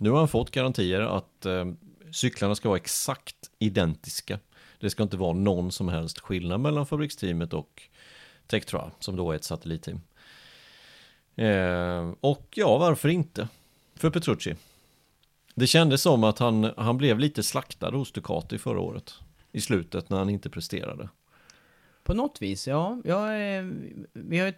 Nu 0.00 0.10
har 0.10 0.18
han 0.18 0.28
fått 0.28 0.50
garantier 0.50 1.00
att 1.00 1.46
eh, 1.46 1.64
cyklarna 2.12 2.54
ska 2.54 2.68
vara 2.68 2.78
exakt 2.78 3.36
identiska. 3.58 4.38
Det 4.78 4.90
ska 4.90 5.02
inte 5.02 5.16
vara 5.16 5.32
någon 5.32 5.72
som 5.72 5.88
helst 5.88 6.18
skillnad 6.18 6.60
mellan 6.60 6.86
fabriksteamet 6.86 7.52
och 7.52 7.82
Tektra 8.46 8.90
som 9.00 9.16
då 9.16 9.32
är 9.32 9.36
ett 9.36 9.44
satellitteam. 9.44 10.00
Eh, 11.36 12.12
och 12.20 12.48
ja, 12.54 12.78
varför 12.78 13.08
inte? 13.08 13.48
För 13.96 14.10
Petrucci. 14.10 14.54
Det 15.54 15.66
kändes 15.66 16.02
som 16.02 16.24
att 16.24 16.38
han, 16.38 16.72
han 16.76 16.98
blev 16.98 17.18
lite 17.18 17.42
slaktad 17.42 17.90
hos 17.90 18.12
Ducati 18.12 18.58
förra 18.58 18.80
året. 18.80 19.14
I 19.52 19.60
slutet 19.60 20.10
när 20.10 20.18
han 20.18 20.30
inte 20.30 20.50
presterade. 20.50 21.08
På 22.02 22.14
något 22.14 22.42
vis, 22.42 22.68
ja. 22.68 22.98
Jag, 23.04 23.56
eh, 23.58 23.64
vi 24.12 24.38
har 24.38 24.46
ju 24.46 24.52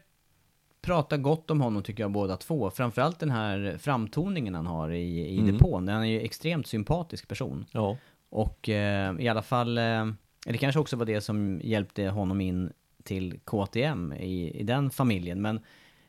pratat 0.81 1.23
gott 1.23 1.51
om 1.51 1.61
honom 1.61 1.83
tycker 1.83 2.03
jag 2.03 2.11
båda 2.13 2.37
två. 2.37 2.71
Framförallt 2.71 3.19
den 3.19 3.31
här 3.31 3.77
framtoningen 3.81 4.55
han 4.55 4.67
har 4.67 4.91
i, 4.91 5.19
i 5.21 5.39
Mm. 5.39 5.53
depån. 5.53 5.89
Han 5.89 6.03
är 6.03 6.07
ju 6.07 6.21
extremt 6.21 6.67
sympatisk 6.67 7.29
person. 7.29 7.65
Ja, 7.73 7.97
Och 8.31 8.69
eh, 8.69 9.15
i 9.21 9.29
alla 9.29 9.43
fall, 9.43 9.79
eh, 9.79 10.07
det 10.47 10.59
kanske 10.59 10.81
också 10.81 10.97
var 10.97 11.05
det 11.07 11.21
som 11.21 11.61
hjälpte 11.65 12.09
honom 12.09 12.41
in 12.41 12.73
till 13.03 13.39
KTM 13.45 14.13
i, 14.13 14.51
i 14.61 14.63
den 14.63 14.91
familjen. 14.91 15.43
Men 15.43 15.61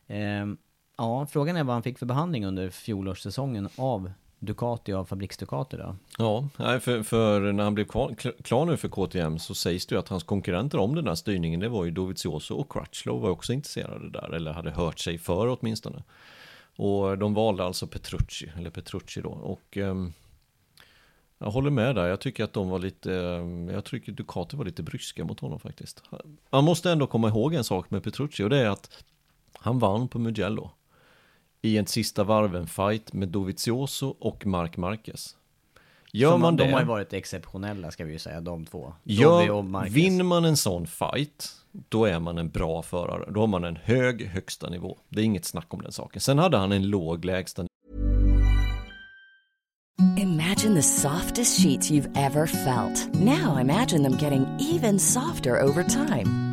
eh, 0.08 0.56
ja, 0.98 1.26
frågan 1.30 1.56
är 1.58 1.64
vad 1.64 1.74
han 1.76 1.84
fick 1.84 2.00
för 2.00 2.06
behandling 2.06 2.46
under 2.46 2.70
fjolårssäsongen 2.70 3.70
av 3.78 4.12
Ducati, 4.46 4.94
av 4.94 5.06
fabriks-Ducati 5.06 5.78
då. 5.78 5.96
ja 6.58 6.80
för, 6.80 7.04
för 7.04 7.52
när 7.52 7.64
han 7.64 7.76
blev 7.76 7.86
klar, 7.86 8.16
klar 8.44 8.66
nu 8.66 8.78
för 8.78 8.90
KTM 8.90 9.40
så 9.40 9.56
sägs 9.56 9.86
det 9.86 9.96
ju 9.96 10.00
att 10.00 10.08
hans 10.08 10.24
konkurrenter 10.24 10.78
om 10.78 10.96
den 10.96 11.08
här 11.08 11.16
styrningen 11.16 11.60
det 11.60 11.70
var 11.70 11.86
ju 11.86 11.92
Dovizioso 11.92 12.56
och 12.56 12.72
Crutchlow 12.72 13.22
var 13.22 13.30
också 13.30 13.54
intresserade 13.54 14.10
där, 14.10 14.34
eller 14.34 14.54
hade 14.54 14.72
hört 14.72 15.00
sig 15.00 15.18
för 15.18 15.58
åtminstone. 15.60 16.04
Och 16.76 17.18
de 17.18 17.34
valde 17.34 17.64
alltså 17.64 17.88
Petrucci, 17.88 18.52
eller 18.58 18.70
Petrucci 18.70 19.22
då. 19.22 19.30
Och 19.30 19.78
ehm, 19.78 20.14
jag 21.38 21.52
håller 21.52 21.70
med 21.70 21.96
där, 21.96 22.08
jag 22.08 22.20
tycker 22.20 22.44
att 22.44 22.54
de 22.54 22.70
var 22.70 22.80
lite, 22.80 23.16
ehm, 23.16 23.70
jag 23.70 23.86
tycker 23.86 24.12
Ducati 24.12 24.58
var 24.58 24.66
lite 24.66 24.84
bryska 24.84 25.26
mot 25.26 25.40
honom 25.40 25.60
faktiskt. 25.60 26.04
Man 26.50 26.64
måste 26.64 26.92
ändå 26.92 27.08
komma 27.08 27.28
ihåg 27.28 27.54
en 27.54 27.64
sak 27.64 27.92
med 27.92 28.04
Petrucci 28.04 28.44
och 28.44 28.50
det 28.50 28.58
är 28.58 28.70
att 28.70 29.04
han 29.54 29.80
vann 29.80 30.08
på 30.08 30.20
Mugello. 30.20 30.72
I 31.66 31.78
en 31.78 31.86
sista 31.86 32.24
varven-fight 32.24 33.14
med 33.14 33.30
Dovizioso 33.30 34.16
och 34.20 34.46
Marc 34.46 34.78
Marquez. 34.78 35.36
Gör 36.12 36.32
Som 36.32 36.42
man 36.42 36.56
det, 36.56 36.64
De 36.64 36.74
har 36.74 36.80
ju 36.80 36.86
varit 36.86 37.14
exceptionella 37.14 37.92
ska 37.92 38.06
vi 38.06 38.12
ju 38.12 38.20
säga, 38.20 38.42
de 38.42 38.66
två. 38.66 38.94
Gör, 39.04 39.90
vinner 39.90 40.24
man 40.24 40.46
en 40.46 40.58
sån 40.58 40.88
fight, 40.88 41.50
då 41.72 42.06
är 42.06 42.20
man 42.20 42.38
en 42.38 42.50
bra 42.50 42.82
förare. 42.82 43.32
Då 43.32 43.40
har 43.40 43.48
man 43.48 43.64
en 43.64 43.76
hög 43.76 44.28
högsta 44.28 44.70
nivå. 44.70 44.98
Det 45.10 45.22
är 45.22 45.26
inget 45.26 45.46
snack 45.46 45.74
om 45.74 45.82
den 45.82 45.92
saken. 45.92 46.22
Sen 46.22 46.38
hade 46.38 46.58
han 46.58 46.72
en 46.72 46.88
låg 46.88 47.26
lägsta 47.26 47.66
Imagine 50.18 50.76
the 50.76 50.82
softest 50.82 51.62
sheets 51.62 51.92
you've 51.92 52.10
ever 52.16 52.48
felt. 52.48 53.14
Now 53.14 53.58
imagine 53.62 54.04
them 54.04 54.18
getting 54.18 54.46
even 54.60 55.00
softer 55.00 55.62
over 55.62 55.84
time. 55.84 56.53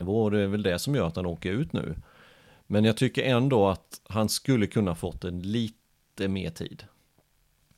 Nivå 0.00 0.22
och 0.22 0.30
det 0.30 0.40
är 0.40 0.46
väl 0.46 0.62
det 0.62 0.78
som 0.78 0.94
gör 0.94 1.06
att 1.06 1.16
han 1.16 1.26
åker 1.26 1.52
ut 1.52 1.72
nu. 1.72 1.94
Men 2.66 2.84
jag 2.84 2.96
tycker 2.96 3.22
ändå 3.22 3.68
att 3.68 4.00
han 4.08 4.28
skulle 4.28 4.66
kunna 4.66 4.94
fått 4.94 5.24
en 5.24 5.40
lite 5.40 6.28
mer 6.28 6.50
tid. 6.50 6.84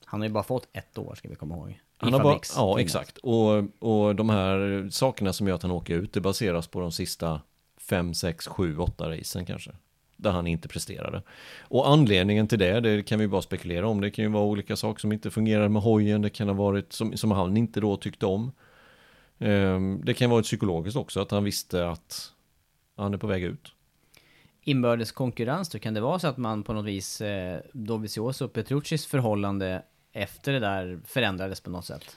Han 0.05 0.21
har 0.21 0.29
ju 0.29 0.33
bara 0.33 0.45
fått 0.45 0.69
ett 0.73 0.99
år 0.99 1.15
ska 1.15 1.29
vi 1.29 1.35
komma 1.35 1.55
ihåg. 1.55 1.81
Han 1.97 2.13
har 2.13 2.23
bara, 2.23 2.41
ja, 2.57 2.81
exakt. 2.81 3.19
Och, 3.19 3.65
och 3.79 4.15
de 4.15 4.29
här 4.29 4.89
sakerna 4.91 5.33
som 5.33 5.49
gör 5.49 5.55
att 5.55 5.63
han 5.63 5.71
åker 5.71 5.95
ut, 5.95 6.13
det 6.13 6.21
baseras 6.21 6.67
på 6.67 6.81
de 6.81 6.93
sista 6.93 7.41
5, 7.81 8.15
6, 8.15 8.47
7, 8.47 8.79
8 8.79 9.11
racen 9.11 9.47
kanske. 9.47 9.71
Där 10.17 10.31
han 10.31 10.47
inte 10.47 10.69
presterade. 10.69 11.23
Och 11.61 11.89
anledningen 11.89 12.49
till 12.49 12.59
det, 12.59 12.81
det 12.81 13.03
kan 13.03 13.19
vi 13.19 13.29
bara 13.29 13.43
spekulera 13.43 13.89
om. 13.89 14.01
Det 14.01 14.11
kan 14.11 14.25
ju 14.25 14.31
vara 14.31 14.45
olika 14.45 14.77
saker 14.77 15.01
som 15.01 15.13
inte 15.13 15.31
fungerar 15.31 15.69
med 15.69 15.83
hojen. 15.83 16.23
Det 16.23 16.31
kan 16.31 16.49
ha 16.49 16.55
varit 16.55 16.93
som, 16.93 17.17
som 17.17 17.31
han 17.31 17.57
inte 17.57 17.81
då 17.81 17.97
tyckte 17.97 18.27
om. 18.27 18.53
Ehm, 19.39 20.01
det 20.05 20.15
kan 20.15 20.31
vara 20.31 20.41
ett 20.41 20.47
psykologiskt 20.47 20.97
också, 20.97 21.21
att 21.21 21.31
han 21.31 21.45
visste 21.45 21.89
att 21.89 22.33
han 22.97 23.15
är 23.15 23.19
på 23.19 23.27
väg 23.27 23.43
ut. 23.43 23.73
Inbördes 24.63 25.13
konkurrens 25.13 25.69
då, 25.69 25.79
kan 25.79 25.95
det 25.95 26.01
vara 26.01 26.19
så 26.19 26.29
att 26.29 26.37
man 26.37 26.63
på 26.63 26.73
något 26.73 26.85
vis, 26.85 27.21
eh, 27.21 27.61
Dovizioso 27.73 28.45
och 28.45 28.53
Petruccis 28.53 29.07
förhållande 29.07 29.83
efter 30.13 30.53
det 30.53 30.61
där 30.61 31.01
förändrades 31.07 31.61
på 31.61 31.71
något 31.71 31.85
sätt? 31.85 32.17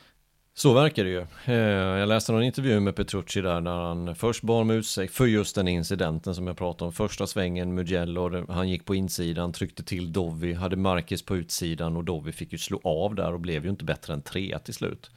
Så 0.54 0.74
verkar 0.74 1.04
det 1.04 1.10
ju. 1.10 1.26
Eh, 1.46 1.54
Jag 2.00 2.10
läste 2.10 2.32
någon 2.32 2.44
intervju 2.44 2.80
med 2.80 2.96
Petrucci 2.96 3.42
där 3.42 3.62
när 3.62 3.76
han 3.82 4.16
först 4.16 4.44
bad 4.44 4.62
om 4.62 4.70
ursäkt 4.72 5.14
för 5.14 5.26
just 5.26 5.56
den 5.56 5.68
incidenten 5.68 6.36
som 6.36 6.48
jag 6.48 6.58
pratade 6.58 6.88
om. 6.88 6.94
Första 6.94 7.28
svängen, 7.28 7.76
Mugello, 7.76 8.52
han 8.52 8.70
gick 8.70 8.86
på 8.86 8.96
insidan, 8.96 9.54
tryckte 9.54 9.84
till 9.84 10.14
Dovi, 10.14 10.54
hade 10.54 10.76
Marquez 10.76 11.24
på 11.26 11.38
utsidan 11.38 11.98
och 11.98 12.04
Dovi 12.04 12.32
fick 12.32 12.52
ju 12.52 12.58
slå 12.58 12.82
av 12.84 13.16
där 13.16 13.34
och 13.34 13.40
blev 13.40 13.64
ju 13.64 13.70
inte 13.70 13.86
bättre 13.86 14.14
än 14.14 14.22
trea 14.22 14.60
till 14.60 14.74
slut. 14.74 15.12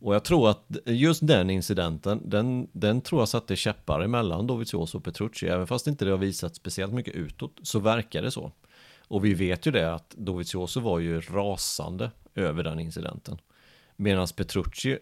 Och 0.00 0.14
jag 0.14 0.24
tror 0.24 0.50
att 0.50 0.66
just 0.84 1.26
den 1.26 1.50
incidenten, 1.50 2.20
den, 2.24 2.68
den 2.72 3.00
tror 3.00 3.20
jag 3.20 3.28
satte 3.28 3.56
käppar 3.56 4.00
emellan 4.00 4.46
Dovizioso 4.46 4.98
och 4.98 5.04
Petrucci. 5.04 5.48
Även 5.48 5.66
fast 5.66 5.86
inte 5.86 6.04
det 6.04 6.10
har 6.10 6.18
visat 6.18 6.56
speciellt 6.56 6.92
mycket 6.92 7.14
utåt, 7.14 7.60
så 7.62 7.78
verkar 7.78 8.22
det 8.22 8.30
så. 8.30 8.52
Och 9.08 9.24
vi 9.24 9.34
vet 9.34 9.66
ju 9.66 9.70
det 9.70 9.94
att 9.94 10.10
Dovizioso 10.10 10.80
var 10.80 10.98
ju 10.98 11.20
rasande 11.20 12.10
över 12.34 12.64
den 12.64 12.80
incidenten. 12.80 13.38
Medan 13.96 14.26
Petrucci 14.36 14.98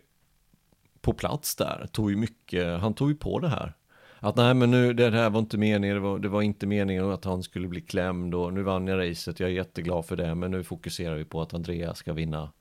på 1.01 1.13
plats 1.13 1.57
där 1.57 1.89
tog 1.93 2.11
ju 2.11 2.17
mycket, 2.17 2.81
han 2.81 2.95
tog 2.95 3.11
ju 3.11 3.17
på 3.17 3.39
det 3.39 3.49
här. 3.49 3.75
Att 4.19 4.37
nej 4.37 4.55
men 4.55 4.71
nu, 4.71 4.93
det 4.93 5.11
här 5.11 5.31
var 5.31 5.41
inte 5.41 5.59
meningen, 5.59 5.97
det 5.97 6.01
var, 6.01 6.19
det 6.19 6.29
var 6.29 6.43
inte 6.43 6.67
meningen 6.67 7.11
att 7.11 7.25
han 7.25 7.43
skulle 7.43 7.69
bli 7.69 7.81
klämd 7.81 8.35
och 8.35 8.53
nu 8.53 8.63
vann 8.63 8.87
jag 8.87 9.11
racet, 9.11 9.41
jag 9.41 9.51
är 9.51 9.55
jätteglad 9.55 10.07
för 10.07 10.17
det, 10.17 10.35
men 10.35 10.51
nu 10.51 10.65
fokuserar 10.65 11.15
vi 11.15 11.25
på 11.25 11.43
att 11.43 11.55
Andreas 11.55 11.99
ska 11.99 12.13
vinna 12.13 12.53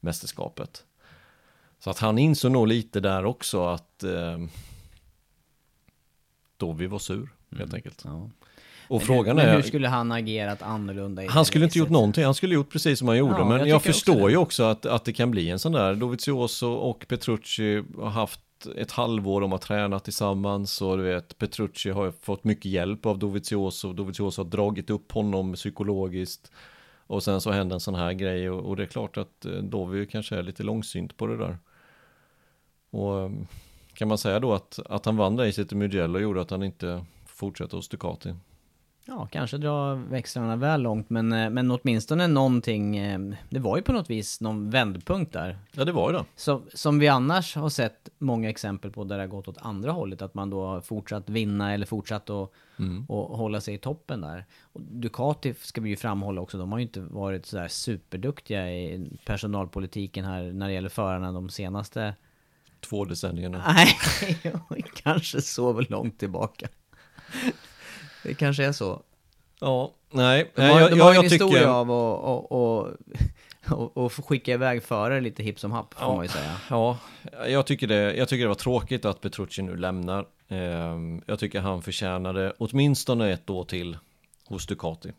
mästerskapet. 0.00 0.84
Så 1.80 1.90
att 1.90 1.98
han 1.98 2.18
insåg 2.18 2.52
nog 2.52 2.68
lite 2.68 3.00
där 3.00 3.24
också 3.24 3.66
att 3.66 4.04
eh, 4.04 4.38
då 6.56 6.72
vi 6.72 6.86
var 6.86 6.98
sur, 6.98 7.28
helt 7.58 7.74
enkelt. 7.74 8.02
Ja. 8.04 8.30
Och 8.88 9.00
Men 9.00 9.06
frågan 9.06 9.38
hur, 9.38 9.44
är... 9.44 9.48
men 9.48 9.56
hur 9.56 9.68
skulle 9.68 9.88
han 9.88 10.12
agerat 10.12 10.62
annorlunda 10.62 11.22
Han 11.28 11.44
skulle 11.44 11.64
inte 11.64 11.78
gjort 11.78 11.90
någonting, 11.90 12.24
han 12.24 12.34
skulle 12.34 12.54
gjort 12.54 12.72
precis 12.72 12.98
som 12.98 13.08
han 13.08 13.16
gjorde. 13.18 13.38
Ja, 13.38 13.44
men 13.44 13.58
jag 13.58 13.68
jag, 13.68 13.76
också 13.76 13.92
förstår 13.92 14.26
det. 14.26 14.30
ju 14.30 14.36
också 14.36 14.62
att, 14.62 14.86
att 14.86 15.04
det 15.04 15.12
kan 15.12 15.30
bli 15.30 15.50
en 15.50 15.58
sån 15.58 15.72
där. 15.72 15.94
Dovizioso 15.94 16.66
och 16.66 17.04
Petrucci 17.08 17.82
har 17.98 18.10
haft 18.10 18.40
ett 18.76 18.92
halvår, 18.92 19.40
de 19.40 19.52
har 19.52 19.58
tränat 19.58 20.04
tillsammans 20.04 20.82
och 20.82 20.96
du 20.96 21.02
vet, 21.02 21.38
Petrucci 21.38 21.90
har 21.90 22.10
fått 22.10 22.44
mycket 22.44 22.64
hjälp 22.64 23.06
av 23.06 23.18
Dovizioso. 23.18 23.92
Dovizioso 23.92 24.42
har 24.42 24.50
dragit 24.50 24.90
upp 24.90 25.12
honom 25.12 25.54
psykologiskt. 25.54 26.50
Och 27.06 27.22
sen 27.22 27.40
så 27.40 27.50
hände 27.50 27.74
en 27.74 27.80
sån 27.80 27.94
här 27.94 28.12
grej 28.12 28.50
och, 28.50 28.68
och 28.68 28.76
det 28.76 28.82
är 28.82 28.86
klart 28.86 29.16
att 29.16 29.44
eh, 29.44 29.52
Dovi 29.52 30.06
kanske 30.06 30.36
är 30.36 30.42
lite 30.42 30.62
långsynt 30.62 31.16
på 31.16 31.26
det 31.26 31.36
där. 31.36 31.58
Och 32.90 33.20
eh, 33.20 33.30
kan 33.94 34.08
man 34.08 34.18
säga 34.18 34.40
då 34.40 34.52
att, 34.52 34.78
att 34.88 35.06
han 35.06 35.16
vann 35.16 35.38
racet 35.38 35.72
i 35.72 35.74
Mugello 35.74 36.18
gjorde 36.18 36.40
att 36.40 36.50
han 36.50 36.62
inte 36.62 37.04
fortsätter 37.26 37.76
hos 37.76 37.88
Ducati? 37.88 38.34
Ja, 39.04 39.28
kanske 39.32 39.58
dra 39.58 39.94
växlarna 39.94 40.56
väl 40.56 40.82
långt, 40.82 41.10
men, 41.10 41.32
eh, 41.32 41.50
men 41.50 41.70
åtminstone 41.70 42.26
någonting. 42.26 42.96
eh, 42.96 43.20
Det 43.50 43.58
var 43.58 43.76
ju 43.76 43.82
på 43.82 43.92
något 43.92 44.10
vis 44.10 44.40
någon 44.40 44.70
vändpunkt 44.70 45.32
där. 45.32 45.58
Ja, 45.72 45.84
det 45.84 45.92
var 45.92 46.10
ju 46.10 46.16
det. 46.18 46.24
Så, 46.36 46.62
som 46.74 46.98
vi 46.98 47.08
annars 47.08 47.56
har 47.56 47.68
sett 47.68 48.08
många 48.18 48.50
exempel 48.50 48.90
på 48.90 49.04
där 49.04 49.16
det 49.16 49.22
har 49.22 49.28
gått 49.28 49.48
åt 49.48 49.58
andra 49.58 49.92
hållet, 49.92 50.22
att 50.22 50.34
man 50.34 50.50
då 50.50 50.66
har 50.66 50.80
fortsatt 50.80 51.28
vinna 51.28 51.74
eller 51.74 51.86
fortsatt 51.86 52.30
att 52.30 52.50
och 53.08 53.38
hålla 53.38 53.60
sig 53.60 53.74
i 53.74 53.78
toppen 53.78 54.20
där. 54.20 54.44
Och 54.62 54.80
Ducati 54.80 55.54
ska 55.54 55.80
vi 55.80 55.90
ju 55.90 55.96
framhålla 55.96 56.40
också, 56.40 56.58
de 56.58 56.72
har 56.72 56.78
ju 56.78 56.84
inte 56.84 57.00
varit 57.00 57.46
sådär 57.46 57.68
superduktiga 57.68 58.72
i 58.72 59.10
personalpolitiken 59.24 60.24
här 60.24 60.42
när 60.52 60.66
det 60.68 60.72
gäller 60.72 60.88
förarna 60.88 61.32
de 61.32 61.48
senaste... 61.48 62.14
Två 62.80 63.04
decennierna. 63.04 63.74
Nej, 63.74 63.98
kanske 64.94 65.42
så 65.42 65.80
långt 65.80 66.18
tillbaka. 66.18 66.68
Det 68.22 68.34
kanske 68.34 68.64
är 68.64 68.72
så. 68.72 69.02
Ja, 69.60 69.94
nej. 70.10 70.50
De 70.54 70.62
har, 70.62 70.80
jag, 70.80 70.90
de 70.90 70.98
jag, 70.98 71.04
har 71.04 71.12
ju 71.12 71.18
en 71.18 71.22
jag 71.24 71.30
historia 71.30 71.58
tycker... 71.58 71.66
av 71.66 71.90
att 71.90 72.50
och, 72.50 72.88
och, 73.68 73.96
och, 73.96 74.12
skicka 74.12 74.52
iväg 74.52 74.82
förare 74.82 75.20
lite 75.20 75.42
hipp 75.42 75.60
som 75.60 75.72
happ, 75.72 75.94
får 75.94 76.08
Ja. 76.08 76.14
man 76.14 76.24
ju 76.24 76.28
säga. 76.28 76.56
Ja, 76.70 76.98
jag 77.48 77.66
tycker, 77.66 77.86
det, 77.86 78.14
jag 78.16 78.28
tycker 78.28 78.42
det 78.44 78.48
var 78.48 78.54
tråkigt 78.54 79.04
att 79.04 79.20
Petrucci 79.20 79.62
nu 79.62 79.76
lämnar. 79.76 80.26
Ehm, 80.48 81.22
jag 81.26 81.38
tycker 81.38 81.60
han 81.60 81.82
förtjänade 81.82 82.52
åtminstone 82.58 83.32
ett 83.32 83.50
år 83.50 83.64
till 83.64 83.98
hos 84.46 84.66
Ducati. 84.66 85.12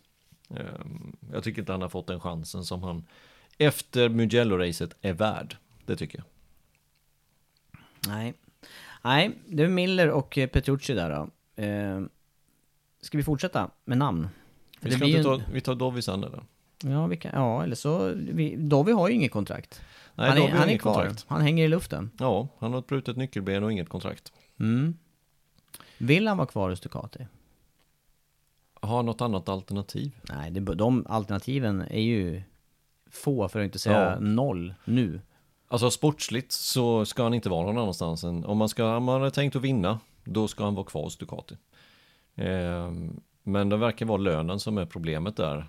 Ehm, 0.50 1.16
jag 1.34 1.44
tycker 1.44 1.62
inte 1.62 1.72
han 1.72 1.82
har 1.82 1.90
fått 1.90 2.08
den 2.08 2.20
chansen 2.20 2.64
som 2.64 2.84
han 2.84 3.08
efter 3.58 4.10
Mugello-racet 4.10 4.92
är 5.02 5.14
värd. 5.14 5.58
Det 5.86 5.96
tycker 5.96 6.18
jag. 6.18 6.26
Nej. 8.08 8.34
Nej, 9.04 9.32
det 9.48 9.64
är 9.64 9.68
Miller 9.68 10.10
och 10.10 10.38
eh, 10.38 10.48
Petrucci 10.48 10.94
där 10.94 11.10
då. 11.10 11.30
Eh, 11.64 12.02
ska 13.02 13.18
vi 13.18 13.24
fortsätta 13.24 13.70
med 13.86 13.98
namn? 13.98 14.28
För 14.82 14.90
Vi, 14.90 14.96
ska 14.96 15.06
inte 15.06 15.24
ta, 15.24 15.34
en- 15.36 15.42
vi 15.54 15.62
tar 15.62 15.76
Dovi 15.76 16.02
sen 16.02 16.24
eller? 16.24 16.44
Ja, 16.84 17.08
vi 17.08 17.18
kan, 17.18 17.32
ja, 17.34 17.64
eller 17.64 17.76
så... 17.76 18.14
Vi, 18.16 18.56
Dovi 18.56 18.92
har 18.92 19.10
ju 19.10 19.16
inget 19.16 19.32
kontrakt. 19.32 19.82
Nej, 20.16 20.28
han 20.28 20.38
Dovi 20.38 20.48
är, 20.48 20.52
har 20.52 20.60
han 20.60 20.70
är 20.70 20.78
kvar. 20.78 20.94
kontrakt. 20.94 21.26
Han 21.28 21.42
hänger 21.42 21.66
i 21.66 21.68
luften. 21.68 22.12
Ja, 22.20 22.48
han 22.60 22.72
har 22.74 22.80
ett 22.80 22.88
brutet 22.88 23.18
nyckelben 23.18 23.64
och 23.64 23.72
inget 23.72 23.90
kontrakt. 23.90 24.32
Mm. 24.60 24.98
Vill 25.98 26.28
han 26.28 26.38
vara 26.38 26.48
kvar 26.48 26.70
hos 26.70 26.80
Ducati? 26.82 27.28
Har 28.74 29.04
något 29.04 29.22
annat 29.22 29.50
alternativ? 29.50 30.12
Nej, 30.36 30.52
det, 30.52 30.60
de 30.76 31.06
alternativen 31.10 31.82
är 31.82 32.02
ju 32.02 32.42
få, 33.12 33.48
för 33.50 33.60
att 33.60 33.64
inte 33.66 33.80
säga 33.80 34.02
Ja. 34.14 34.20
noll, 34.20 34.74
nu. 34.86 35.22
Alltså 35.72 35.92
sportsligt 35.92 36.52
så 36.52 37.06
ska 37.06 37.24
han 37.24 37.34
inte 37.34 37.50
vara 37.50 37.66
någon 37.66 37.78
annanstans 37.78 38.24
än, 38.24 38.46
om 38.46 38.58
man, 38.58 38.70
ska, 38.70 38.96
om 38.98 39.04
man 39.04 39.22
har 39.22 39.30
tänkt 39.30 39.56
att 39.56 39.62
vinna, 39.62 40.00
då 40.24 40.48
ska 40.48 40.64
han 40.64 40.76
vara 40.76 40.86
kvar 40.86 41.04
hos 41.04 41.18
Ducati. 41.18 41.58
Ehm, 42.36 43.22
men 43.44 43.70
det 43.70 43.78
verkar 43.78 44.06
vara 44.06 44.18
lönen 44.18 44.60
som 44.60 44.78
är 44.78 44.86
problemet 44.86 45.38
där. 45.38 45.68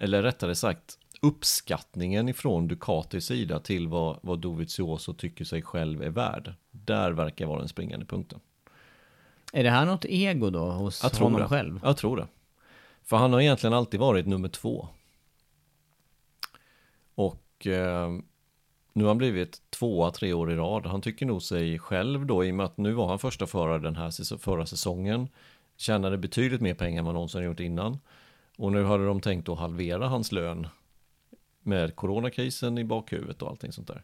Eller 0.00 0.22
rättare 0.22 0.54
sagt, 0.54 0.98
uppskattningen 1.22 2.28
ifrån 2.28 2.68
Ducatis 2.68 3.26
sida 3.26 3.60
till 3.60 3.88
vad, 3.88 4.18
vad 4.22 4.38
Dovizioso 4.38 5.14
tycker 5.14 5.44
sig 5.44 5.62
själv 5.62 6.02
är 6.02 6.10
värd. 6.10 6.54
Där 6.70 7.12
verkar 7.12 7.46
vara 7.46 7.58
den 7.58 7.68
springande 7.68 8.06
punkten. 8.06 8.40
Är 9.52 9.64
det 9.64 9.70
här 9.70 9.86
något 9.86 10.04
ego 10.04 10.50
då 10.50 10.70
hos 10.70 11.02
Jag 11.02 11.12
tror 11.12 11.26
honom 11.26 11.40
det. 11.40 11.48
själv? 11.48 11.80
Jag 11.82 11.96
tror 11.96 12.16
det. 12.16 12.26
För 13.02 13.16
han 13.16 13.32
har 13.32 13.40
egentligen 13.40 13.74
alltid 13.74 14.00
varit 14.00 14.26
nummer 14.26 14.48
två. 14.48 14.88
Och 17.14 17.66
eh, 17.66 18.10
nu 18.94 19.04
har 19.04 19.08
han 19.08 19.18
blivit 19.18 19.62
tvåa 19.70 20.10
tre 20.10 20.32
år 20.32 20.52
i 20.52 20.56
rad. 20.56 20.86
Han 20.86 21.00
tycker 21.00 21.26
nog 21.26 21.42
sig 21.42 21.78
själv 21.78 22.26
då, 22.26 22.44
i 22.44 22.50
och 22.50 22.54
med 22.54 22.66
att 22.66 22.76
nu 22.76 22.92
var 22.92 23.08
han 23.08 23.18
första 23.18 23.46
förare 23.46 23.78
den 23.78 23.96
här 23.96 24.38
förra 24.38 24.66
säsongen. 24.66 25.28
Tjänade 25.76 26.18
betydligt 26.18 26.60
mer 26.60 26.74
pengar 26.74 26.98
än 26.98 27.04
vad 27.04 27.14
någonsin 27.14 27.42
gjort 27.42 27.60
innan. 27.60 27.98
Och 28.56 28.72
nu 28.72 28.84
hade 28.84 29.06
de 29.06 29.20
tänkt 29.20 29.48
att 29.48 29.58
halvera 29.58 30.08
hans 30.08 30.32
lön 30.32 30.66
med 31.62 31.96
coronakrisen 31.96 32.78
i 32.78 32.84
bakhuvudet 32.84 33.42
och 33.42 33.48
allting 33.48 33.72
sånt 33.72 33.88
där. 33.88 34.02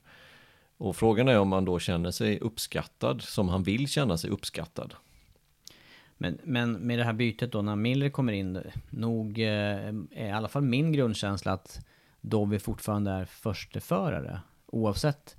Och 0.77 0.97
frågan 0.97 1.29
är 1.29 1.39
om 1.39 1.53
han 1.53 1.65
då 1.65 1.79
känner 1.79 2.11
sig 2.11 2.39
uppskattad 2.41 3.23
som 3.23 3.49
han 3.49 3.63
vill 3.63 3.89
känna 3.89 4.19
sig 4.19 4.31
uppskattad. 4.31 4.95
Men, 6.17 6.39
men 6.45 6.73
med 6.73 6.99
det 6.99 7.05
här 7.05 7.13
bytet 7.13 7.53
då, 7.53 7.63
när 7.63 7.77
Miller 7.77 8.11
kommer 8.11 8.33
in, 8.33 8.61
nog 8.91 9.39
eh, 9.39 9.49
är 10.11 10.27
i 10.27 10.31
alla 10.31 10.49
fall 10.49 10.63
min 10.63 10.93
grundkänsla 10.93 11.53
att 11.53 11.87
Dovi 12.21 12.59
fortfarande 12.59 13.11
är 13.11 13.25
försteförare, 13.25 14.41
oavsett 14.73 15.37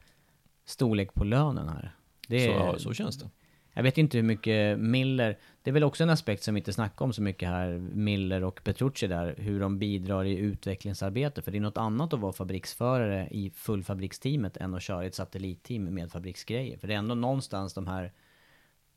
storlek 0.65 1.13
på 1.13 1.23
lönen 1.23 1.69
här. 1.69 1.95
Det 2.27 2.45
Så, 2.45 2.51
är, 2.51 2.55
ja, 2.55 2.79
så 2.79 2.93
känns 2.93 3.19
det. 3.19 3.29
Jag 3.73 3.84
vet 3.84 3.97
inte 3.97 4.17
hur 4.17 4.23
mycket 4.23 4.79
Miller, 4.79 5.38
det 5.63 5.69
är 5.69 5.73
väl 5.73 5.84
också 5.84 6.03
en 6.03 6.09
aspekt 6.09 6.43
som 6.43 6.53
vi 6.53 6.59
inte 6.59 6.73
snackar 6.73 7.05
om 7.05 7.13
så 7.13 7.21
mycket 7.21 7.49
här, 7.49 7.77
Miller 7.93 8.43
och 8.43 8.63
Petrucci 8.63 9.07
där, 9.07 9.36
hur 9.38 9.59
de 9.59 9.79
bidrar 9.79 10.25
i 10.25 10.38
utvecklingsarbete. 10.38 11.41
För 11.41 11.51
det 11.51 11.57
är 11.57 11.61
något 11.61 11.77
annat 11.77 12.13
att 12.13 12.19
vara 12.19 12.34
fabriksförare 12.34 13.27
i 13.32 13.51
fullfabriksteamet 13.55 14.57
än 14.57 14.73
att 14.73 14.84
köra 14.84 15.03
i 15.03 15.07
ett 15.07 15.15
satellitteam 15.15 15.84
med 15.84 16.11
fabriksgrejer. 16.11 16.77
För 16.77 16.88
det 16.88 16.93
är 16.93 16.97
ändå 16.97 17.15
någonstans 17.15 17.73
de 17.73 17.88
här 17.88 18.11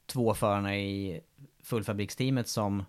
två 0.06 0.34
förarna 0.34 0.76
i 0.76 1.20
fullfabriksteamet 1.62 2.48
som 2.48 2.82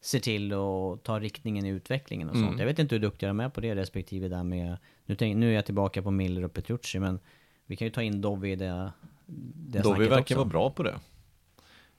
ser 0.00 0.20
till 0.20 0.52
att 0.52 1.02
ta 1.02 1.20
riktningen 1.20 1.66
i 1.66 1.68
utvecklingen 1.68 2.28
och 2.28 2.36
sånt. 2.36 2.48
Mm. 2.48 2.58
Jag 2.58 2.66
vet 2.66 2.78
inte 2.78 2.94
hur 2.94 3.02
duktiga 3.02 3.28
de 3.28 3.40
är 3.40 3.48
på 3.48 3.60
det 3.60 3.74
respektive 3.74 4.28
där 4.28 4.42
med, 4.42 4.76
nu, 5.06 5.14
tänk, 5.14 5.36
nu 5.36 5.50
är 5.50 5.54
jag 5.54 5.64
tillbaka 5.64 6.02
på 6.02 6.10
Miller 6.10 6.44
och 6.44 6.52
Petrucci, 6.52 6.98
men 6.98 7.18
vi 7.66 7.76
kan 7.76 7.86
ju 7.86 7.90
ta 7.92 8.02
in 8.02 8.20
Dovi 8.20 8.52
i 8.52 8.56
det, 8.56 8.92
det 9.26 9.82
Dovi 9.82 10.08
verkar 10.08 10.20
också. 10.20 10.34
vara 10.34 10.48
bra 10.48 10.70
på 10.70 10.82
det. 10.82 10.98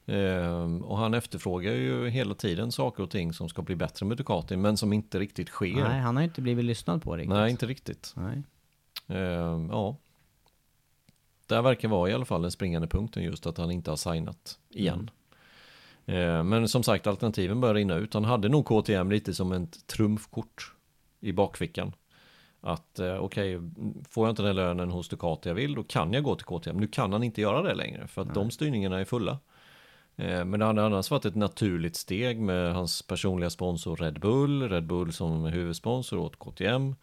Ehm, 0.08 0.82
och 0.84 0.98
han 0.98 1.14
efterfrågar 1.14 1.74
ju 1.74 2.10
hela 2.10 2.36
tiden 2.36 2.72
saker 2.72 3.04
och 3.04 3.10
ting 3.10 3.34
som 3.34 3.50
ska 3.50 3.62
bli 3.62 3.76
bättre 3.76 4.06
med 4.06 4.18
Ducati, 4.18 4.58
men 4.58 4.78
som 4.78 4.94
inte 4.94 5.20
riktigt 5.20 5.50
sker. 5.50 5.74
Nej, 5.74 5.84
Nej, 5.84 6.00
han 6.00 6.16
har 6.16 6.24
inte 6.24 6.42
blivit 6.42 6.66
lyssnad 6.66 7.02
på 7.04 7.16
riktigt. 7.16 7.50
inte 7.50 7.66
riktigt. 7.66 8.14
Nej. 8.16 8.44
Ehm, 9.08 9.70
ja. 9.72 9.98
Där 11.48 11.62
verkar 11.62 11.88
vara 11.88 12.10
i 12.10 12.14
alla 12.14 12.26
fall 12.26 12.42
den 12.42 12.52
springande 12.52 12.88
punkten 12.88 13.24
just 13.24 13.46
att 13.46 13.58
han 13.58 13.72
inte 13.72 13.90
har 13.90 13.98
signat 13.98 14.60
igen. 14.70 15.10
Ehm, 16.06 16.50
men 16.50 16.68
som 16.68 16.84
sagt, 16.84 17.08
alternativen 17.08 17.62
börjar 17.62 17.76
rinna 17.76 17.96
ut. 17.96 18.14
Han 18.14 18.26
hade 18.26 18.50
nog 18.50 18.66
KTM 18.66 19.12
lite 19.12 19.34
som 19.34 19.52
ett 19.52 19.88
trumfkort 19.88 20.74
i 21.20 21.32
bakfickan. 21.32 21.94
Att 22.68 23.00
eh, 23.00 23.16
okej, 23.18 23.60
får 24.10 24.26
jag 24.28 24.32
inte 24.32 24.42
den 24.44 24.56
lönen 24.56 24.92
hos 24.92 25.10
Ducati 25.10 25.50
jag 25.50 25.56
vill, 25.56 25.76
då 25.76 25.84
kan 25.84 26.14
jag 26.14 26.24
gå 26.24 26.36
till 26.36 26.46
KTM. 26.46 26.78
Nu 26.78 26.88
kan 26.88 27.14
han 27.14 27.24
inte 27.24 27.42
göra 27.42 27.62
det 27.62 27.74
längre, 27.76 28.08
för 28.08 28.22
att 28.22 28.34
de 28.34 28.52
styrningarna 28.52 29.00
är 29.00 29.06
fulla. 29.06 29.38
Eh, 30.16 30.46
Men 30.46 30.60
det 30.60 30.66
hade 30.66 30.86
annars 30.86 31.12
varit 31.12 31.26
ett 31.26 31.36
naturligt 31.36 31.96
steg 31.96 32.40
med 32.40 32.74
hans 32.74 33.02
personliga 33.02 33.50
sponsor 33.50 33.96
Red 33.96 34.20
Bull, 34.20 34.70
Red 34.70 34.86
Bull 34.88 35.14
som 35.14 35.46
huvudsponsor 35.46 36.18
åt 36.20 36.40
KTM. 36.40 36.96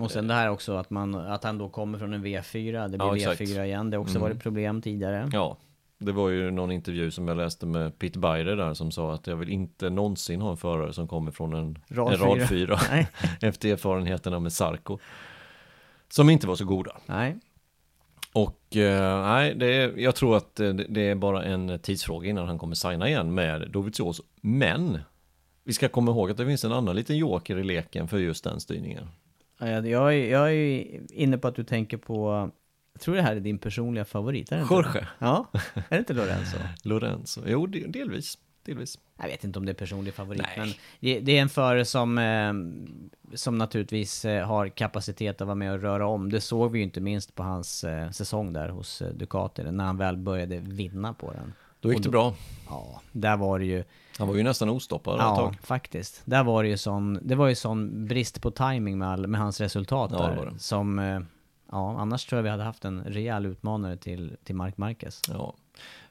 Och 0.00 0.10
sen 0.10 0.28
det 0.28 0.34
här 0.34 0.50
också 0.50 0.72
att, 0.76 0.90
man, 0.90 1.14
att 1.14 1.44
han 1.44 1.58
då 1.58 1.68
kommer 1.68 1.98
från 1.98 2.12
en 2.14 2.24
V4, 2.24 2.88
det 2.88 2.98
blir 2.98 3.06
Ja, 3.06 3.16
exakt. 3.16 3.40
V4 3.40 3.64
igen, 3.64 3.90
det 3.90 3.96
har 3.96 4.02
också 4.02 4.16
Mm. 4.18 4.22
varit 4.22 4.42
problem 4.42 4.82
tidigare. 4.82 5.28
Ja, 5.32 5.56
det 5.98 6.12
var 6.12 6.28
ju 6.28 6.50
någon 6.50 6.72
intervju 6.72 7.10
som 7.10 7.28
jag 7.28 7.36
läste 7.36 7.66
med 7.66 7.98
Peter 7.98 8.20
Beider 8.20 8.56
där 8.56 8.74
som 8.74 8.90
sa 8.90 9.14
att 9.14 9.26
jag 9.26 9.36
vill 9.36 9.48
inte 9.48 9.90
någonsin 9.90 10.40
ha 10.40 10.50
en 10.50 10.56
förare 10.56 10.92
som 10.92 11.08
kommer 11.08 11.30
från 11.30 11.54
en 11.54 11.78
Rad 11.88 12.12
en 12.12 12.18
rad 12.18 12.48
fyra. 12.48 12.78
4 12.78 12.78
Nej. 12.90 13.08
efter 13.40 13.72
erfarenheterna 13.72 14.38
med 14.40 14.52
Sarko. 14.52 14.98
Som 16.08 16.30
inte 16.30 16.46
var 16.46 16.54
så 16.54 16.64
goda. 16.64 16.96
Nej. 17.06 17.36
Och 18.32 18.76
eh, 18.76 19.22
nej, 19.22 19.54
det 19.54 19.66
är, 19.66 19.98
jag 19.98 20.14
tror 20.14 20.36
att 20.36 20.60
eh, 20.60 20.68
det, 20.68 20.86
det 20.88 21.00
är 21.00 21.14
bara 21.14 21.44
en 21.44 21.78
tidsfråga 21.78 22.28
innan 22.28 22.46
han 22.46 22.58
kommer 22.58 22.74
signa 22.74 23.08
igen 23.08 23.34
med 23.34 23.70
Dovizioso. 23.70 24.22
Men 24.40 24.98
vi 25.64 25.72
ska 25.72 25.88
komma 25.88 26.10
ihåg 26.10 26.30
att 26.30 26.36
det 26.36 26.46
finns 26.46 26.64
en 26.64 26.72
annan 26.72 26.96
liten 26.96 27.16
joker 27.16 27.56
i 27.58 27.64
leken 27.64 28.08
för 28.08 28.18
just 28.18 28.44
den 28.44 28.60
styrningen. 28.60 29.08
Ja, 29.58 29.68
Jag, 29.68 29.86
jag, 29.86 30.14
är, 30.14 30.30
jag 30.30 30.52
är 30.54 31.00
inne 31.12 31.38
på 31.38 31.48
att 31.48 31.54
du 31.54 31.64
tänker 31.64 31.96
på, 31.96 32.50
jag 32.98 33.02
tror 33.02 33.14
det 33.16 33.22
här 33.22 33.36
är 33.36 33.40
din 33.40 33.58
personliga 33.58 34.04
favorit, 34.04 34.52
är 34.52 34.56
det 34.56 34.62
inte? 34.62 34.74
Jorge 34.74 35.06
Ja, 35.18 35.46
är 35.74 35.82
det 35.88 35.98
inte 35.98 36.12
Lorenzo? 36.12 36.56
Lorenzo. 36.82 37.40
Jo, 37.46 37.66
de- 37.66 37.86
delvis. 37.86 38.38
delvis. 38.64 38.98
Jag 39.20 39.26
vet 39.28 39.44
inte 39.44 39.58
om 39.58 39.66
det 39.66 39.72
är 39.72 39.74
personlig 39.74 40.14
favorit, 40.14 40.42
Nej. 40.42 40.54
men 40.58 40.68
det, 41.00 41.20
det 41.20 41.38
är 41.38 41.42
en 41.42 41.48
förare 41.48 41.84
som, 41.84 42.18
eh, 42.18 42.52
som 43.36 43.58
naturligtvis 43.58 44.24
eh, 44.24 44.46
har 44.46 44.68
kapacitet 44.68 45.40
att 45.40 45.46
vara 45.46 45.54
med 45.54 45.72
och 45.72 45.80
röra 45.82 46.06
om. 46.06 46.30
Det 46.30 46.40
såg 46.40 46.72
vi 46.72 46.78
ju 46.78 46.84
inte 46.84 47.00
minst 47.00 47.34
på 47.34 47.42
hans 47.42 47.84
eh, 47.84 48.10
säsong 48.10 48.52
där 48.52 48.68
hos 48.68 49.02
Ducati, 49.14 49.62
när 49.62 49.84
han 49.84 49.96
väl 49.96 50.16
började 50.16 50.58
vinna 50.58 51.12
på 51.14 51.32
den. 51.32 51.52
Då 51.80 51.92
gick 51.92 52.02
det 52.02 52.08
bra. 52.08 52.34
Ja, 52.68 53.00
där 53.12 53.36
var 53.36 53.58
det 53.58 53.64
ju... 53.64 53.84
Han 54.18 54.28
var 54.28 54.34
ju 54.34 54.42
nästan 54.42 54.68
ostoppad 54.68 55.14
ett 55.14 55.20
Ja, 55.20 55.36
tag. 55.36 55.56
faktiskt. 55.62 56.22
Där 56.24 56.44
var 56.44 56.62
det 56.62 56.68
ju 56.68 56.76
sån, 56.76 57.18
det 57.22 57.34
var 57.34 57.48
ju 57.48 57.54
sån 57.54 58.06
brist 58.08 58.42
på 58.42 58.50
timing 58.50 58.98
med, 58.98 59.08
all, 59.08 59.26
med 59.26 59.40
hans 59.40 59.60
resultat 59.60 60.10
Ja, 60.14 60.18
där. 60.18 60.52
Som, 60.58 60.98
eh, 60.98 61.20
ja, 61.72 62.00
annars 62.00 62.26
tror 62.26 62.38
jag 62.38 62.42
vi 62.42 62.48
hade 62.50 62.62
haft 62.62 62.84
en 62.84 63.04
rejäl 63.04 63.46
utmanare 63.46 63.96
till, 63.96 64.36
till 64.44 64.54
Mark 64.54 64.76
Marquez. 64.76 65.22
Ja. 65.28 65.54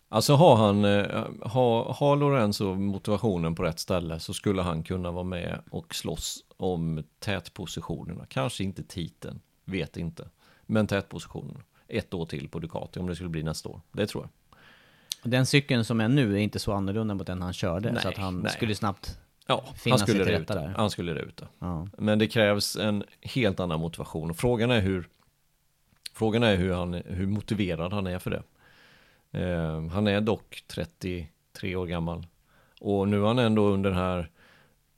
Alltså 0.10 0.36
har 0.36 0.55
han, 0.55 0.86
eh, 0.86 1.26
har, 1.41 1.93
har 1.93 2.16
Lorenzo 2.16 2.76
motivationen 2.76 3.55
på 3.55 3.64
rätt 3.64 3.80
ställe 3.80 4.20
så 4.20 4.34
skulle 4.34 4.62
han 4.62 4.84
kunna 4.84 5.12
vara 5.12 5.24
med 5.24 5.62
och 5.72 5.95
slåss 5.95 6.43
om 6.58 7.03
tätpositionerna. 7.20 8.26
Kanske 8.30 8.64
inte 8.64 8.84
titeln, 8.84 9.39
vet 9.66 9.97
inte. 9.97 10.30
Men 10.66 10.88
tätpositionerna. 10.88 11.60
Ett 11.88 12.14
år 12.14 12.26
till 12.26 12.49
på 12.49 12.60
Ducati 12.60 12.99
om 12.99 13.08
det 13.08 13.16
skulle 13.16 13.30
bli 13.30 13.43
nästa 13.43 13.70
år. 13.70 13.82
Det 13.91 14.08
tror 14.08 14.24
jag. 14.24 14.60
Den 15.32 15.45
cykeln 15.45 15.86
som 15.86 16.01
är 16.01 16.08
nu 16.08 16.34
är 16.34 16.38
inte 16.38 16.60
så 16.60 16.74
annorlunda 16.74 17.14
mot 17.14 17.28
den 17.28 17.41
han 17.41 17.53
körde, 17.53 17.91
Nej, 17.91 18.01
så 18.01 18.10
att 18.10 18.18
han 18.18 18.39
nej. 18.39 18.51
skulle 18.51 18.76
snabbt 18.76 19.20
Ja, 19.47 19.64
finna 19.76 19.93
han 19.93 19.99
skulle 19.99 20.18
sig 20.18 20.26
till 20.26 20.39
rätta 20.39 20.55
där. 20.55 20.74
Han 20.78 20.89
skulle 20.89 21.14
ruta. 21.14 21.47
Ja. 21.60 21.88
Men 21.97 22.20
det 22.20 22.28
krävs 22.28 22.76
en 22.76 23.03
helt 23.22 23.60
annan 23.60 23.80
motivation. 23.80 24.30
Och 24.30 24.38
frågan 24.38 24.72
är 24.72 24.82
hur 24.82 25.08
Frågan 26.18 26.43
är 26.43 26.55
hur, 26.55 26.74
han, 26.74 26.93
hur 26.93 27.28
motiverad 27.28 27.93
han 27.93 28.07
är 28.07 28.20
för 28.20 28.32
det. 28.32 28.43
Eh, 29.32 29.88
han 29.88 30.07
är 30.07 30.22
dock 30.22 30.63
33 30.68 31.76
år 31.76 31.86
gammal. 31.86 32.28
Och 32.80 33.07
nu 33.07 33.20
har 33.20 33.28
han 33.28 33.39
ändå 33.39 33.68
under 33.68 33.89
det 33.89 33.95
här 33.95 34.30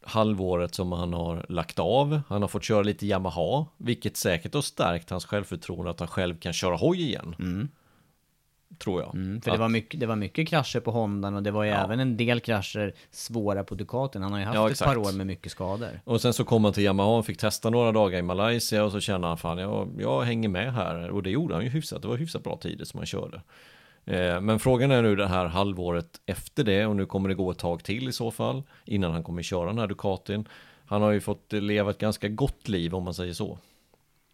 halvåret 0.04 0.76
som 0.76 0.92
han 0.92 1.14
har 1.14 1.46
lagt 1.50 1.80
av. 1.80 2.22
Han 2.28 2.42
har 2.42 2.50
fått 2.50 2.64
köra 2.64 2.82
lite 2.82 3.06
Yamaha, 3.06 3.66
vilket 3.78 4.18
säkert 4.18 4.54
har 4.54 4.62
stärkt 4.62 5.10
hans 5.10 5.26
självförtroende 5.26 5.92
att 5.92 6.00
han 6.00 6.08
själv 6.08 6.40
kan 6.40 6.54
köra 6.54 6.76
hoj 6.76 7.02
igen. 7.02 7.36
Mm. 7.40 7.70
Tror 8.84 9.02
jag. 9.02 9.16
Mm, 9.16 9.42
för 9.42 9.52
Att- 9.52 9.58
det, 9.58 9.62
var 9.62 9.70
mycket, 9.70 10.00
det 10.00 10.06
var 10.06 10.16
mycket 10.16 10.48
krascher 10.48 10.80
på 10.80 10.92
Hondan 10.92 11.36
och 11.36 11.44
det 11.44 11.52
var 11.52 11.64
ju 11.64 11.70
Ja. 11.70 11.84
även 11.84 12.00
en 12.00 12.18
del 12.18 12.40
krascher 12.40 12.94
svåra 13.12 13.64
på 13.64 13.76
Ducatin. 13.76 14.22
Han 14.22 14.32
har 14.32 14.40
ju 14.40 14.46
haft 14.46 14.56
Ja, 14.56 14.66
ett 14.66 14.72
exakt. 14.72 14.90
par 14.90 14.98
år 14.98 15.18
med 15.18 15.28
mycket 15.28 15.52
skador. 15.52 16.02
Och 16.04 16.22
sen 16.22 16.34
så 16.34 16.44
kom 16.44 16.64
han 16.64 16.74
till 16.74 16.84
Yamaha 16.84 17.18
och 17.18 17.26
fick 17.26 17.38
testa 17.38 17.70
några 17.70 17.92
dagar 17.92 18.20
i 18.20 18.22
Malaysia 18.22 18.84
och 18.84 18.92
så 18.92 19.00
kände 19.00 19.28
han 19.28 19.38
fan 19.38 19.58
jag, 19.58 19.90
jag 20.00 20.22
hänger 20.22 20.50
med 20.50 20.74
här 20.74 21.10
och 21.10 21.24
det 21.24 21.30
gjorde 21.30 21.54
han 21.56 21.64
ju 21.64 21.70
hyfsat. 21.70 22.02
Det 22.02 22.08
var 22.08 22.18
hyfsat 22.18 22.44
bra 22.44 22.58
tider 22.58 22.86
som 22.86 22.98
han 22.98 23.08
körde. 23.08 23.42
Eh, 24.06 24.42
men 24.42 24.60
frågan 24.60 24.92
är 24.92 25.02
nu 25.02 25.16
det 25.16 25.28
här 25.28 25.46
halvåret 25.46 26.22
efter 26.26 26.64
det 26.64 26.86
och 26.86 26.96
nu 26.96 27.06
kommer 27.06 27.30
det 27.30 27.36
gå 27.36 27.52
ett 27.52 27.58
tag 27.58 27.84
till 27.84 28.08
i 28.10 28.12
så 28.12 28.32
fall 28.32 28.64
innan 28.86 29.12
han 29.12 29.24
kommer 29.24 29.42
köra 29.44 29.66
den 29.68 29.80
här 29.80 29.88
Ducatin. 29.88 30.48
Han 30.86 31.02
har 31.02 31.12
ju 31.12 31.20
fått 31.22 31.54
leva 31.54 31.92
ett 31.92 31.98
ganska 31.98 32.28
gott 32.28 32.68
liv 32.68 32.96
om 32.96 33.04
man 33.04 33.14
säger 33.14 33.34
så. 33.34 33.58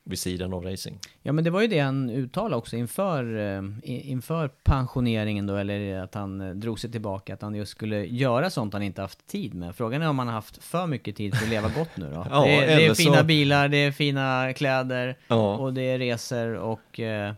Vid 0.08 0.20
sidan 0.20 0.53
av 0.53 0.64
racing. 0.64 0.99
Ja 1.22 1.32
men 1.34 1.43
det 1.43 1.49
var 1.49 1.62
ju 1.62 1.68
det 1.68 1.80
han 1.80 2.10
uttalade 2.10 2.56
också 2.56 2.76
inför, 2.76 3.38
eh, 3.38 3.64
inför 4.12 4.47
pensioneringen 4.47 5.47
då, 5.47 5.56
eller 5.56 5.99
att 5.99 6.14
han 6.16 6.41
eh, 6.41 6.49
drog 6.56 6.80
sig 6.80 6.91
tillbaka, 6.91 7.34
att 7.34 7.41
han 7.41 7.56
just 7.56 7.72
skulle 7.72 8.06
göra 8.06 8.49
sånt 8.49 8.74
han 8.74 8.84
inte 8.84 9.01
haft 9.01 9.28
tid 9.28 9.53
med. 9.53 9.76
Frågan 9.76 10.01
är 10.01 10.10
om 10.10 10.20
han 10.20 10.28
har 10.28 10.36
haft 10.36 10.64
för 10.64 10.88
mycket 10.88 11.16
tid 11.16 11.36
för 11.36 11.43
att 11.43 11.49
leva 11.49 11.70
gott 11.70 11.97
nu 11.97 12.10
då? 12.14 12.26
Ja, 12.32 12.43
det, 12.45 12.56
är, 12.56 12.78
det 12.78 12.86
är 12.86 12.89
så- 12.89 12.95
fina 12.95 13.24
bilar, 13.24 13.68
det 13.68 13.78
är 13.78 13.91
fina 13.91 14.53
kläder, 14.56 15.18
Ja. 15.28 15.58
och 15.58 15.74
det 15.74 15.82
är 15.82 15.99
resor 15.99 16.53
och... 16.56 16.99
eh, 16.99 17.34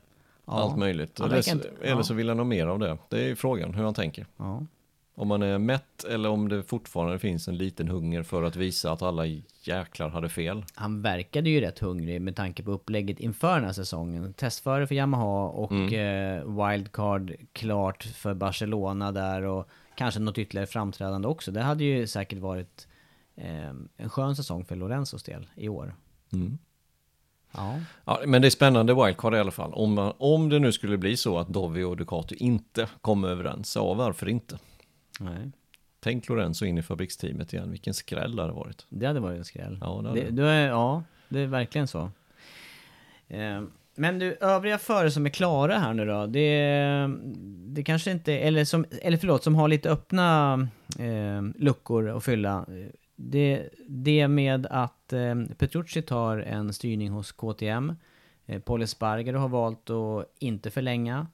ja. 0.45 0.53
Allt 0.53 0.78
möjligt. 0.78 1.20
Eller, 1.20 1.41
så, 1.41 1.51
inte- 1.51 1.70
eller 1.84 2.01
så 2.01 2.13
vill 2.13 2.30
han 2.30 2.38
ha 2.38 2.45
mer 2.45 2.68
av 2.68 2.80
det. 2.80 2.97
Det 3.09 3.20
är 3.20 3.28
ju 3.28 3.36
frågan 3.36 3.74
hur 3.74 3.84
han 3.84 3.93
tänker. 3.93 4.26
Om 5.15 5.28
man 5.28 5.41
är 5.41 5.57
mätt 5.57 6.03
eller 6.09 6.30
om 6.30 6.49
det 6.49 6.63
fortfarande 6.63 7.20
finns 7.20 7.47
en 7.47 7.57
liten 7.57 7.88
hunger 7.88 8.24
för 8.24 8.43
att 8.43 8.55
visa 8.55 8.91
att 8.91 9.01
alla 9.01 9.26
jäklar 9.68 10.09
hade 10.09 10.30
fel. 10.30 10.65
Han 10.76 11.01
verkade 11.01 11.49
ju 11.49 11.61
rätt 11.61 11.80
hungrig 11.80 12.22
med 12.22 12.36
tanke 12.36 12.63
på 12.63 12.72
upplägget 12.72 13.20
inför 13.20 13.55
den 13.55 13.63
här 13.65 13.74
säsongen. 13.74 14.34
Testförare 14.34 14.88
för 14.88 14.95
Yamaha 14.95 15.47
och 15.49 15.72
Mm. 15.72 15.93
eh, 15.93 16.68
wildcard 16.68 17.34
klart 17.53 18.03
för 18.03 18.34
Barcelona 18.34 19.11
där 19.11 19.41
och 19.43 19.68
kanske 19.95 20.20
något 20.20 20.38
ytterligare 20.38 20.68
framträdande 20.68 21.28
också. 21.28 21.51
Det 21.51 21.61
hade 21.61 21.84
ju 21.84 22.07
säkert 22.07 22.39
varit 22.39 22.88
eh, 23.36 23.70
en 23.97 24.09
skön 24.09 24.36
säsong 24.36 24.65
för 24.65 24.76
Lorenzos 24.76 25.24
del 25.24 25.47
i 25.55 25.70
år. 25.70 25.95
Mm. 26.34 26.57
Ja. 27.51 27.80
Ja, 28.05 28.20
men 28.26 28.41
det 28.41 28.47
är 28.47 28.49
spännande 28.49 28.93
wildcard 29.05 29.34
i 29.34 29.39
alla 29.39 29.51
fall. 29.51 29.74
Om, 29.74 29.93
man- 29.93 30.13
om 30.18 30.49
det 30.49 30.59
nu 30.59 30.72
skulle 30.72 30.97
bli 30.97 31.18
så 31.18 31.38
att 31.39 31.47
Dovi 31.47 31.84
och 31.84 31.97
Ducati 31.97 32.36
inte 32.36 32.89
kommer 33.01 33.28
överens, 33.28 33.76
ja 33.76 33.93
varför 33.93 34.30
inte? 34.30 34.59
Nej. 35.20 35.51
Tänk 36.00 36.30
Lorenzo 36.30 36.66
in 36.66 36.78
i 36.78 36.82
fabriksteamet 36.82 37.54
igen, 37.54 37.72
vilken 37.72 37.93
skräll 37.93 38.36
det 38.36 38.41
hade 38.41 38.54
varit. 38.54 38.86
Det 38.89 39.06
hade 39.06 39.20
varit 39.20 39.38
en 39.38 39.45
skräll. 39.45 39.78
Ja, 39.82 40.02
det 40.14 40.22
det, 40.22 40.32
det. 40.32 40.50
är, 40.50 40.68
ja, 40.68 41.04
det 41.30 41.39
är 41.39 41.48
verkligen 41.48 41.88
så. 41.88 42.12
Eh, 43.28 43.62
Men 43.95 44.20
du, 44.20 44.38
övriga 44.41 44.78
förare 44.78 45.12
som 45.12 45.26
är 45.26 45.30
klara 45.30 45.80
här 45.80 45.93
nu 45.93 46.06
då, 46.06 46.26
det, 46.26 47.10
det 47.68 47.84
kanske 47.84 48.12
inte, 48.12 48.34
eller 48.34 48.66
som, 48.66 48.86
eller 49.02 49.18
förlåt, 49.18 49.43
som 49.43 49.56
har 49.56 49.68
lite 49.68 49.89
öppna 49.89 50.54
eh, 51.00 51.41
luckor 51.56 52.10
att 52.10 52.24
fylla. 52.24 52.66
Det, 53.16 53.70
det 53.88 54.28
med 54.28 54.66
att 54.70 55.14
eh, 55.14 55.36
Petrucci 55.58 56.02
tar 56.02 56.38
en 56.38 56.74
styrning 56.74 57.10
hos 57.10 57.32
KTM, 57.32 57.95
eh, 58.45 58.60
Paul 58.62 58.82
Espargaro 58.82 59.38
har 59.38 59.50
valt 59.50 59.89
att 59.89 60.26
inte 60.39 60.72
förlänga. 60.72 61.28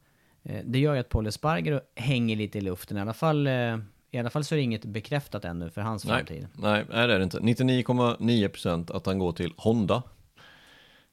Eh, 0.44 0.62
det 0.66 0.80
gör 0.80 0.94
ju 0.94 1.00
att 1.00 1.10
Paul 1.10 1.28
Espargaro 1.28 1.80
hänger 1.96 2.36
lite 2.36 2.58
i 2.58 2.62
luften, 2.62 2.98
i 2.98 3.02
alla 3.02 3.14
fall, 3.14 3.48
eh, 3.48 3.78
i 4.14 4.20
alla 4.20 4.30
fall 4.30 4.44
så 4.44 4.56
är 4.56 4.58
det 4.58 4.64
inget 4.64 4.86
bekräftat 4.86 5.46
ännu 5.46 5.70
för 5.70 5.82
hans 5.82 6.06
Nej, 6.06 6.18
framtid. 6.18 6.48
nej, 6.54 6.86
nej, 6.90 7.08
det 7.08 7.14
är 7.14 7.18
det 7.20 7.24
inte. 7.24 7.40
99,9% 7.40 8.96
att 8.96 9.06
han 9.06 9.20
går 9.20 9.32
till 9.32 9.54
Honda. 9.58 10.04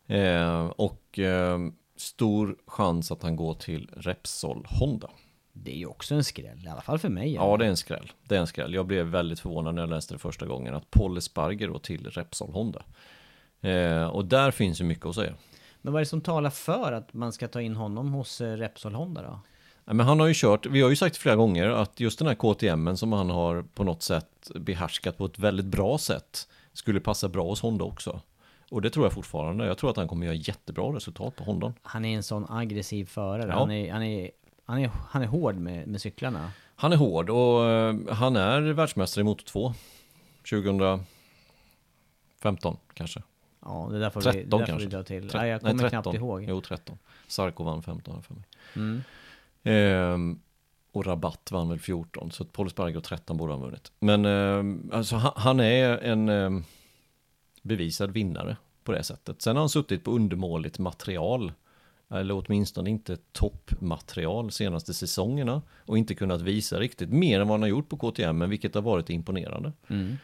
Eh, 0.06 0.66
och 0.66 1.18
eh, 1.18 1.58
stor 1.96 2.56
chans 2.66 3.12
att 3.12 3.22
han 3.22 3.36
går 3.36 3.54
till 3.54 3.90
Repsol 3.96 4.66
Honda. 4.70 5.10
Det 5.52 5.72
är 5.72 5.76
ju 5.76 5.86
också 5.86 6.14
en 6.14 6.24
skräll, 6.24 6.64
i 6.64 6.68
alla 6.68 6.80
fall 6.80 6.98
för 6.98 7.08
mig. 7.08 7.34
Ja, 7.34 7.56
det 7.56 7.64
är 7.64 7.68
en 7.68 7.76
skräll. 7.76 8.12
Det 8.28 8.36
är 8.36 8.40
en 8.40 8.46
skräll. 8.46 8.74
Jag 8.74 8.86
blev 8.86 9.06
väldigt 9.06 9.40
förvånad 9.40 9.74
när 9.74 9.82
jag 9.82 9.90
läste 9.90 10.14
det 10.14 10.18
första 10.18 10.46
gången 10.46 10.74
att 10.74 10.90
Paul 10.90 11.16
Espargaro 11.16 11.78
till 11.78 12.06
Repsol 12.06 12.52
Honda. 12.52 12.82
Eh, 13.60 14.06
och 14.06 14.24
där 14.24 14.50
finns 14.50 14.80
ju 14.80 14.84
mycket 14.84 15.06
att 15.06 15.14
säga. 15.14 15.34
Men 15.82 15.92
vad 15.92 16.00
är 16.00 16.04
det 16.04 16.08
som 16.08 16.20
talar 16.20 16.50
för 16.50 16.92
att 16.92 17.12
man 17.14 17.32
ska 17.32 17.48
ta 17.48 17.60
in 17.60 17.76
honom 17.76 18.12
hos 18.12 18.40
eh, 18.40 18.56
Repsol 18.56 18.94
Honda 18.94 19.22
då? 19.22 19.40
Men 19.92 20.06
han 20.06 20.20
har 20.20 20.26
ju 20.26 20.34
kört, 20.36 20.66
vi 20.66 20.82
har 20.82 20.90
ju 20.90 20.96
sagt 20.96 21.16
flera 21.16 21.36
gånger 21.36 21.68
att 21.68 22.00
just 22.00 22.18
den 22.18 22.28
här 22.28 22.34
KTM 22.34 22.96
som 22.96 23.12
han 23.12 23.30
har 23.30 23.62
på 23.62 23.84
något 23.84 24.02
sätt 24.02 24.50
behärskat 24.54 25.18
på 25.18 25.24
ett 25.24 25.38
väldigt 25.38 25.66
bra 25.66 25.98
sätt 25.98 26.48
skulle 26.72 27.00
passa 27.00 27.28
bra 27.28 27.44
hos 27.44 27.60
Honda 27.60 27.84
också. 27.84 28.20
Och 28.70 28.82
det 28.82 28.90
tror 28.90 29.04
jag 29.04 29.12
fortfarande. 29.12 29.66
Jag 29.66 29.78
tror 29.78 29.90
att 29.90 29.96
han 29.96 30.08
kommer 30.08 30.26
göra 30.26 30.34
jättebra 30.36 30.84
resultat 30.84 31.36
på 31.36 31.44
Honda. 31.44 31.72
Han 31.82 32.04
är 32.04 32.16
en 32.16 32.22
sån 32.22 32.46
aggressiv 32.48 33.04
förare. 33.04 33.48
Ja. 33.48 33.58
Han, 33.58 33.70
är, 33.70 33.92
han, 33.92 34.02
är, 34.02 34.30
han, 34.64 34.78
är, 34.78 34.90
han 35.08 35.22
är 35.22 35.26
hård 35.26 35.56
med, 35.56 35.88
med 35.88 36.00
cyklarna. 36.00 36.50
Han 36.76 36.92
är 36.92 36.96
hård 36.96 37.30
och 37.30 37.64
eh, 37.70 37.94
han 38.10 38.36
är 38.36 38.60
världsmästare 38.60 39.20
i 39.20 39.24
Moto 39.24 39.44
2. 39.44 39.74
2015 40.50 41.06
kanske. 42.94 43.22
Ja, 43.64 43.88
det 43.90 43.98
där 43.98 44.10
får 44.10 44.20
13 44.20 44.60
vi, 44.60 44.66
där 44.66 44.72
får 44.72 44.78
vi 44.80 44.86
dra 44.86 45.02
till. 45.02 45.30
Tre- 45.30 45.40
Nej, 45.40 45.50
jag 45.50 45.62
nej, 45.62 45.70
kommer 45.70 45.82
13. 45.88 46.02
knappt 46.02 46.16
ihåg. 46.16 46.44
Jo, 46.48 46.60
13. 46.60 46.98
Sarko 47.26 47.64
vann 47.64 47.82
15 47.82 48.14
här 48.14 48.22
för 48.22 48.34
mig. 48.34 48.44
Mm. 48.76 49.02
Ehm, 49.64 50.40
och 50.92 51.06
Rabatt 51.06 51.50
vann 51.52 51.68
väl 51.68 51.78
14, 51.78 52.30
så 52.30 52.42
att 52.42 52.52
Paul 52.52 52.66
Espargaro 52.66 53.00
13 53.00 53.36
borde 53.36 53.52
han 53.52 53.60
ha 53.60 53.66
vunnit. 53.66 53.92
Men 54.00 54.24
ehm, 54.24 54.90
alltså, 54.92 55.16
han, 55.16 55.32
han 55.36 55.60
är 55.60 55.98
en 55.98 56.28
ehm, 56.28 56.64
bevisad 57.62 58.10
vinnare 58.10 58.56
på 58.84 58.92
det 58.92 59.02
sättet. 59.02 59.42
Sen 59.42 59.56
har 59.56 59.62
han 59.62 59.68
suttit 59.68 60.04
på 60.04 60.10
undermåligt 60.10 60.78
material, 60.78 61.52
eller 62.08 62.44
åtminstone 62.44 62.90
inte 62.90 63.16
toppmaterial 63.32 64.50
senaste 64.50 64.94
säsongerna 64.94 65.62
och 65.86 65.98
inte 65.98 66.14
kunnat 66.14 66.42
visa 66.42 66.80
riktigt 66.80 67.10
mer 67.10 67.40
än 67.40 67.48
vad 67.48 67.54
han 67.54 67.62
har 67.62 67.68
gjort 67.68 67.88
på 67.88 67.96
KTM, 67.96 68.38
men 68.38 68.50
vilket 68.50 68.74
har 68.74 68.82
varit 68.82 69.10
imponerande. 69.10 69.72
Mm. 69.88 70.16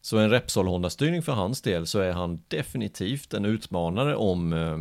Så 0.00 0.18
en 0.18 0.30
Repsol 0.30 0.66
Honda-styrning 0.66 1.22
för 1.22 1.32
hans 1.32 1.62
del 1.62 1.86
så 1.86 1.98
är 1.98 2.12
han 2.12 2.42
definitivt 2.48 3.34
en 3.34 3.44
utmanare 3.44 4.16
om 4.16 4.52
eh, 4.52 4.78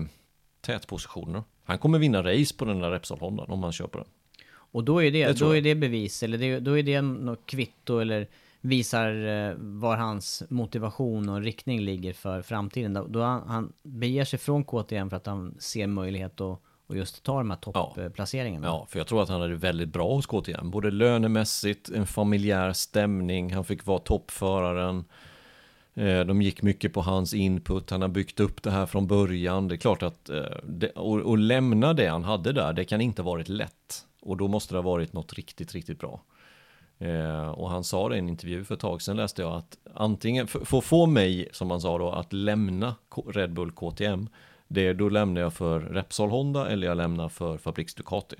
tätpositioner. 0.61 1.43
Han 1.63 1.77
kommer 1.77 1.99
vinna 1.99 2.23
race 2.23 2.55
på 2.57 2.65
den 2.65 2.79
där 2.79 2.91
Repsol 2.91 3.19
Honda 3.19 3.43
om 3.43 3.63
han 3.63 3.73
på 3.91 3.97
den. 3.97 4.07
Och 4.73 4.83
då 4.83 5.03
är 5.03 5.11
det, 5.11 5.25
Det 5.25 5.39
då 5.39 5.55
är 5.55 5.61
det 5.61 5.75
bevis, 5.75 6.23
eller 6.23 6.37
det, 6.37 6.59
då 6.59 6.77
är 6.77 6.83
det 6.83 7.01
något 7.01 7.45
kvitto 7.45 7.99
eller 7.99 8.27
visar 8.61 9.25
eh, 9.25 9.55
var 9.57 9.97
hans 9.97 10.43
motivation 10.49 11.29
och 11.29 11.41
riktning 11.41 11.79
ligger 11.79 12.13
för 12.13 12.41
framtiden. 12.41 12.93
Då, 12.93 13.07
då 13.07 13.21
han, 13.21 13.47
han 13.47 13.73
beger 13.83 14.25
sig 14.25 14.39
från 14.39 14.63
KTM 14.63 15.09
för 15.09 15.17
att 15.17 15.25
han 15.25 15.55
ser 15.59 15.87
möjlighet 15.87 16.41
att, 16.41 16.59
att 16.89 16.97
just 16.97 17.23
ta 17.23 17.37
de 17.37 17.49
här 17.49 17.57
topplaceringarna. 17.57 18.67
Ja, 18.67 18.85
för 18.89 18.99
jag 18.99 19.07
tror 19.07 19.23
att 19.23 19.29
han 19.29 19.41
hade 19.41 19.55
väldigt 19.55 19.89
bra 19.89 20.13
hos 20.13 20.25
KTM. 20.25 20.71
Både 20.71 20.91
lönemässigt, 20.91 21.89
en 21.89 22.07
familjär 22.07 22.73
stämning, 22.73 23.53
han 23.53 23.65
fick 23.65 23.85
vara 23.85 23.99
toppföraren. 23.99 25.05
Eh, 25.93 26.19
De 26.19 26.41
gick 26.41 26.61
mycket 26.61 26.93
på 26.93 27.01
hans 27.01 27.33
input, 27.33 27.89
han 27.89 28.01
har 28.01 28.09
byggt 28.09 28.39
upp 28.39 28.63
det 28.63 28.71
här 28.71 28.85
från 28.85 29.07
början. 29.07 29.67
Det 29.67 29.75
är 29.75 29.77
klart 29.77 30.03
att 30.03 30.29
eh, 30.29 30.87
och, 30.95 31.37
lämna 31.37 31.93
det 31.93 32.07
han 32.07 32.23
hade 32.23 32.53
där, 32.53 32.73
det 32.73 32.85
kan 32.85 33.01
inte 33.01 33.21
ha 33.21 33.31
varit 33.31 33.49
lätt. 33.49 34.05
Och 34.21 34.37
då 34.37 34.47
måste 34.47 34.73
det 34.73 34.77
ha 34.77 34.91
varit 34.91 35.13
något 35.13 35.33
riktigt, 35.33 35.73
riktigt 35.73 35.99
bra. 35.99 36.21
Eh, 36.97 37.49
och 37.49 37.69
han 37.69 37.83
sa 37.83 38.09
det 38.09 38.15
i 38.15 38.19
en 38.19 38.29
intervju 38.29 38.63
för 38.63 38.75
ett 38.75 38.81
tag 38.81 39.01
sedan 39.01 39.17
läste 39.17 39.41
jag 39.41 39.53
att 39.53 39.77
antingen, 39.93 40.47
för 40.47 40.77
att 40.77 40.83
få 40.83 41.05
mig, 41.05 41.49
som 41.51 41.71
han 41.71 41.81
sa 41.81 41.97
då, 41.97 42.11
att 42.11 42.33
lämna 42.33 42.95
Red 43.27 43.53
Bull 43.53 43.71
KTM, 43.71 44.29
det, 44.67 44.93
då 44.93 45.09
lämnar 45.09 45.41
jag 45.41 45.53
för 45.53 45.79
Repsol 45.79 46.29
Honda 46.29 46.69
eller 46.69 46.87
jag 46.87 46.97
lämnar 46.97 47.29
för 47.29 47.57
Fabriks 47.57 47.95
Ducati. 47.95 48.35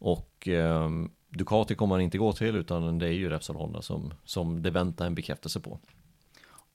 Och 0.00 0.48
ehm, 0.48 1.10
Ducati 1.28 1.74
kommer 1.74 1.94
han 1.94 2.02
inte 2.02 2.18
gå 2.18 2.32
till 2.32 2.56
utan 2.56 2.98
det 2.98 3.06
är 3.06 3.12
ju 3.12 3.30
Repsol 3.30 3.56
Honda 3.56 3.82
som, 3.82 4.14
som 4.24 4.62
det 4.62 4.70
väntar 4.70 5.06
en 5.06 5.14
bekräftelse 5.14 5.60
på. 5.60 5.78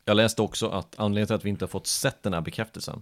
Jag 0.06 0.18
läste 0.18 0.42
också 0.42 0.68
att 0.68 1.00
anledningen 1.00 1.28
till 1.28 1.36
att 1.36 1.46
vi 1.46 1.50
inte 1.50 1.66
har 1.66 1.70
fått 1.70 1.88
sett 1.88 2.24
den 2.24 2.34
här 2.34 2.42
bekräftelsen 2.42 3.02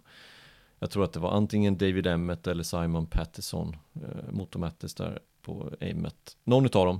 Jag 0.79 0.91
tror 0.91 1.03
att 1.03 1.13
det 1.13 1.19
var 1.19 1.31
antingen 1.31 1.77
David 1.77 2.07
Emmett 2.07 2.47
eller 2.47 2.63
Simon 2.63 3.07
Pattison 3.07 3.75
eh, 3.95 4.31
Motor 4.31 4.59
Mattis 4.59 4.95
där 4.95 5.19
på 5.41 5.71
Emmet 5.79 6.37
Någon 6.43 6.65
utav 6.65 6.85
dem 6.85 6.99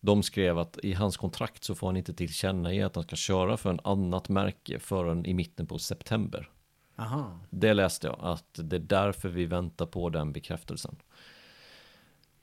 De 0.00 0.22
skrev 0.22 0.58
att 0.58 0.78
i 0.82 0.92
hans 0.92 1.16
kontrakt 1.16 1.64
så 1.64 1.74
får 1.74 1.86
han 1.86 1.96
inte 1.96 2.14
tillkännage 2.14 2.84
att 2.84 2.94
han 2.94 3.04
ska 3.04 3.16
köra 3.16 3.56
för 3.56 3.70
en 3.70 3.80
annat 3.84 4.28
märke 4.28 4.78
förrän 4.78 5.26
i 5.26 5.34
mitten 5.34 5.66
på 5.66 5.78
september. 5.78 6.50
Aha. 6.96 7.38
Det 7.50 7.74
läste 7.74 8.06
jag, 8.06 8.18
att 8.20 8.50
det 8.54 8.76
är 8.76 8.80
därför 8.80 9.28
vi 9.28 9.46
väntar 9.46 9.86
på 9.86 10.10
den 10.10 10.32
bekräftelsen. 10.32 10.96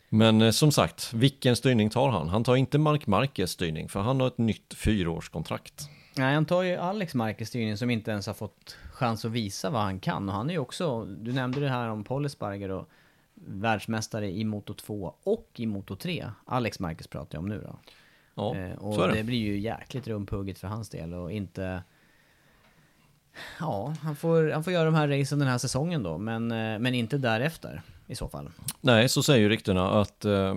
Men 0.09 0.41
eh, 0.41 0.51
som 0.51 0.71
sagt, 0.71 1.13
vilken 1.13 1.55
styrning 1.55 1.89
tar 1.89 2.09
han? 2.09 2.29
Han 2.29 2.43
tar 2.43 2.55
inte 2.55 2.77
Mark 2.77 3.07
Marquez 3.07 3.51
styrning, 3.51 3.89
för 3.89 3.99
han 3.99 4.19
har 4.19 4.27
ett 4.27 4.37
nytt 4.37 4.73
fyraårskontrakt. 4.73 5.89
Nej, 6.17 6.33
han 6.33 6.45
tar 6.45 6.61
ju 6.61 6.75
Alex 6.75 7.13
Marquez 7.15 7.49
styrning 7.49 7.77
som 7.77 7.89
inte 7.89 8.11
ens 8.11 8.27
har 8.27 8.33
fått 8.33 8.77
chans 8.91 9.25
att 9.25 9.31
visa 9.31 9.69
vad 9.69 9.81
han 9.81 9.99
kan. 9.99 10.29
Och 10.29 10.35
han 10.35 10.49
är 10.49 10.53
ju 10.53 10.59
också, 10.59 11.05
du 11.05 11.33
nämnde 11.33 11.59
det 11.59 11.69
här 11.69 11.87
om 11.89 12.03
Polisbarger 12.03 12.69
och 12.69 12.89
världsmästare 13.33 14.29
i 14.31 14.43
Moto 14.43 14.73
2 14.73 15.15
och 15.23 15.49
i 15.55 15.65
Moto 15.65 15.95
3. 15.95 16.31
Alex 16.45 16.79
Marquez 16.79 17.07
pratar 17.07 17.37
jag 17.37 17.43
om 17.43 17.49
nu 17.49 17.61
då. 17.67 17.79
Ja, 18.35 18.55
Eh, 18.55 18.77
och 18.77 18.95
så 18.95 19.01
är 19.01 19.07
det. 19.07 19.13
det. 19.13 19.23
blir 19.23 19.37
ju 19.37 19.59
jäkligt 19.59 20.07
rumpugget 20.07 20.59
för 20.59 20.67
hans 20.67 20.89
del 20.89 21.13
och 21.13 21.31
inte... 21.31 21.83
Ja, 23.59 23.95
han 24.01 24.15
får, 24.15 24.51
han 24.51 24.63
får 24.63 24.73
göra 24.73 24.85
de 24.85 24.93
här 24.95 25.07
racen 25.07 25.39
den 25.39 25.47
här 25.47 25.57
säsongen 25.57 26.03
då, 26.03 26.17
men, 26.17 26.51
eh, 26.51 26.79
men 26.79 26.93
inte 26.93 27.17
därefter 27.17 27.81
i 28.11 28.15
så 28.15 28.29
fall. 28.29 28.49
Nej, 28.81 29.09
så 29.09 29.23
säger 29.23 29.39
ju 29.39 29.49
ryktena 29.49 30.01
att 30.01 30.25
eh, 30.25 30.55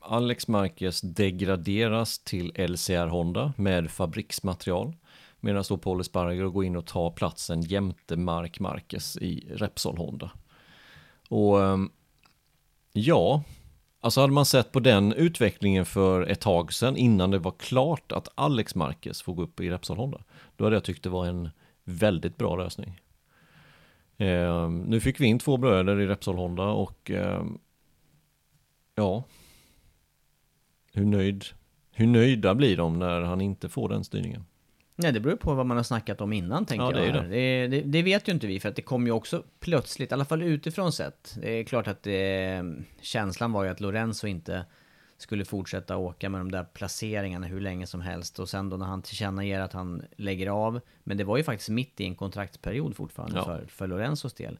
Alex 0.00 0.48
Marquez 0.48 1.00
degraderas 1.00 2.18
till 2.18 2.52
LCR 2.56 3.06
Honda 3.06 3.52
med 3.56 3.90
fabriksmaterial. 3.90 4.96
Medan 5.40 5.64
då 5.68 5.78
Paul 5.78 6.00
Espargaro 6.00 6.50
går 6.50 6.64
in 6.64 6.76
och 6.76 6.86
tar 6.86 7.10
platsen 7.10 7.62
jämte 7.62 8.16
Mark 8.16 8.60
Marquez 8.60 9.16
i 9.16 9.48
Repsol 9.50 9.96
Honda. 9.96 10.30
Och 11.28 11.62
eh, 11.62 11.78
ja, 12.92 13.42
alltså 14.00 14.20
hade 14.20 14.32
man 14.32 14.46
sett 14.46 14.72
på 14.72 14.80
den 14.80 15.12
utvecklingen 15.12 15.84
för 15.84 16.22
ett 16.22 16.40
tag 16.40 16.72
sedan 16.72 16.96
innan 16.96 17.30
det 17.30 17.38
var 17.38 17.54
klart 17.58 18.12
att 18.12 18.28
Alex 18.34 18.74
Marquez 18.74 19.22
får 19.22 19.34
gå 19.34 19.42
upp 19.42 19.60
i 19.60 19.70
Repsol 19.70 19.96
Honda. 19.96 20.20
Då 20.56 20.64
hade 20.64 20.76
jag 20.76 20.84
tyckt 20.84 21.02
det 21.02 21.08
var 21.08 21.26
en 21.26 21.50
väldigt 21.84 22.36
bra 22.36 22.56
lösning. 22.56 23.00
Eh, 24.18 24.70
nu 24.70 25.00
fick 25.00 25.20
vi 25.20 25.26
in 25.26 25.38
två 25.38 25.56
bröder 25.56 26.00
i 26.00 26.06
Repsol 26.06 26.36
Honda 26.36 26.64
och 26.64 27.10
eh, 27.10 27.44
ja, 28.94 29.24
hur, 30.92 31.04
nöjd, 31.04 31.44
hur 31.92 32.06
nöjda 32.06 32.54
blir 32.54 32.76
de 32.76 32.98
när 32.98 33.20
han 33.20 33.40
inte 33.40 33.68
får 33.68 33.88
den 33.88 34.04
styrningen? 34.04 34.44
Nej, 34.96 35.12
det 35.12 35.20
beror 35.20 35.36
på 35.36 35.54
vad 35.54 35.66
man 35.66 35.76
har 35.76 35.84
snackat 35.84 36.20
om 36.20 36.32
innan 36.32 36.66
tänker 36.66 36.84
Ja, 36.84 36.92
det 36.92 37.06
jag. 37.06 37.30
Det, 37.30 37.66
det, 37.66 37.80
det 37.80 38.02
vet 38.02 38.28
ju 38.28 38.32
inte 38.32 38.46
vi 38.46 38.60
för 38.60 38.68
att 38.68 38.76
det 38.76 38.82
kom 38.82 39.06
ju 39.06 39.12
också 39.12 39.42
plötsligt, 39.60 40.10
i 40.10 40.14
alla 40.14 40.24
fall 40.24 40.42
utifrån 40.42 40.92
sett. 40.92 41.36
Det 41.40 41.50
är 41.50 41.64
klart 41.64 41.88
att 41.88 42.02
det, 42.02 42.62
känslan 43.00 43.52
var 43.52 43.64
ju 43.64 43.70
att 43.70 43.80
Lorenzo 43.80 44.26
inte 44.26 44.64
skulle 45.24 45.44
fortsätta 45.44 45.96
åka 45.96 46.28
med 46.28 46.40
de 46.40 46.50
där 46.50 46.64
placeringarna 46.64 47.46
hur 47.46 47.60
länge 47.60 47.86
som 47.86 48.00
helst. 48.00 48.38
Och 48.38 48.48
sen 48.48 48.68
då 48.70 48.76
när 48.76 48.86
han 48.86 49.02
tillkännager 49.02 49.60
att 49.60 49.72
han 49.72 50.02
lägger 50.16 50.46
av. 50.46 50.80
Men 51.04 51.16
det 51.16 51.24
var 51.24 51.36
ju 51.36 51.42
faktiskt 51.42 51.70
mitt 51.70 52.00
i 52.00 52.04
en 52.04 52.14
kontraktsperiod 52.14 52.96
fortfarande 52.96 53.36
Ja. 53.36 53.44
för, 53.44 53.66
för 53.66 53.86
Lorenzos 53.86 54.34
del. 54.34 54.58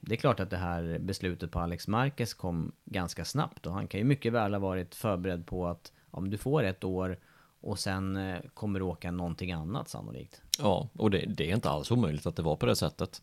Det 0.00 0.14
är 0.14 0.16
klart 0.16 0.40
att 0.40 0.50
det 0.50 0.56
här 0.56 0.98
beslutet 0.98 1.50
på 1.50 1.60
Alex 1.60 1.88
Marquez 1.88 2.34
kom 2.34 2.72
ganska 2.84 3.24
snabbt 3.24 3.66
och 3.66 3.72
han 3.72 3.86
kan 3.88 4.00
ju 4.00 4.04
mycket 4.04 4.32
väl 4.32 4.52
ha 4.54 4.58
varit 4.60 4.94
förberedd 4.94 5.46
på 5.46 5.66
att 5.66 5.92
om 6.10 6.30
du 6.30 6.38
får 6.38 6.62
ett 6.62 6.84
år 6.84 7.18
och 7.60 7.78
sen 7.78 8.16
eh, 8.16 8.40
kommer 8.54 8.78
du 8.78 8.84
åka 8.84 9.10
någonting 9.10 9.52
annat 9.52 9.88
sannolikt. 9.88 10.42
Ja, 10.58 10.88
och 10.92 11.10
det, 11.10 11.18
det 11.26 11.50
är 11.50 11.54
inte 11.54 11.70
alls 11.70 11.90
omöjligt 11.90 12.26
att 12.26 12.36
det 12.36 12.42
var 12.42 12.56
på 12.56 12.66
det 12.66 12.76
sättet. 12.76 13.22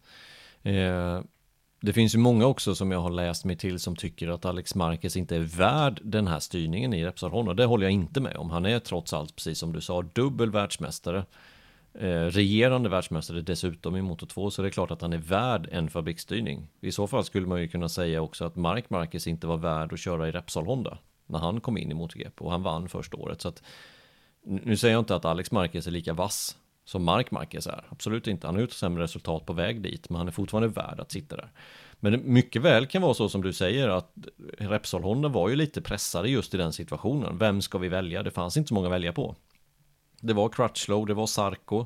Eh, 0.64 1.22
det 1.86 1.94
finns 1.94 2.16
ju 2.16 2.20
många 2.20 2.46
också 2.46 2.76
som 2.76 2.92
jag 2.92 3.00
har 3.00 3.10
läst 3.10 3.46
mig 3.46 3.56
till 3.56 3.80
som 3.80 3.96
tycker 3.96 4.28
att 4.28 4.46
Alex 4.46 4.76
Marquez 4.76 5.18
inte 5.18 5.36
är 5.36 5.40
värd 5.40 6.00
den 6.04 6.28
här 6.28 6.40
styrningen 6.40 6.94
i 6.94 7.06
Repsol 7.06 7.32
Honda. 7.32 7.54
Det 7.54 7.66
håller 7.66 7.84
jag 7.84 7.92
inte 7.92 8.22
med 8.22 8.36
om. 8.38 8.50
Han 8.50 8.66
är 8.66 8.80
trots 8.80 9.14
allt, 9.14 9.36
precis 9.36 9.60
som 9.60 9.74
du 9.74 9.82
sa, 9.82 10.02
dubbel 10.02 10.52
världsmästare. 10.52 11.26
Eh, 11.94 12.26
regerande 12.26 12.90
världsmästare 12.90 13.42
dessutom 13.42 13.96
i 13.96 14.02
Moto 14.02 14.26
2 14.26 14.52
så 14.52 14.62
det 14.62 14.68
är 14.68 14.70
klart 14.70 14.92
att 14.92 15.02
han 15.02 15.14
är 15.14 15.18
värd 15.18 15.70
en 15.72 15.90
fabriksstyrning. 15.90 16.68
I 16.82 16.92
så 16.92 17.08
fall 17.08 17.24
skulle 17.24 17.48
man 17.48 17.62
ju 17.62 17.68
kunna 17.68 17.90
säga 17.90 18.22
också 18.22 18.46
att 18.46 18.56
Mark 18.56 18.90
Marquez 18.90 19.28
inte 19.28 19.48
var 19.48 19.58
värd 19.58 19.94
att 19.94 20.00
köra 20.00 20.28
i 20.28 20.32
Repsol 20.32 20.66
Honda 20.66 20.98
när 21.26 21.40
han 21.40 21.62
kom 21.62 21.78
in 21.78 21.92
i 21.92 21.94
MotoGP 21.94 22.44
och 22.44 22.52
han 22.52 22.64
vann 22.64 22.90
första 22.90 23.18
året. 23.18 23.42
Så 23.42 23.48
att, 23.48 23.64
nu 24.44 24.78
säger 24.78 24.94
jag 24.94 25.02
inte 25.02 25.16
att 25.16 25.26
Alex 25.26 25.52
Marquez 25.52 25.88
är 25.88 25.92
lika 25.92 26.14
vass 26.14 26.58
som 26.86 27.04
Mark 27.04 27.32
Marquez 27.32 27.68
är. 27.68 27.86
Absolut 27.90 28.28
inte. 28.28 28.48
Han 28.48 28.56
har 28.56 28.62
gjort 28.62 28.72
sämre 28.72 29.04
resultat 29.04 29.46
på 29.46 29.54
väg 29.54 29.82
dit, 29.82 30.10
men 30.10 30.18
han 30.18 30.28
är 30.28 30.32
fortfarande 30.32 30.68
värd 30.68 31.00
att 31.00 31.12
sitta 31.12 31.36
där. 31.36 31.52
Men 32.00 32.12
det 32.12 32.18
mycket 32.18 32.62
väl 32.62 32.86
kan 32.86 33.02
vara 33.02 33.14
så 33.14 33.30
som 33.30 33.42
du 33.42 33.54
säger 33.54 33.90
att 33.90 34.12
Repsol 34.58 35.04
Honda 35.04 35.30
var 35.30 35.50
ju 35.50 35.56
lite 35.56 35.82
pressade 35.82 36.30
just 36.30 36.54
i 36.54 36.58
den 36.58 36.74
situationen. 36.74 37.38
Vem 37.38 37.62
ska 37.62 37.78
vi 37.78 37.88
välja? 37.88 38.24
Det 38.24 38.32
fanns 38.32 38.58
inte 38.58 38.68
så 38.68 38.74
många 38.74 38.88
att 38.88 38.94
välja 38.94 39.14
på. 39.14 39.36
Det 40.22 40.34
var 40.34 40.50
Crutchlow, 40.50 41.06
det 41.06 41.14
var 41.14 41.28
Sarko, 41.28 41.86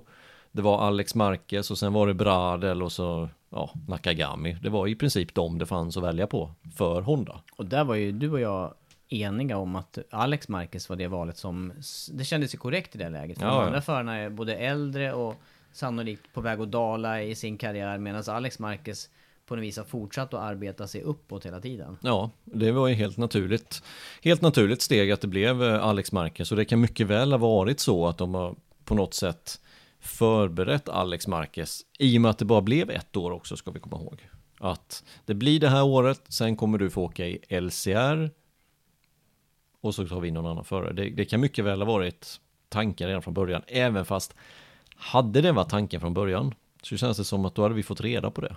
det 0.51 0.61
var 0.61 0.79
Alex 0.81 1.15
Marquez 1.15 1.71
och 1.71 1.77
sen 1.77 1.93
var 1.93 2.07
det 2.07 2.13
Bradel 2.13 2.83
och 2.83 2.91
så 2.91 3.29
ja, 3.49 3.73
Nakagami. 3.87 4.57
Det 4.61 4.69
var 4.69 4.87
i 4.87 4.95
princip 4.95 5.33
de 5.33 5.57
det 5.57 5.65
fanns 5.65 5.97
att 5.97 6.03
välja 6.03 6.27
på 6.27 6.51
för 6.77 7.01
Honda. 7.01 7.41
Och 7.57 7.65
där 7.65 7.83
var 7.83 7.95
ju 7.95 8.11
du 8.11 8.31
och 8.31 8.39
jag 8.39 8.73
eniga 9.09 9.57
om 9.57 9.75
att 9.75 9.97
Alex 10.11 10.47
Marquez 10.47 10.89
var 10.89 10.95
det 10.95 11.07
valet 11.07 11.37
som... 11.37 11.73
Det 12.11 12.23
kändes 12.23 12.53
ju 12.53 12.57
korrekt 12.57 12.95
i 12.95 12.97
det 12.97 13.09
läget. 13.09 13.39
För 13.39 13.45
Ja, 13.45 13.51
de 13.51 13.65
andra 13.65 13.81
förarna 13.81 14.15
är 14.17 14.29
både 14.29 14.55
äldre 14.55 15.13
och 15.13 15.35
sannolikt 15.71 16.33
på 16.33 16.41
väg 16.41 16.61
att 16.61 16.71
dala 16.71 17.21
i 17.21 17.35
sin 17.35 17.57
karriär 17.57 17.97
medan 17.97 18.23
Alex 18.27 18.59
Marquez 18.59 19.09
på 19.45 19.55
något 19.55 19.63
vis 19.63 19.77
har 19.77 19.83
fortsatt 19.83 20.33
att 20.33 20.41
arbeta 20.41 20.87
sig 20.87 21.01
uppåt 21.01 21.45
hela 21.45 21.61
tiden. 21.61 21.97
Ja, 22.01 22.31
det 22.43 22.71
var 22.71 22.87
ju 22.87 22.93
helt 22.93 23.17
naturligt. 23.17 23.83
Helt 24.21 24.41
naturligt 24.41 24.81
steg 24.81 25.11
att 25.11 25.21
det 25.21 25.27
blev 25.27 25.63
eh, 25.63 25.83
Alex 25.83 26.11
Marquez 26.11 26.51
och 26.51 26.57
det 26.57 26.65
kan 26.65 26.81
mycket 26.81 27.07
väl 27.07 27.31
ha 27.31 27.37
varit 27.37 27.79
så 27.79 28.07
att 28.07 28.17
de 28.17 28.33
har 28.33 28.55
på 28.85 28.95
något 28.95 29.13
sätt 29.13 29.59
förberett 29.99 30.89
Alex 30.89 31.27
Marquez 31.27 31.81
i 31.99 32.17
och 32.17 32.21
med 32.21 32.31
att 32.31 32.37
det 32.37 32.45
bara 32.45 32.61
blev 32.61 32.89
ett 32.89 33.17
år 33.17 33.31
också 33.31 33.57
ska 33.57 33.71
vi 33.71 33.79
komma 33.79 33.97
ihåg. 33.97 34.27
Att 34.59 35.03
det 35.25 35.33
blir 35.33 35.59
det 35.59 35.69
här 35.69 35.83
året, 35.83 36.21
sen 36.27 36.55
kommer 36.55 36.77
du 36.77 36.89
få 36.89 37.03
åka 37.03 37.25
i 37.27 37.59
LCR 37.61 38.29
och 39.87 39.95
så 39.95 40.07
tar 40.07 40.19
vi 40.19 40.27
in 40.27 40.33
någon 40.33 40.45
annan 40.45 40.63
förare. 40.63 40.93
Det, 40.93 41.09
det 41.09 41.25
kan 41.25 41.39
mycket 41.39 41.65
väl 41.65 41.81
ha 41.81 41.85
varit 41.85 42.39
tankar 42.69 43.07
redan 43.07 43.21
från 43.21 43.33
början, 43.33 43.61
även 43.67 44.05
fast 44.05 44.35
hade 44.95 45.41
det 45.41 45.51
varit 45.51 45.69
tanken 45.69 46.01
från 46.01 46.13
början 46.13 46.53
så 46.81 46.97
känns 46.97 47.17
det 47.17 47.23
som 47.23 47.45
att 47.45 47.55
då 47.55 47.61
hade 47.61 47.75
vi 47.75 47.83
fått 47.83 48.01
reda 48.01 48.31
på 48.31 48.41
det. 48.41 48.55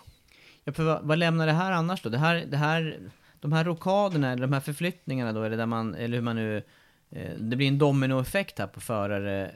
Ja, 0.65 0.73
för 0.73 0.85
vad, 0.85 1.03
vad 1.03 1.19
lämnar 1.19 1.47
det 1.47 1.53
här 1.53 1.73
annars 1.73 2.03
då? 2.03 2.09
Det 2.09 2.19
här, 2.19 2.47
det 2.47 2.57
här, 2.57 2.99
de 3.41 3.53
här 3.53 3.65
rokaderna, 3.65 4.33
eller 4.33 4.43
de 4.43 4.53
här 4.53 4.61
förflyttningarna 4.61 5.33
då, 5.33 5.43
eller, 5.43 5.57
där 5.57 5.67
man, 5.67 5.95
eller 5.95 6.17
hur 6.17 6.25
man 6.25 6.37
nu... 6.37 6.63
Eh, 7.11 7.31
det 7.39 7.57
blir 7.57 7.69
en 7.69 7.79
dominoeffekt 7.79 8.59
här 8.59 8.67
på 8.67 8.81
förare 8.81 9.51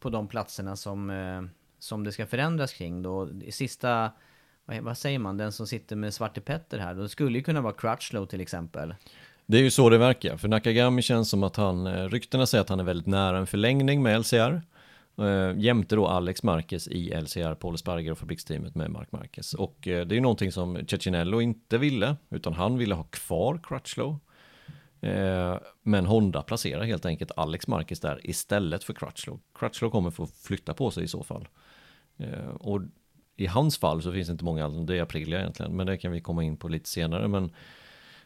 på 0.00 0.10
de 0.10 0.28
platserna 0.28 0.76
som, 0.76 1.10
eh, 1.10 1.42
som 1.78 2.04
det 2.04 2.12
ska 2.12 2.26
förändras 2.26 2.72
kring 2.72 3.02
då. 3.02 3.30
I 3.42 3.52
sista, 3.52 4.10
vad, 4.64 4.80
vad 4.80 4.98
säger 4.98 5.18
man, 5.18 5.36
den 5.36 5.52
som 5.52 5.66
sitter 5.66 5.96
med 5.96 6.14
Svarte 6.14 6.40
Petter 6.40 6.78
här, 6.78 6.94
då 6.94 7.08
skulle 7.08 7.38
ju 7.38 7.44
kunna 7.44 7.60
vara 7.60 7.72
Crutchlow 7.72 8.26
till 8.26 8.40
exempel. 8.40 8.94
Det 9.50 9.58
är 9.58 9.62
ju 9.62 9.70
så 9.70 9.90
det 9.90 9.98
verkar, 9.98 10.36
för 10.36 10.48
Nakagami 10.48 11.02
känns 11.02 11.30
som 11.30 11.42
att 11.42 11.56
han, 11.56 11.86
eh, 11.86 12.08
ryktena 12.08 12.46
säger 12.46 12.62
att 12.62 12.68
han 12.68 12.80
är 12.80 12.84
väldigt 12.84 13.06
nära 13.06 13.38
en 13.38 13.46
förlängning 13.46 14.02
med 14.02 14.20
LCR. 14.20 14.62
Eh, 15.18 15.58
jämte 15.58 15.96
då 15.96 16.06
Alex 16.06 16.42
Marquez 16.42 16.88
i 16.88 17.10
LCR, 17.10 17.54
Paul 17.54 17.78
Sparger 17.78 18.12
och 18.12 18.18
fabriksteamet 18.18 18.74
med 18.74 18.90
Mark 18.90 19.12
Marquez. 19.12 19.54
Och 19.54 19.88
eh, 19.88 20.06
det 20.06 20.12
är 20.12 20.16
ju 20.16 20.20
någonting 20.20 20.52
som 20.52 20.86
Cecinello 20.90 21.40
inte 21.40 21.78
ville, 21.78 22.16
utan 22.30 22.52
han 22.52 22.78
ville 22.78 22.94
ha 22.94 23.02
kvar 23.02 23.60
Crutchlow. 23.62 24.18
Eh, 25.00 25.56
men 25.82 26.06
Honda 26.06 26.42
placerar 26.42 26.84
helt 26.84 27.06
enkelt 27.06 27.30
Alex 27.36 27.66
Marquez 27.66 28.00
där 28.00 28.20
istället 28.24 28.84
för 28.84 28.92
Crutchlow. 28.92 29.40
Crutchlow 29.54 29.90
kommer 29.90 30.10
få 30.10 30.26
flytta 30.26 30.74
på 30.74 30.90
sig 30.90 31.04
i 31.04 31.08
så 31.08 31.22
fall. 31.22 31.48
Eh, 32.18 32.48
och 32.48 32.80
i 33.36 33.46
hans 33.46 33.78
fall 33.78 34.02
så 34.02 34.12
finns 34.12 34.28
det 34.28 34.32
inte 34.32 34.44
många 34.44 34.68
det 34.68 34.98
är 34.98 35.02
Aprilia 35.02 35.40
egentligen, 35.40 35.76
men 35.76 35.86
det 35.86 35.96
kan 35.96 36.12
vi 36.12 36.20
komma 36.20 36.44
in 36.44 36.56
på 36.56 36.68
lite 36.68 36.88
senare. 36.88 37.28
Men 37.28 37.50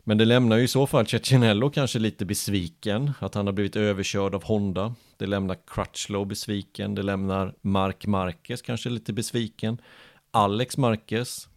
men 0.05 0.19
det 0.19 0.25
lämnar 0.25 0.57
ju 0.57 0.63
i 0.65 0.69
så 0.69 0.87
fall 0.87 1.07
Cecinello 1.07 1.71
kanske 1.71 1.99
lite 1.99 2.25
besviken, 2.25 3.13
att 3.19 3.35
han 3.35 3.47
har 3.47 3.53
blivit 3.53 3.77
överkörd 3.77 4.35
av 4.35 4.45
Honda. 4.45 4.95
Det 5.17 5.27
lämnar 5.27 5.57
Crutchlow 5.67 6.27
besviken, 6.27 6.95
det 6.95 7.03
lämnar 7.03 7.55
Mark 7.61 8.07
Marquez 8.07 8.63
kanske 8.63 8.91
lite 8.91 9.13
besviken. 9.13 9.79
Alex 10.31 10.77
Marquez, 10.77 11.49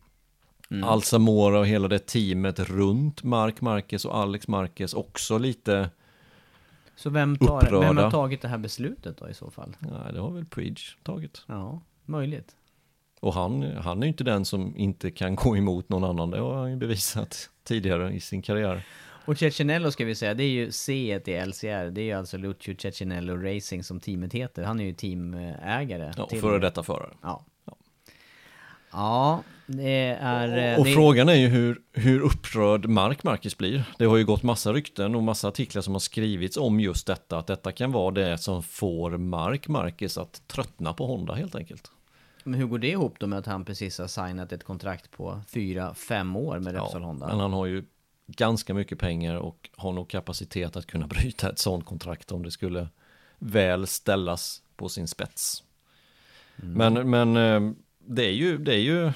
Alsamora 0.83 1.59
och 1.59 1.67
hela 1.67 1.87
det 1.87 1.99
teamet 1.99 2.59
runt 2.59 3.23
Mark 3.23 3.61
Marquez 3.61 4.05
och 4.05 4.17
Alex 4.17 4.47
Marquez 4.47 4.93
också 4.93 5.37
lite, 5.37 5.89
Så 6.95 7.09
vem, 7.09 7.37
tar, 7.37 7.79
vem 7.81 7.97
har 7.97 8.11
tagit 8.11 8.41
det 8.41 8.47
här 8.47 8.57
beslutet 8.57 9.17
då 9.17 9.29
i 9.29 9.33
så 9.33 9.51
fall? 9.51 9.75
nej 9.79 10.13
det 10.13 10.19
har 10.19 10.31
väl 10.31 10.45
Preach 10.45 10.95
tagit. 11.03 11.43
Ja, 11.47 11.81
möjligt. 12.05 12.55
Och 13.25 13.33
han, 13.33 13.63
han 13.77 13.97
är 13.97 14.05
ju 14.05 14.07
inte 14.07 14.23
den 14.23 14.45
som 14.45 14.77
inte 14.77 15.11
kan 15.11 15.35
gå 15.35 15.57
emot 15.57 15.89
någon 15.89 16.03
annan, 16.03 16.29
det 16.31 16.39
har 16.39 16.55
han 16.55 16.71
ju 16.71 16.77
bevisat 16.77 17.49
tidigare 17.63 18.13
i 18.13 18.19
sin 18.19 18.41
karriär. 18.41 18.81
Och 19.25 19.37
Cecinello 19.37 19.91
ska 19.91 20.05
vi 20.05 20.15
säga, 20.15 20.33
det 20.33 20.43
är 20.43 20.49
ju 20.49 20.71
C 20.71 21.19
i 21.25 21.45
LCR, 21.45 21.91
det 21.91 22.01
är 22.01 22.05
ju 22.05 22.11
alltså 22.13 22.37
Lucio 22.37 22.75
Cecinello 22.79 23.35
Racing 23.37 23.83
som 23.83 23.99
teamet 23.99 24.33
heter. 24.33 24.63
Han 24.63 24.79
är 24.79 24.83
ju 24.83 24.93
teamägare. 24.93 26.13
Ja, 26.17 26.23
och 26.23 26.31
före 26.31 26.59
detta 26.59 26.83
förare. 26.83 27.09
Ja. 27.21 27.45
Ja, 28.91 29.43
det 29.67 30.17
är... 30.21 30.71
eh, 30.73 30.79
Och 30.79 30.85
det, 30.85 30.93
frågan 30.93 31.29
är 31.29 31.35
ju 31.35 31.47
hur, 31.47 31.77
hur 31.93 32.19
upprörd 32.21 32.85
Mark 32.85 33.23
Marcus 33.23 33.57
blir. 33.57 33.83
Det 33.97 34.05
har 34.05 34.17
ju 34.17 34.25
gått 34.25 34.43
massa 34.43 34.73
rykten 34.73 35.15
och 35.15 35.23
massa 35.23 35.47
artiklar 35.47 35.81
som 35.81 35.93
har 35.93 35.99
skrivits 35.99 36.57
om 36.57 36.79
just 36.79 37.07
detta. 37.07 37.37
Att 37.37 37.47
detta 37.47 37.71
kan 37.71 37.91
vara 37.91 38.11
det 38.11 38.37
som 38.37 38.63
får 38.63 39.17
Mark 39.17 39.67
Marcus 39.67 40.17
att 40.17 40.47
tröttna 40.47 40.93
på 40.93 41.05
Honda 41.07 41.33
helt 41.33 41.55
enkelt. 41.55 41.91
Men 42.47 42.59
hur 42.59 42.67
går 42.67 42.79
det 42.79 42.89
ihop 42.89 43.19
då 43.19 43.27
med 43.27 43.39
att 43.39 43.45
han 43.45 43.65
precis 43.65 43.99
har 43.99 44.07
signat 44.07 44.51
ett 44.51 44.63
kontrakt 44.63 45.11
på 45.11 45.41
fyra, 45.47 45.93
fem 45.93 46.35
år 46.35 46.59
med 46.59 46.73
Repsol 46.73 47.01
Honda? 47.01 47.27
men 47.27 47.39
han 47.39 47.53
har 47.53 47.65
ju 47.65 47.83
ganska 48.27 48.73
mycket 48.73 48.99
pengar 48.99 49.35
och 49.35 49.69
har 49.75 49.93
nog 49.93 50.09
kapacitet 50.09 50.75
att 50.75 50.85
kunna 50.85 51.07
bryta 51.15 51.49
ett 51.49 51.59
sånt 51.59 51.85
kontrakt 51.85 52.31
om 52.31 52.43
det 52.43 52.51
skulle 52.51 52.87
väl 53.39 53.87
ställas 53.87 54.61
på 54.75 54.89
sin 54.89 55.07
spets. 55.07 55.63
Men, 56.55 57.09
men 57.09 57.37
eh, 57.37 57.71
det 57.99 58.25
är 58.25 58.33
ju, 58.33 58.57
det 58.57 58.73
är 58.73 58.79
ju, 58.79 59.11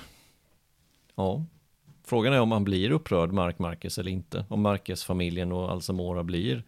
ja, 1.15 1.45
frågan 2.03 2.33
är 2.33 2.41
om 2.41 2.51
han 2.51 2.63
blir 2.63 2.91
upprörd, 2.91 3.31
Mark 3.31 3.59
Marquez 3.59 3.97
eller 3.97 4.11
inte. 4.11 4.45
Om 4.49 4.61
Marquez-familjen 4.61 5.51
och 5.51 5.71
Alsamora 5.71 6.23
blir 6.23 6.63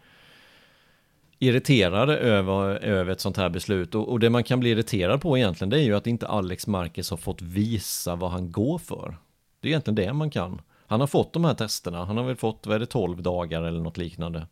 irriterade 1.41 2.17
över, 2.17 2.83
över 2.83 3.11
ett 3.11 3.21
sånt 3.21 3.37
här 3.37 3.49
beslut. 3.49 3.95
Och, 3.95 4.09
och 4.09 4.19
det 4.19 4.29
man 4.29 4.43
kan 4.43 4.59
bli 4.59 4.69
irriterad 4.69 5.21
på 5.21 5.37
egentligen, 5.37 5.69
det 5.69 5.79
är 5.79 5.83
ju 5.83 5.95
att 5.95 6.07
inte 6.07 6.27
Alex 6.27 6.67
Marquez 6.67 7.09
har 7.09 7.17
fått 7.17 7.41
visa 7.41 8.15
vad 8.15 8.31
han 8.31 8.51
går 8.51 8.77
för. 8.77 9.17
Det 9.59 9.67
är 9.67 9.69
egentligen 9.69 9.95
det 9.95 10.13
man 10.13 10.29
kan. 10.29 10.61
Han 10.87 10.99
har 10.99 11.07
fått 11.07 11.33
de 11.33 11.45
här 11.45 11.53
testerna, 11.53 12.05
han 12.05 12.17
har 12.17 12.23
väl 12.23 12.35
fått, 12.35 12.67
vad 12.67 12.75
är 12.75 12.79
det, 12.79 12.85
12 12.85 13.21
dagar 13.21 13.63
eller 13.63 13.79
något 13.79 13.97
liknande. 13.97 14.47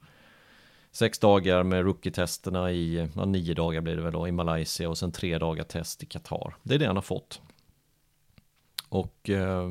Sex 0.92 1.20
dagar 1.20 1.64
med 1.64 1.84
rookie-testerna 1.84 2.72
i, 2.72 3.10
ja, 3.16 3.26
nio 3.26 3.54
dagar 3.54 3.82
blir 3.82 3.96
det 3.96 4.02
väl 4.02 4.14
då, 4.14 4.28
i 4.28 4.32
Malaysia 4.32 4.90
och 4.90 4.98
sen 4.98 5.12
tre 5.12 5.38
dagar 5.38 5.64
test 5.64 6.04
i 6.04 6.06
Qatar. 6.06 6.56
Det 6.64 6.76
är 6.76 6.80
det 6.80 6.86
han 6.86 6.98
har 6.98 7.02
fått. 7.02 7.42
Och 8.90 9.30
eh, 9.30 9.70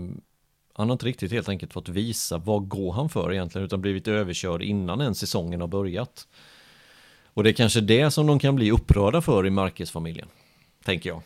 han 0.72 0.88
har 0.88 0.92
inte 0.92 1.06
riktigt 1.06 1.32
helt 1.32 1.48
enkelt 1.48 1.72
fått 1.72 1.88
visa 1.88 2.38
vad 2.38 2.68
går 2.68 2.92
han 2.92 3.08
för 3.08 3.32
egentligen, 3.32 3.64
utan 3.64 3.80
blivit 3.80 4.08
överkörd 4.08 4.62
innan 4.62 5.00
en 5.00 5.14
säsongen 5.14 5.60
har 5.60 5.68
börjat. 5.68 6.28
Och 7.38 7.44
det 7.44 7.50
är 7.50 7.54
kanske 7.54 7.80
det 7.80 8.10
som 8.10 8.26
de 8.26 8.38
kan 8.38 8.54
bli 8.54 8.70
upprörda 8.70 9.20
för 9.20 9.46
i 9.46 9.50
Marcus-familjen, 9.50 10.28
tänker 10.84 11.10
jag. 11.10 11.22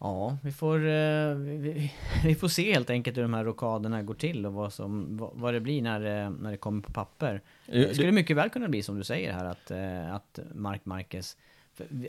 Ja, 0.00 0.38
vi 0.42 0.52
får, 0.52 0.76
eh, 0.88 1.34
vi, 1.34 1.90
vi, 2.24 2.34
får 2.40 2.48
se 2.48 2.72
helt 2.72 2.90
enkelt 2.90 3.16
hur 3.16 3.22
de 3.22 3.34
här 3.34 3.44
rockaderna 3.44 4.02
går 4.02 4.14
till 4.14 4.46
och 4.46 4.52
vad, 4.52 4.72
som, 4.72 5.16
vad, 5.34 5.54
det 5.54 5.60
blir 5.60 5.82
när, 5.82 6.00
det- 6.00 6.30
när 6.30 6.50
det 6.50 6.56
kommer 6.56 6.82
på 6.82 6.92
papper. 6.92 7.40
Det 7.66 7.94
skulle 7.94 8.12
mycket 8.12 8.36
väl 8.36 8.48
kunna 8.50 8.68
bli 8.68 8.82
som 8.82 8.98
du 8.98 9.04
säger 9.04 9.32
här 9.32 9.44
att, 9.44 9.70
eh, 9.70 10.14
att 10.14 10.38
Mark 10.54 10.84
Marquez 10.84 11.36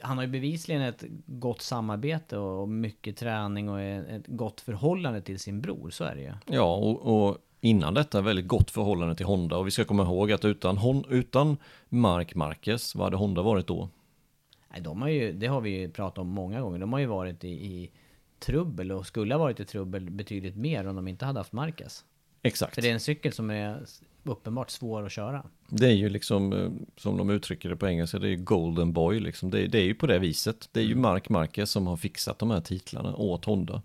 han 0.02 0.18
har 0.18 0.26
ju 0.26 0.32
bevisligen 0.32 0.82
ett 0.82 1.04
gott 1.26 1.62
samarbete 1.62 2.38
och 2.38 2.62
och 2.62 2.70
mycket 2.70 3.18
träning 3.18 3.70
och 3.70 3.82
ett 3.82 4.28
gott 4.28 4.62
förhållande 4.62 5.22
till 5.22 5.39
sin 5.39 5.62
bror, 5.62 5.89
så 5.89 6.04
är 6.04 6.16
det 6.16 6.22
ju. 6.22 6.34
Ja, 6.46 6.76
och, 6.76 7.28
och 7.28 7.38
innan 7.64 7.93
detta 7.93 8.22
väldigt 8.22 8.47
gott 8.47 8.72
förhållande 8.72 9.16
till 9.16 9.26
Honda. 9.26 9.57
Och 9.57 9.68
vi 9.68 9.72
ska 9.72 9.86
komma 9.86 10.03
ihåg 10.03 10.32
att 10.32 10.45
utan, 10.45 10.78
Hon- 10.78 11.05
utan 11.09 11.57
Mark 11.89 12.36
Marquez, 12.36 12.95
vad 12.95 13.05
hade 13.05 13.18
Honda 13.18 13.41
varit 13.41 13.68
då? 13.68 13.89
Nej, 14.72 14.82
de 14.82 15.01
har 15.01 15.09
ju, 15.09 15.34
det 15.34 15.47
har 15.47 15.61
vi 15.61 15.70
ju 15.70 15.91
pratat 15.91 16.18
om 16.18 16.28
många 16.28 16.61
gånger, 16.61 16.80
de 16.80 16.93
har 16.93 16.99
ju 16.99 17.05
varit 17.05 17.43
i, 17.43 17.49
i 17.49 17.91
trubbel 18.39 18.91
och 18.91 19.05
skulle 19.07 19.34
ha 19.34 19.39
varit 19.39 19.59
i 19.59 19.66
trubbel 19.66 20.09
betydligt 20.09 20.55
mer 20.55 20.88
om 20.88 20.95
de 20.95 21.07
inte 21.07 21.26
hade 21.26 21.39
haft 21.39 21.51
Marquez. 21.53 22.05
Exakt. 22.41 22.76
För 22.76 22.82
det 22.82 22.89
är 22.89 22.93
en 22.93 22.99
cykel 22.99 23.34
som 23.34 23.49
är 23.49 23.86
uppenbart 24.24 24.70
svår 24.70 25.05
att 25.05 25.11
köra. 25.11 25.43
Det 25.70 25.88
är 25.88 25.93
ju 25.93 26.09
liksom, 26.09 26.53
eh, 26.53 26.70
som 26.97 27.18
de 27.18 27.30
uttrycker 27.30 27.70
det 27.70 27.76
på 27.76 27.88
engelska, 27.88 28.20
det 28.20 28.28
är 28.28 28.32
ju 28.32 28.43
Golden 28.43 28.93
Boy 28.93 29.20
liksom. 29.20 29.49
Det, 29.49 29.68
det 29.68 29.78
är 29.78 29.84
ju 29.86 29.95
på 29.95 30.07
det 30.07 30.20
viset. 30.20 30.70
Det 30.72 30.80
är 30.80 30.84
ju 30.84 30.95
Mark 30.95 31.30
Marquez 31.30 31.72
som 31.72 31.88
har 31.88 31.97
fixat 31.97 32.39
de 32.39 32.51
här 32.51 32.61
titlarna 32.61 33.16
åt 33.16 33.45
Honda. 33.45 33.82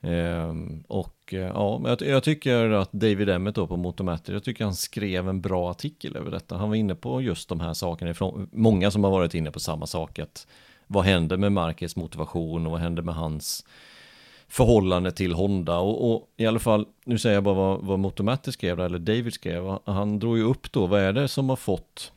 Ehm, 0.00 0.84
och 0.88 1.34
eh, 1.34 1.38
ja, 1.38 1.82
jag, 1.84 2.02
jag 2.02 2.22
tycker 2.22 2.70
att 2.70 2.92
David 2.92 3.28
Emmett 3.28 3.54
då 3.54 3.66
på 3.66 3.76
Motomatter, 3.76 4.32
jag 4.32 4.44
tycker 4.44 4.64
han 4.64 4.74
skrev 4.74 5.28
en 5.28 5.40
bra 5.40 5.70
artikel 5.70 6.16
över 6.16 6.30
detta. 6.30 6.56
Han 6.56 6.68
var 6.68 6.76
inne 6.76 6.94
på 6.94 7.22
just 7.22 7.48
de 7.48 7.60
här 7.60 7.74
sakerna 7.74 8.10
ifrån, 8.10 8.48
många 8.52 8.90
som 8.90 9.04
har 9.04 9.10
varit 9.10 9.34
inne 9.34 9.50
på 9.50 9.60
samma 9.60 9.86
sak, 9.86 10.18
att 10.18 10.46
vad 10.86 11.04
händer 11.04 11.36
med 11.36 11.52
Marquez 11.52 11.96
motivation 11.96 12.66
och 12.66 12.72
vad 12.72 12.80
händer 12.80 13.02
med 13.02 13.14
hans 13.14 13.66
förhållande 14.48 15.12
till 15.12 15.32
Honda 15.32 15.78
och, 15.78 16.12
och 16.12 16.28
i 16.36 16.46
alla 16.46 16.58
fall, 16.58 16.86
nu 17.04 17.18
säger 17.18 17.34
jag 17.34 17.44
bara 17.44 17.54
vad, 17.54 17.80
vad 17.80 17.98
Motomatter 17.98 18.52
skrev 18.52 18.76
där, 18.76 18.84
eller 18.84 18.98
David 18.98 19.32
skrev, 19.32 19.78
han 19.84 20.18
drog 20.18 20.38
ju 20.38 20.44
upp 20.44 20.72
då, 20.72 20.86
vad 20.86 21.00
är 21.00 21.12
det 21.12 21.28
som 21.28 21.48
har 21.48 21.56
fått 21.56 22.12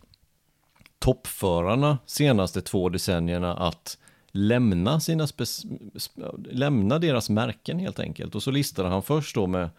toppförarna 1.00 1.98
senaste 2.06 2.62
två 2.62 2.90
decennierna 2.90 3.54
att 3.58 3.98
lämna 4.32 5.00
sina 5.00 5.28
lämna 6.50 7.00
deras 7.00 7.30
märken 7.30 7.80
helt 7.80 8.00
enkelt. 8.00 8.36
Och 8.36 8.44
så 8.44 8.52
listade 8.52 8.90
han 8.90 9.04
först 9.04 9.36
då 9.36 9.48
med, 9.48 9.70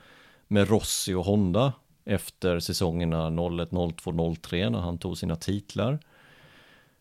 med 0.48 0.68
Rossi 0.68 1.14
och 1.14 1.24
Honda 1.24 1.72
efter 2.04 2.60
säsongerna 2.60 3.30
01, 3.62 3.70
02, 3.96 4.34
03 4.42 4.70
när 4.70 4.78
han 4.78 4.98
tog 4.98 5.18
sina 5.18 5.36
titlar. 5.36 5.98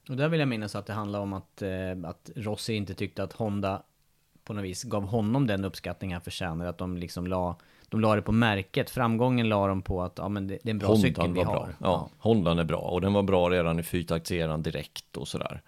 Och 0.10 0.18
där 0.18 0.30
vill 0.30 0.39
jag 0.39 0.49
minnas 0.49 0.76
att 0.76 0.86
det 0.86 0.93
handlar 0.93 1.20
om 1.20 1.34
att, 1.34 1.62
eh, 1.62 1.70
att 2.04 2.30
Rossi 2.36 2.74
inte 2.74 2.93
tyckte 2.93 3.24
att 3.24 3.34
Honda 3.34 3.82
på 4.43 4.54
något 4.54 4.64
vis 4.64 4.84
gav 4.84 5.04
honom 5.06 5.47
den 5.47 5.66
uppskattning 5.66 6.14
han 6.14 6.22
förtjänade. 6.22 6.70
Att 6.70 6.78
de 6.78 6.97
liksom 6.97 7.28
la, 7.28 7.56
de 7.89 8.02
la 8.02 8.16
det 8.16 8.22
på 8.22 8.32
märket. 8.32 8.89
Framgången 8.89 9.49
la 9.49 9.68
de 9.68 9.82
på 9.82 10.04
att 10.04 10.18
ja, 10.18 10.30
men 10.30 10.47
det, 10.47 10.58
det 10.64 10.70
är 10.70 10.72
en 10.72 10.80
bra 10.80 10.95
cykel 10.95 11.22
Hondan 11.22 11.34
vi 11.34 11.43
var 11.43 11.54
har. 11.54 11.66
bra. 11.66 11.76
Ja, 11.80 12.10
Hondan 12.18 12.60
är 12.60 12.64
bra 12.64 12.80
och 12.80 13.02
den 13.02 13.14
var 13.14 13.24
bra 13.24 13.49
redan 13.49 13.80
i 13.80 13.84
fyrtaktseran 13.84 14.62
direkt 14.62 15.18
och 15.18 15.28
sådär. 15.28 15.62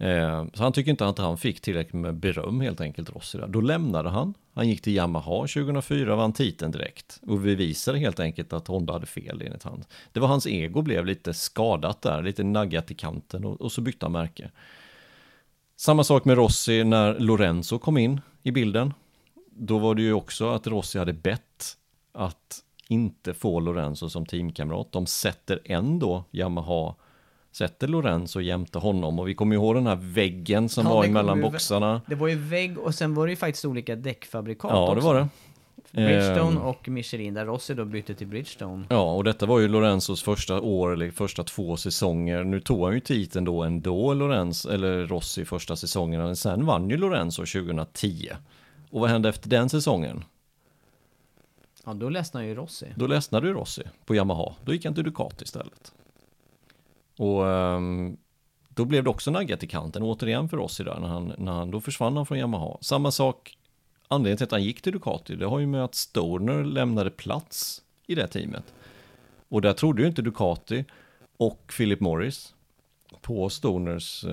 Eh, 0.00 0.44
så 0.54 0.62
han 0.62 0.72
tycker 0.72 0.90
inte 0.90 1.06
att 1.06 1.18
han 1.18 1.38
fick 1.38 1.60
tillräckligt 1.60 1.94
med 1.94 2.14
beröm 2.14 2.60
helt 2.60 2.80
enkelt, 2.80 3.10
Rossi. 3.10 3.38
Då 3.48 3.60
lämnade 3.60 4.10
han. 4.10 4.34
Han 4.54 4.68
gick 4.68 4.82
till 4.82 4.92
Yamaha 4.96 5.46
2004, 5.46 6.12
och 6.12 6.18
vann 6.18 6.32
titeln 6.32 6.72
direkt 6.72 7.20
och 7.26 7.38
bevisade 7.38 7.98
helt 7.98 8.20
enkelt 8.20 8.52
att 8.52 8.66
Honda 8.66 8.92
hade 8.92 9.06
fel 9.06 9.42
enligt 9.42 9.62
han. 9.62 9.84
Det 10.12 10.20
var 10.20 10.28
hans 10.28 10.46
ego 10.46 10.82
blev 10.82 11.06
lite 11.06 11.34
skadat 11.34 12.02
där, 12.02 12.22
lite 12.22 12.42
naggat 12.42 12.90
i 12.90 12.94
kanten 12.94 13.44
och, 13.44 13.60
och 13.60 13.72
så 13.72 13.80
bytte 13.80 14.06
han 14.06 14.12
märke. 14.12 14.50
Samma 15.76 16.04
sak 16.04 16.24
med 16.24 16.36
Rossi 16.36 16.84
när 16.84 17.18
Lorenzo 17.18 17.78
kom 17.78 17.98
in 17.98 18.20
i 18.42 18.50
bilden. 18.50 18.94
Då 19.50 19.78
var 19.78 19.94
det 19.94 20.02
ju 20.02 20.12
också 20.12 20.50
att 20.50 20.66
Rossi 20.66 20.98
hade 20.98 21.12
bett 21.12 21.76
att 22.12 22.62
inte 22.88 23.34
få 23.34 23.60
Lorenzo 23.60 24.08
som 24.08 24.26
teamkamrat. 24.26 24.92
De 24.92 25.06
sätter 25.06 25.60
ändå 25.64 26.24
Yamaha, 26.30 26.94
sätter 27.52 27.88
Lorenzo 27.88 28.40
jämte 28.40 28.78
honom 28.78 29.18
och 29.18 29.28
vi 29.28 29.34
kommer 29.34 29.54
ihåg 29.56 29.74
den 29.74 29.86
här 29.86 29.98
väggen 30.02 30.68
som 30.68 30.86
Ja, 30.86 30.94
var 30.94 31.02
det 31.02 31.08
emellan 31.08 31.36
ju- 31.36 31.42
boxarna. 31.42 32.00
Det 32.06 32.14
var 32.14 32.28
ju 32.28 32.34
vägg 32.34 32.78
och 32.78 32.94
sen 32.94 33.14
var 33.14 33.26
det 33.26 33.30
ju 33.32 33.36
faktiskt 33.36 33.64
olika 33.64 33.96
däckfabrikat 33.96 34.70
Ja, 34.70 34.86
det 34.86 34.92
också. 34.96 35.06
var 35.06 35.14
det. 35.14 35.28
Bridgestone 35.92 36.50
Ehm, 36.50 36.56
och 36.58 36.88
Michelin, 36.88 37.34
där 37.34 37.46
Rossi 37.46 37.74
då 37.74 37.84
bytte 37.84 38.14
till 38.14 38.26
Bridgestone. 38.26 38.84
Ja, 38.90 39.12
och 39.14 39.24
detta 39.24 39.46
var 39.46 39.58
ju 39.60 39.68
Lorenzos 39.68 40.22
första 40.22 40.60
år, 40.60 40.92
eller 40.92 41.10
första 41.10 41.44
två 41.44 41.76
säsonger. 41.76 42.44
Nu 42.44 42.60
tog 42.60 42.84
han 42.84 42.94
ju 42.94 43.00
titeln 43.00 43.44
då 43.44 43.62
ändå, 43.62 44.14
Lorenz, 44.14 44.66
eller 44.66 45.06
Rossi, 45.06 45.44
första 45.44 45.76
säsongen. 45.76 46.22
Men 46.22 46.36
sen 46.36 46.66
vann 46.66 46.90
ju 46.90 46.96
Lorenzo 46.96 47.46
2010. 47.46 48.28
Och 48.90 49.00
vad 49.00 49.10
hände 49.10 49.28
efter 49.28 49.48
den 49.48 49.68
säsongen? 49.68 50.24
Ja, 51.86 51.92
då 51.94 52.08
ledsnade 52.08 52.46
ju 52.46 52.54
Rossi. 52.54 52.86
Då 52.96 53.06
ledsnade 53.06 53.46
ju 53.48 53.54
Rossi 53.54 53.82
på 54.06 54.14
Yamaha. 54.14 54.52
Då 54.64 54.72
gick 54.72 54.84
han 54.84 54.94
till 54.94 55.04
Ducati 55.04 55.44
istället. 55.44 55.92
Och 57.20 57.48
ehm, 57.48 58.16
då 58.68 58.84
blev 58.84 59.04
det 59.04 59.10
också 59.10 59.30
naggat 59.30 59.62
i 59.62 59.66
kanten, 59.66 60.02
återigen 60.02 60.48
för 60.48 60.56
Rossi 60.56 60.84
där, 60.84 61.00
när 61.00 61.08
han, 61.08 61.32
när 61.38 61.52
han, 61.52 61.70
då 61.70 61.80
försvann 61.80 62.16
han 62.16 62.26
från 62.26 62.38
Yamaha. 62.38 62.76
Samma 62.80 63.10
sak, 63.10 63.56
anledningen 64.08 64.36
till 64.36 64.44
att 64.44 64.50
han 64.52 64.62
gick 64.62 64.82
till 64.82 64.92
Ducati, 64.92 65.36
det 65.36 65.46
har 65.46 65.58
ju 65.58 65.66
med 65.66 65.84
att 65.84 65.94
Stoner 65.94 66.64
lämnade 66.64 67.10
plats 67.10 67.82
i 68.06 68.14
det 68.14 68.26
teamet. 68.26 68.64
Och 69.48 69.62
där 69.62 69.72
trodde 69.72 70.02
ju 70.02 70.08
inte 70.08 70.22
Ducati 70.22 70.84
och 71.36 71.72
Philip 71.76 72.00
Morris 72.00 72.54
på 73.20 73.48
Stoners 73.48 74.24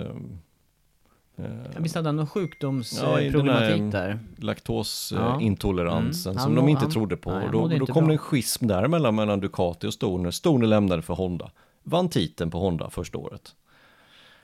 Ja, 1.39 1.43
Visst 1.77 1.95
hade 1.95 2.07
han 2.07 2.15
någon 2.15 2.25
Ja, 2.25 2.29
sjukdomsproblematik 2.29 3.81
här- 3.81 3.91
där? 3.91 4.19
laktosintoleransen 4.37 6.31
Mm. 6.31 6.43
som 6.43 6.55
de 6.55 6.61
må- 6.61 6.69
inte 6.69 6.81
han- 6.83 6.91
trodde 6.91 7.17
på. 7.17 7.31
nej, 7.31 7.49
då 7.51 7.67
då 7.67 7.85
kom 7.85 8.07
det 8.07 8.13
en 8.13 8.17
schism 8.17 8.67
däremellan 8.67 9.15
mellan 9.15 9.39
Ducati 9.39 9.87
och 9.87 9.93
Stoner. 9.93 10.31
Stoner 10.31 10.67
lämnade 10.67 11.01
för 11.01 11.13
Honda. 11.13 11.51
Vann 11.89 12.09
titeln 12.09 12.51
på 12.51 12.59
Honda 12.59 12.89
första 12.89 13.17
året. 13.17 13.55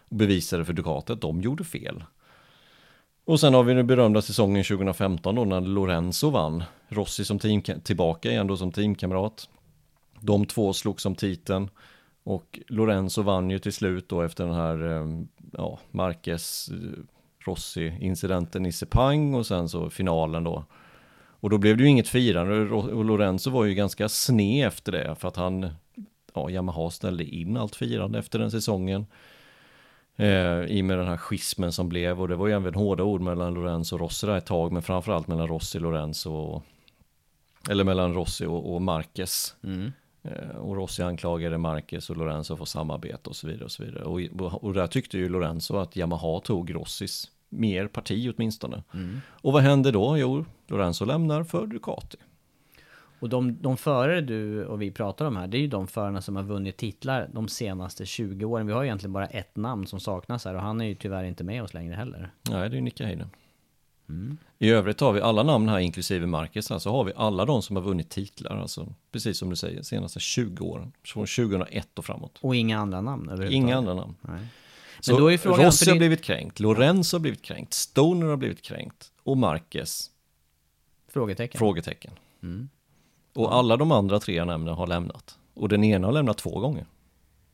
Och 0.10 0.16
bevisade 0.16 0.66
för 0.66 0.74
Ducati 0.74 1.14
att 1.14 1.22
de 1.22 1.42
gjorde 1.42 1.64
fel. 1.64 2.04
Och 3.26 3.40
sen 3.40 3.54
har 3.54 3.64
vi 3.64 3.74
den 3.74 3.88
berömda 3.88 4.22
säsongen 4.22 4.64
2015 4.64 5.36
då 5.36 5.46
när 5.46 5.62
Lorenzo 5.62 6.30
vann. 6.30 6.64
Rossi 6.88 7.26
som 7.26 7.40
team, 7.40 7.62
tillbaka 7.62 8.32
igen 8.32 8.48
då 8.48 8.58
som 8.58 8.72
teamkamrat. 8.72 9.50
De 10.20 10.46
två 10.46 10.74
slog 10.74 11.02
som 11.02 11.16
titeln. 11.16 11.70
Och 12.24 12.60
Lorenzo 12.68 13.22
vann 13.22 13.50
ju 13.50 13.60
till 13.60 13.74
slut 13.74 14.10
då 14.10 14.22
efter 14.22 14.46
den 14.46 14.56
här, 14.56 14.92
eh, 14.92 15.24
ja, 15.52 15.80
Marquez, 15.92 16.70
eh, 16.70 17.00
Rossi-incidenten 17.40 18.66
i 18.66 18.72
Sepang 18.72 19.34
och 19.34 19.46
sen 19.46 19.70
så 19.70 19.90
finalen 19.90 20.44
då. 20.44 20.66
Och 21.16 21.50
då 21.50 21.58
blev 21.58 21.78
det 21.78 21.84
ju 21.84 21.90
inget 21.90 22.08
firande 22.08 22.62
och 22.62 22.90
och 22.90 23.06
Lorenzo 23.06 23.52
var 23.52 23.66
ju 23.66 23.74
ganska 23.74 24.10
sned 24.10 24.68
efter 24.68 24.92
det 24.92 25.16
för 25.16 25.28
att 25.28 25.36
han, 25.36 25.70
ja, 26.36 26.50
Yamaha 26.50 26.90
ställde 26.90 27.24
in 27.24 27.58
allt 27.58 27.76
firande 27.76 28.20
efter 28.20 28.40
den 28.40 28.52
säsongen. 28.52 29.06
Eh, 30.16 30.64
I 30.64 30.82
och 30.82 30.86
med 30.86 30.98
den 30.98 31.08
här 31.08 31.18
schismen 31.18 31.72
som 31.72 31.90
blev 31.90 32.22
och 32.22 32.28
det 32.28 32.36
var 32.36 32.48
ju 32.48 32.54
även 32.54 32.74
hårda 32.74 33.04
ord 33.04 33.22
mellan 33.22 33.54
Lorenzo 33.54 33.96
och 33.96 34.00
Rossi 34.00 34.28
där 34.28 34.38
ett 34.38 34.46
tag 34.46 34.72
men 34.72 34.82
framförallt 34.82 35.28
mellan 35.28 35.48
Rossi, 35.48 35.80
Lorenzo 35.80 36.34
och 36.34 36.64
eller 37.70 37.84
mellan 37.84 38.14
Rossi 38.14 38.46
och, 38.46 38.74
och 38.76 38.82
Marquez. 38.82 39.56
Eh, 40.24 40.58
och 40.58 40.76
Rossi 40.76 41.04
anklagade 41.04 41.58
Marquez 41.58 42.10
och 42.10 42.18
Lorenzo 42.18 42.56
för 42.58 42.66
samarbete 42.66 43.30
och 43.30 43.36
så 43.36 43.48
vidare 43.48 43.64
och 43.66 43.72
så 43.72 43.84
vidare. 43.84 44.04
Och, 44.04 44.64
och 44.64 44.74
där 44.74 44.88
tyckte 44.88 45.18
ju 45.18 45.30
Lorenzo 45.30 45.78
att 45.78 45.96
Yamaha 45.96 46.40
tog 46.40 46.76
Rossis 46.76 47.32
mer 47.50 47.88
parti 47.88 48.34
åtminstone. 48.36 48.84
Och 49.26 49.54
vad 49.54 49.64
hände 49.64 49.92
då? 49.92 50.18
Jo, 50.18 50.46
Lorenzo 50.68 51.06
lämnar 51.06 51.44
för 51.44 51.68
Ducati. 51.68 52.18
Och 53.24 53.30
de, 53.30 53.62
de 53.62 53.78
förare 53.78 54.22
du 54.22 54.66
och 54.66 54.82
vi 54.82 54.92
pratar 54.92 55.26
om 55.26 55.36
här, 55.36 55.48
det 55.48 55.58
är 55.58 55.60
ju 55.60 55.68
de 55.68 55.88
förarna 55.88 56.22
som 56.22 56.36
har 56.36 56.44
vunnit 56.44 56.78
titlar 56.78 57.30
de 57.34 57.48
senaste 57.48 58.06
20 58.06 58.46
åren. 58.46 58.68
Vi 58.68 58.74
har 58.74 58.82
ju 58.82 58.88
egentligen 58.88 59.14
bara 59.14 59.26
ett 59.26 59.56
namn 59.56 59.88
som 59.88 60.00
saknas 60.00 60.46
här 60.46 60.56
och 60.56 60.62
han 60.62 60.82
är 60.82 60.86
ju 60.86 60.96
tyvärr 60.96 61.24
inte 61.24 61.44
med 61.44 61.64
oss 61.64 61.74
längre 61.74 61.96
heller. 61.96 62.34
Nej, 62.50 62.70
det 62.70 62.78
är 62.78 62.82
Nicka 62.82 63.06
Hayden. 63.06 63.30
I 64.60 64.70
övrigt 64.70 65.00
har 65.00 65.14
vi 65.14 65.22
alla 65.22 65.44
namn 65.44 65.70
här, 65.70 65.80
inklusive 65.80 66.26
Marcus, 66.26 66.70
här, 66.70 66.80
så 66.80 66.92
har 66.92 67.04
vi 67.04 67.12
alla 67.16 67.46
de 67.46 67.62
som 67.62 67.76
har 67.76 67.84
vunnit 67.84 68.10
titlar, 68.10 68.58
alltså 68.58 68.94
precis 69.12 69.38
som 69.38 69.50
du 69.50 69.56
säger, 69.56 69.82
senaste 69.82 70.20
20 70.20 70.66
åren, 70.66 70.92
från 71.06 71.26
2001 71.26 72.00
och 72.00 72.06
framåt. 72.06 72.40
Och 72.42 72.56
inga 72.56 72.80
andra 72.80 73.02
namn. 73.02 73.48
Inga 73.50 73.78
andra 73.78 73.94
namn. 73.94 74.16
Nej. 74.22 74.48
Så 75.00 75.12
Men 75.12 75.22
då 75.22 75.32
är 75.32 75.38
frågan... 75.38 75.66
Rossi 75.66 75.90
har 75.90 75.98
blivit 75.98 76.22
kränkt, 76.22 76.60
Lorenzo 76.60 77.16
har 77.18 77.22
blivit 77.22 77.42
kränkt, 77.42 77.74
Stoner 77.74 78.28
har 78.28 78.38
blivit 78.38 78.62
kränkt 78.62 79.12
och 79.24 79.38
Marquez, 79.38 80.12
Frågetecken. 81.08 81.60
frågetecken. 81.60 82.12
Mm. 82.44 82.70
Och 83.34 83.56
alla 83.56 83.78
de 83.78 83.92
andra 83.92 84.20
tre 84.20 84.36
jag 84.36 84.48
nämnde 84.48 84.72
har 84.72 84.88
lämnat. 84.88 85.40
Och 85.54 85.70
den 85.70 85.84
ena 85.84 86.08
har 86.08 86.14
lämnat 86.14 86.38
två 86.38 86.60
gånger, 86.60 86.86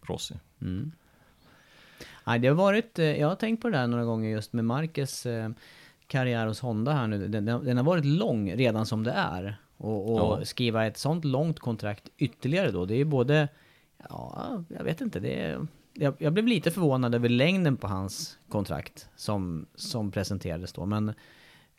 Rossi. 0.02 0.36
Nej, 2.26 2.40
det 2.40 2.48
har 2.48 2.56
varit, 2.56 3.00
eh, 3.00 3.06
jag 3.06 3.28
har 3.28 3.36
tänkt 3.36 3.62
på 3.62 3.70
det 3.70 3.78
där 3.78 3.88
några 3.88 4.06
gånger 4.06 4.30
just 4.30 4.54
med 4.54 4.66
Marcus 4.66 5.26
eh, 5.26 5.50
karriär 6.08 6.48
hos 6.48 6.60
Honda 6.60 6.92
här 6.94 7.08
nu. 7.08 7.28
Den, 7.28 7.46
den 7.46 7.78
har 7.78 7.84
varit 7.84 8.06
lång 8.06 8.52
redan 8.56 8.86
som 8.86 9.04
det 9.04 9.12
är. 9.12 9.58
Och, 9.78 10.12
och 10.14 10.20
Ja. 10.42 10.46
skriva 10.46 10.86
ett 10.86 10.98
sånt 10.98 11.26
långt 11.26 11.60
kontrakt 11.60 12.10
ytterligare 12.18 12.72
då, 12.72 12.86
det 12.86 12.94
är 12.94 12.98
ju 12.98 13.06
både, 13.06 13.48
ja, 14.10 14.64
jag 14.70 14.84
vet 14.84 15.02
inte, 15.02 15.20
det 15.20 15.42
är, 15.42 15.68
jag, 15.94 16.14
jag 16.18 16.34
blev 16.34 16.48
lite 16.48 16.72
förvånad 16.72 17.16
över 17.16 17.30
längden 17.30 17.78
på 17.78 17.88
hans 17.88 18.38
kontrakt 18.50 19.10
som, 19.16 19.66
som 19.76 20.12
presenterades 20.12 20.74
då. 20.74 20.86
Men 20.86 21.10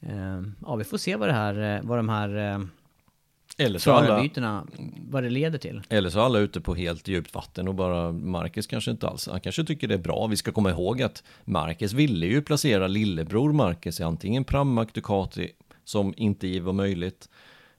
eh, 0.00 0.42
ja, 0.66 0.76
vi 0.76 0.84
får 0.84 0.98
se 0.98 1.16
vad 1.16 1.28
det 1.28 1.32
här, 1.32 1.76
eh, 1.76 1.82
vad 1.82 1.98
de 1.98 2.08
här 2.08 2.68
Eller 3.60 3.78
så, 3.78 3.92
alla, 3.92 4.06
förarbytena, 4.06 4.66
vad 5.10 5.22
det 5.22 5.30
leder 5.30 5.58
till. 5.58 5.82
eller 5.88 6.10
så 6.10 6.20
är 6.20 6.24
alla 6.24 6.38
ute 6.38 6.60
på 6.60 6.74
helt 6.74 7.08
djupt 7.08 7.34
vatten 7.34 7.68
och 7.68 7.74
bara 7.74 8.12
Marcus 8.12 8.66
kanske 8.66 8.90
inte 8.90 9.08
alls, 9.08 9.28
han 9.30 9.40
kanske 9.40 9.64
tycker 9.64 9.88
det 9.88 9.94
är 9.94 9.98
bra. 9.98 10.26
Vi 10.26 10.36
ska 10.36 10.52
komma 10.52 10.70
ihåg 10.70 11.02
att 11.02 11.22
Marcus 11.44 11.92
ville 11.92 12.26
ju 12.26 12.42
placera 12.42 12.86
lillebror 12.86 13.52
Marcus 13.52 14.00
i 14.00 14.02
antingen 14.02 14.44
Pramac 14.44 14.88
Ducati 14.92 15.50
som 15.84 16.14
inte 16.16 16.60
var 16.60 16.72
möjligt, 16.72 17.28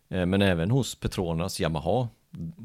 eh, 0.09 0.25
men 0.25 0.41
även 0.41 0.71
hos 0.71 0.95
Petronas 0.95 1.59
Yamaha. 1.59 2.07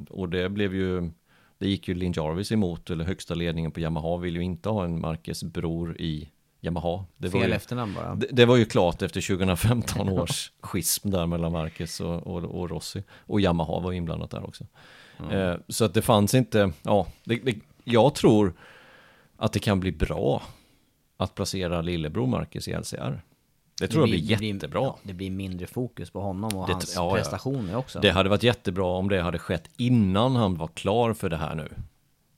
Och 0.09 0.29
det 0.29 0.49
blev 0.49 0.75
ju, 0.75 1.11
det 1.59 1.69
gick 1.69 1.89
ju 1.89 1.95
Lin 1.95 2.13
Jarvis 2.17 2.53
emot, 2.53 2.91
eller 2.91 3.05
högsta 3.05 3.35
ledningen 3.35 3.71
på 3.71 3.81
Yamaha 3.81 4.17
vill 4.17 4.37
ju 4.37 4.43
inte 4.43 4.69
ha 4.69 4.85
en 4.85 5.01
Marcus 5.01 5.43
bror 5.43 6.01
i 6.01 6.29
Yamaha. 6.67 7.05
Det 7.17 7.29
var 7.29 7.41
Fel 7.41 7.51
ju, 7.51 7.57
efternamn 7.57 7.95
bara. 7.95 8.15
det, 8.15 8.27
det 8.33 8.45
var 8.45 8.57
ju 8.57 8.65
klart 8.65 9.03
efter 9.03 9.21
2015 9.37 10.09
års 10.09 10.53
schism 10.61 11.11
där 11.11 11.27
mellan 11.27 11.53
Marcus 11.53 12.01
och, 12.01 12.27
och, 12.27 12.45
och 12.45 12.71
Rossi. 12.71 13.03
Och 13.19 13.41
Yamaha 13.41 13.81
var 13.81 13.93
inblandat 13.93 14.31
där 14.31 14.47
också. 14.47 14.65
Eh, 15.31 15.55
så 15.69 15.85
att 15.85 15.95
det 15.95 16.03
fanns 16.03 16.35
inte, 16.35 16.73
ja, 16.83 17.07
det, 17.25 17.37
det, 17.37 17.55
jag 17.85 18.15
tror 18.15 18.55
att 19.37 19.53
det 19.53 19.59
kan 19.59 19.81
bli 19.81 19.93
bra 19.93 20.43
att 21.17 21.35
placera 21.35 21.83
lillebror 21.83 22.27
Marcus 22.27 22.69
i 22.69 22.73
LCR. 22.73 23.23
Det 23.81 23.89
tror 23.89 24.03
jag 24.09 24.11
blir 24.21 24.43
jättebra. 24.43 24.81
ja, 24.83 24.99
det 25.03 25.13
blir 25.15 25.31
mindre 25.31 25.67
fokus 25.67 26.11
på 26.11 26.21
honom 26.21 26.57
och 26.57 26.67
Det- 26.67 26.73
hans 26.73 26.93
ja. 26.97 27.15
prestationer 27.15 27.77
också. 27.77 28.01
Det 28.01 28.11
hade 28.11 28.29
varit 28.29 28.43
jättebra 28.43 28.87
om 28.87 29.09
det 29.09 29.21
hade 29.21 29.39
skett 29.39 29.71
innan 29.77 30.37
han 30.37 30.55
var 30.57 30.69
klar 30.69 31.13
för 31.13 31.29
det 31.29 31.37
här 31.37 31.55
nu. 31.55 31.69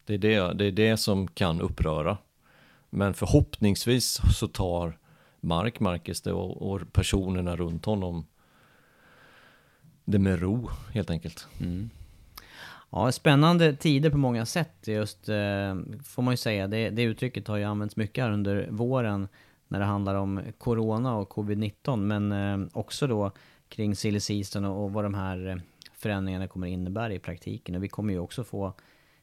Det 0.06 0.14
är 0.14 0.18
det, 0.18 0.52
det, 0.52 0.64
är 0.64 0.72
det 0.72 0.96
som 0.96 1.28
kan 1.28 1.60
uppröra. 1.60 2.16
Men 2.90 3.14
förhoppningsvis 3.14 4.20
så 4.38 4.48
tar 4.48 4.98
Mark 5.40 5.80
Marcus 5.80 6.20
det 6.20 6.32
och, 6.32 6.72
och 6.72 6.92
personerna 6.92 7.56
runt 7.56 7.84
honom 7.84 8.26
det 10.04 10.18
med 10.18 10.40
ro 10.40 10.70
helt 10.94 11.10
enkelt. 11.10 11.46
Mm. 11.60 11.90
Ja, 12.90 13.12
spännande 13.12 13.76
tider 13.76 14.10
på 14.10 14.16
många 14.16 14.46
sätt. 14.46 14.86
Just, 14.86 15.28
eh, 15.28 15.76
får 16.04 16.22
man 16.22 16.32
ju 16.32 16.36
säga, 16.36 16.66
det, 16.66 16.90
det 16.90 17.02
uttrycket 17.02 17.48
har 17.48 17.56
ju 17.56 17.64
använts 17.64 17.96
mycket 17.96 18.24
här 18.24 18.30
under 18.30 18.68
våren 18.70 19.28
när 19.68 19.78
det 19.78 19.84
handlar 19.84 20.14
om 20.14 20.42
Corona 20.58 21.16
och 21.16 21.28
Covid-19, 21.32 21.96
men 21.96 22.32
eh, 22.32 22.68
också 22.72 23.06
då 23.06 23.32
kring 23.68 23.96
silly 23.96 24.20
season 24.20 24.64
och, 24.64 24.84
och 24.84 24.92
vad 24.92 25.04
de 25.04 25.14
här 25.14 25.48
eh, 25.48 25.56
förändringarna 25.94 26.48
kommer 26.48 26.66
innebära 26.66 27.14
i 27.14 27.18
praktiken. 27.18 27.74
Och 27.74 27.84
vi 27.84 27.88
kommer 27.88 28.12
ju 28.12 28.18
också 28.18 28.44
få 28.44 28.72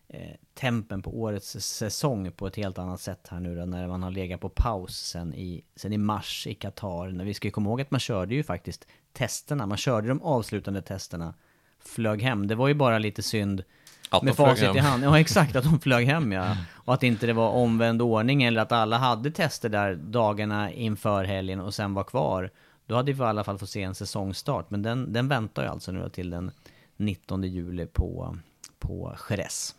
eh, 0.08 0.36
tempen 0.53 1.01
på 1.01 1.22
årets 1.22 1.51
säsong 1.60 2.32
på 2.32 2.47
ett 2.47 2.56
helt 2.56 2.78
annat 2.78 3.01
sätt 3.01 3.28
här 3.30 3.39
nu 3.39 3.56
då, 3.56 3.66
när 3.66 3.88
man 3.88 4.03
har 4.03 4.12
legat 4.12 4.41
på 4.41 4.49
paus 4.49 4.97
sen 4.97 5.34
i, 5.34 5.64
sen 5.76 5.93
i 5.93 5.97
mars 5.97 6.47
i 6.47 6.53
Qatar. 6.53 7.08
När 7.08 7.26
vi 7.26 7.34
ska 7.34 7.47
ju 7.47 7.51
komma 7.51 7.70
ihåg 7.70 7.82
att 7.82 7.91
man 7.91 7.99
körde 7.99 8.36
ju 8.36 8.43
faktiskt 8.43 8.88
testerna, 9.14 9.66
man 9.66 9.78
körde 9.78 10.08
de 10.08 10.22
avslutande 10.22 10.82
testerna, 10.82 11.34
flög 11.80 12.22
hem. 12.22 12.47
Det 12.47 12.56
var 12.56 12.68
ju 12.68 12.74
bara 12.74 12.97
lite 12.97 13.24
synd 13.24 13.64
Att 14.10 14.24
med 14.24 14.36
facit 14.36 14.68
hem. 14.68 14.78
i 14.78 14.80
hand. 14.80 15.03
Ja, 15.03 15.20
exakt, 15.20 15.56
att 15.56 15.64
de 15.64 15.80
flög 15.80 16.08
hem 16.08 16.32
ja. 16.32 16.58
Och 16.72 16.93
att 16.93 17.03
inte 17.03 17.26
det 17.26 17.34
var 17.34 17.49
omvänd 17.49 18.01
ordning 18.01 18.43
eller 18.43 18.62
att 18.62 18.72
alla 18.72 18.97
hade 18.97 19.32
tester 19.32 19.70
där 19.70 19.95
dagarna 19.95 20.72
inför 20.72 21.24
helgen 21.24 21.60
och 21.60 21.74
sen 21.74 21.93
var 21.93 22.03
kvar. 22.03 22.51
Då 22.86 22.95
hade 22.95 23.14
vi 23.14 23.20
i 23.20 23.26
alla 23.26 23.43
fall 23.43 23.58
fått 23.58 23.70
se 23.70 23.84
en 23.84 23.95
säsongstart. 23.95 24.70
Men 24.70 24.82
den, 24.82 25.14
den 25.14 25.28
väntar 25.28 25.64
ju 25.64 25.70
alltså 25.70 25.91
nu 25.91 26.10
till 26.10 26.30
den 26.30 26.51
19 26.97 27.43
juli 27.43 27.86
på, 27.86 28.38
på 28.80 29.16
Jerez. 29.30 29.76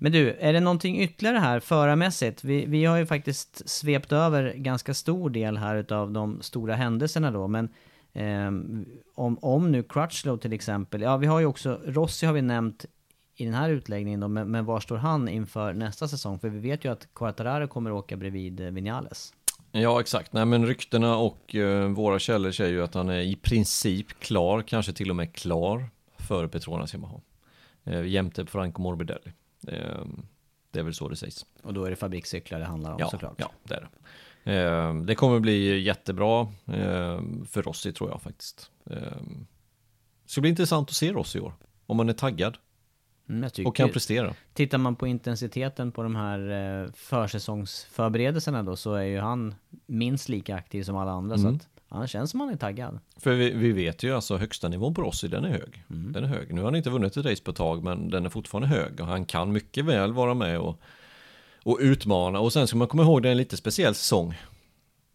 Men 0.00 0.12
du, 0.12 0.30
är 0.30 0.52
det 0.52 0.60
någonting 0.60 1.00
ytterligare 1.00 1.38
här 1.38 1.60
förarmässigt? 1.60 2.44
Vi, 2.44 2.66
vi 2.66 2.84
har 2.84 2.96
ju 2.96 3.06
faktiskt 3.06 3.68
svept 3.68 4.12
över 4.12 4.54
ganska 4.54 4.94
stor 4.94 5.30
del 5.30 5.56
här 5.56 5.76
utav 5.76 6.12
de 6.12 6.42
stora 6.42 6.74
händelserna 6.74 7.30
då, 7.30 7.48
men 7.48 7.68
eh, 8.12 8.46
om, 9.14 9.38
om 9.42 9.72
nu 9.72 9.82
Crutchlow 9.82 10.36
till 10.36 10.52
exempel, 10.52 11.00
ja 11.00 11.16
vi 11.16 11.26
har 11.26 11.40
ju 11.40 11.46
också, 11.46 11.80
Rossi 11.84 12.26
har 12.26 12.32
vi 12.32 12.42
nämnt 12.42 12.84
i 13.36 13.44
den 13.44 13.54
här 13.54 13.70
utläggningen 13.70 14.20
då, 14.20 14.28
men, 14.28 14.50
men 14.50 14.64
var 14.64 14.80
står 14.80 14.96
han 14.96 15.28
inför 15.28 15.72
nästa 15.72 16.08
säsong? 16.08 16.38
För 16.38 16.48
vi 16.48 16.58
vet 16.58 16.84
ju 16.84 16.92
att 16.92 17.08
Quartararo 17.14 17.68
kommer 17.68 17.92
åka 17.92 18.16
bredvid 18.16 18.60
eh, 18.60 18.66
Vinales. 18.66 19.32
Ja, 19.72 20.00
exakt. 20.00 20.32
Nej, 20.32 20.44
men 20.44 20.66
ryktena 20.66 21.16
och 21.16 21.54
eh, 21.54 21.88
våra 21.88 22.18
källor 22.18 22.50
säger 22.50 22.72
ju 22.72 22.82
att 22.82 22.94
han 22.94 23.08
är 23.08 23.20
i 23.20 23.36
princip 23.36 24.20
klar, 24.20 24.62
kanske 24.62 24.92
till 24.92 25.10
och 25.10 25.16
med 25.16 25.34
klar 25.34 25.90
för 26.18 26.46
Petronas 26.46 26.94
Yamaha. 26.94 27.20
Eh, 27.84 28.06
jämte 28.06 28.46
Franco 28.46 28.82
Morbidelli. 28.82 29.32
Eh, 29.68 30.04
det 30.70 30.78
är 30.80 30.82
väl 30.84 30.94
så 30.94 31.08
det 31.08 31.16
sägs. 31.16 31.46
Och 31.62 31.74
då 31.74 31.84
är 31.84 31.90
det 31.90 31.96
fabrikscyklar 31.96 32.58
det 32.58 32.64
handlar 32.64 32.92
om 32.92 32.96
Ja, 33.00 33.10
såklart. 33.10 33.34
ja 33.38 33.50
det 33.64 33.74
är 33.74 33.80
det. 33.80 33.88
Eh, 34.52 34.94
det 34.94 35.14
kommer 35.14 35.40
bli 35.40 35.80
jättebra 35.80 36.40
eh, 36.66 37.20
för 37.48 37.62
Rossi 37.62 37.92
tror 37.92 38.10
jag 38.10 38.22
faktiskt. 38.22 38.70
Det 38.84 39.12
ska 40.26 40.40
bli 40.40 40.50
intressant 40.50 40.88
att 40.88 40.94
se 40.94 41.12
Rossi 41.12 41.38
i 41.38 41.40
år. 41.40 41.52
Om 41.86 41.96
man 41.96 42.08
är 42.08 42.12
taggad 42.12 42.56
Mm, 43.28 43.50
tycker, 43.50 43.68
och 43.68 43.76
kan 43.76 43.90
prestera. 43.90 44.34
Tittar 44.54 44.78
man 44.78 44.96
på 44.96 45.06
intensiteten 45.06 45.92
på 45.92 46.02
de 46.02 46.16
här 46.16 46.50
eh, 46.84 46.90
försäsongsförberedelserna 46.92 48.62
då 48.62 48.76
så 48.76 48.94
är 48.94 49.02
ju 49.04 49.18
han 49.18 49.54
minst 49.86 50.28
lika 50.28 50.56
aktiv 50.56 50.82
som 50.82 50.96
alla 50.96 51.10
andra. 51.10 51.36
Så 51.38 51.42
Mm. 51.42 51.56
att 51.56 51.68
han 51.88 52.06
känns 52.08 52.30
som 52.30 52.40
han 52.40 52.48
är 52.50 52.56
taggad. 52.56 52.98
För 53.16 53.34
vi, 53.34 53.50
vi 53.50 53.72
vet 53.72 54.02
ju 54.02 54.14
alltså 54.14 54.36
högsta 54.36 54.68
nivån 54.68 54.94
på 54.94 55.02
Rossi, 55.02 55.28
den 55.28 55.44
är 55.44 55.48
hög. 55.50 55.84
Den 55.88 56.24
är 56.24 56.28
hög. 56.28 56.54
Nu 56.54 56.60
har 56.60 56.64
han 56.66 56.74
inte 56.76 56.90
vunnit 56.90 57.16
ett 57.16 57.26
race 57.26 57.42
på 57.42 57.50
ett 57.50 57.56
tag, 57.56 57.84
men 57.84 58.10
den 58.10 58.24
är 58.26 58.30
fortfarande 58.30 58.68
hög. 58.68 59.00
Och 59.00 59.06
han 59.06 59.24
kan 59.24 59.52
mycket 59.52 59.84
väl 59.84 60.12
vara 60.12 60.34
med 60.34 60.58
och, 60.58 60.80
och 61.64 61.78
utmana. 61.80 62.40
Och 62.40 62.52
sen 62.52 62.66
ska 62.66 62.76
man 62.76 62.88
komma 62.88 63.02
ihåg, 63.02 63.22
det 63.22 63.28
är 63.28 63.32
en 63.32 63.38
lite 63.38 63.56
speciell 63.56 63.94
säsong. 63.94 64.34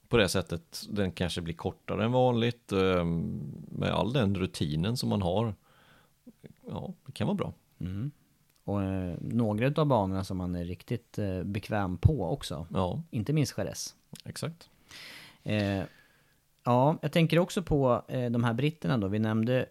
På 0.07 0.17
det 0.17 0.29
sättet, 0.29 0.85
den 0.89 1.11
kanske 1.11 1.41
blir 1.41 1.53
kortare 1.55 2.05
än 2.05 2.11
vanligt. 2.11 2.71
eh, 2.71 3.05
Med 3.71 3.89
all 3.89 4.13
den 4.13 4.35
rutinen 4.35 4.97
som 4.97 5.09
man 5.09 5.21
har. 5.21 5.55
Ja, 6.69 6.93
det 7.05 7.11
kan 7.11 7.27
vara 7.27 7.35
bra. 7.37 7.53
Och 8.65 8.83
eh, 8.83 9.15
några 9.21 9.81
av 9.81 9.85
banorna 9.87 10.23
som 10.23 10.39
han 10.39 10.55
är 10.55 10.65
riktigt 10.65 11.17
eh, 11.17 11.43
bekväm 11.43 11.97
på 11.97 12.31
också. 12.31 12.67
Ja, 12.73 13.03
Inte 13.11 13.33
minst 13.33 13.57
Jerez. 13.57 13.95
exakt. 14.25 14.69
Eh, 15.43 15.81
ja, 16.63 16.97
jag 17.01 17.11
tänker 17.11 17.39
också 17.39 17.63
på 17.63 18.03
eh, 18.07 18.29
de 18.31 18.43
här 18.43 18.53
britterna 18.53 18.97
då. 18.97 19.07
Vi 19.07 19.19
nämnde 19.19 19.65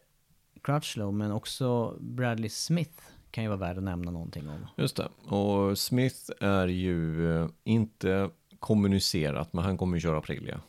Crutchlow 0.63 1.15
men 1.15 1.33
också 1.33 1.97
Bradley 2.01 2.49
Smith 2.49 3.03
kan 3.31 3.45
ju 3.45 3.49
vara 3.49 3.59
värd 3.59 3.77
att 3.79 3.83
nämna 3.83 4.11
någonting 4.11 4.49
om. 4.49 4.67
Just 4.77 4.97
det. 4.97 5.09
Och 5.35 5.79
Smith 5.79 6.31
är 6.41 6.69
ju 6.69 7.31
eh, 7.37 7.49
inte 7.65 8.31
kommunicerat, 8.59 9.53
men 9.53 9.65
han 9.65 9.79
kommer 9.79 9.97
ju 9.97 10.01
köra 10.01 10.19
Aprilia. 10.19 10.61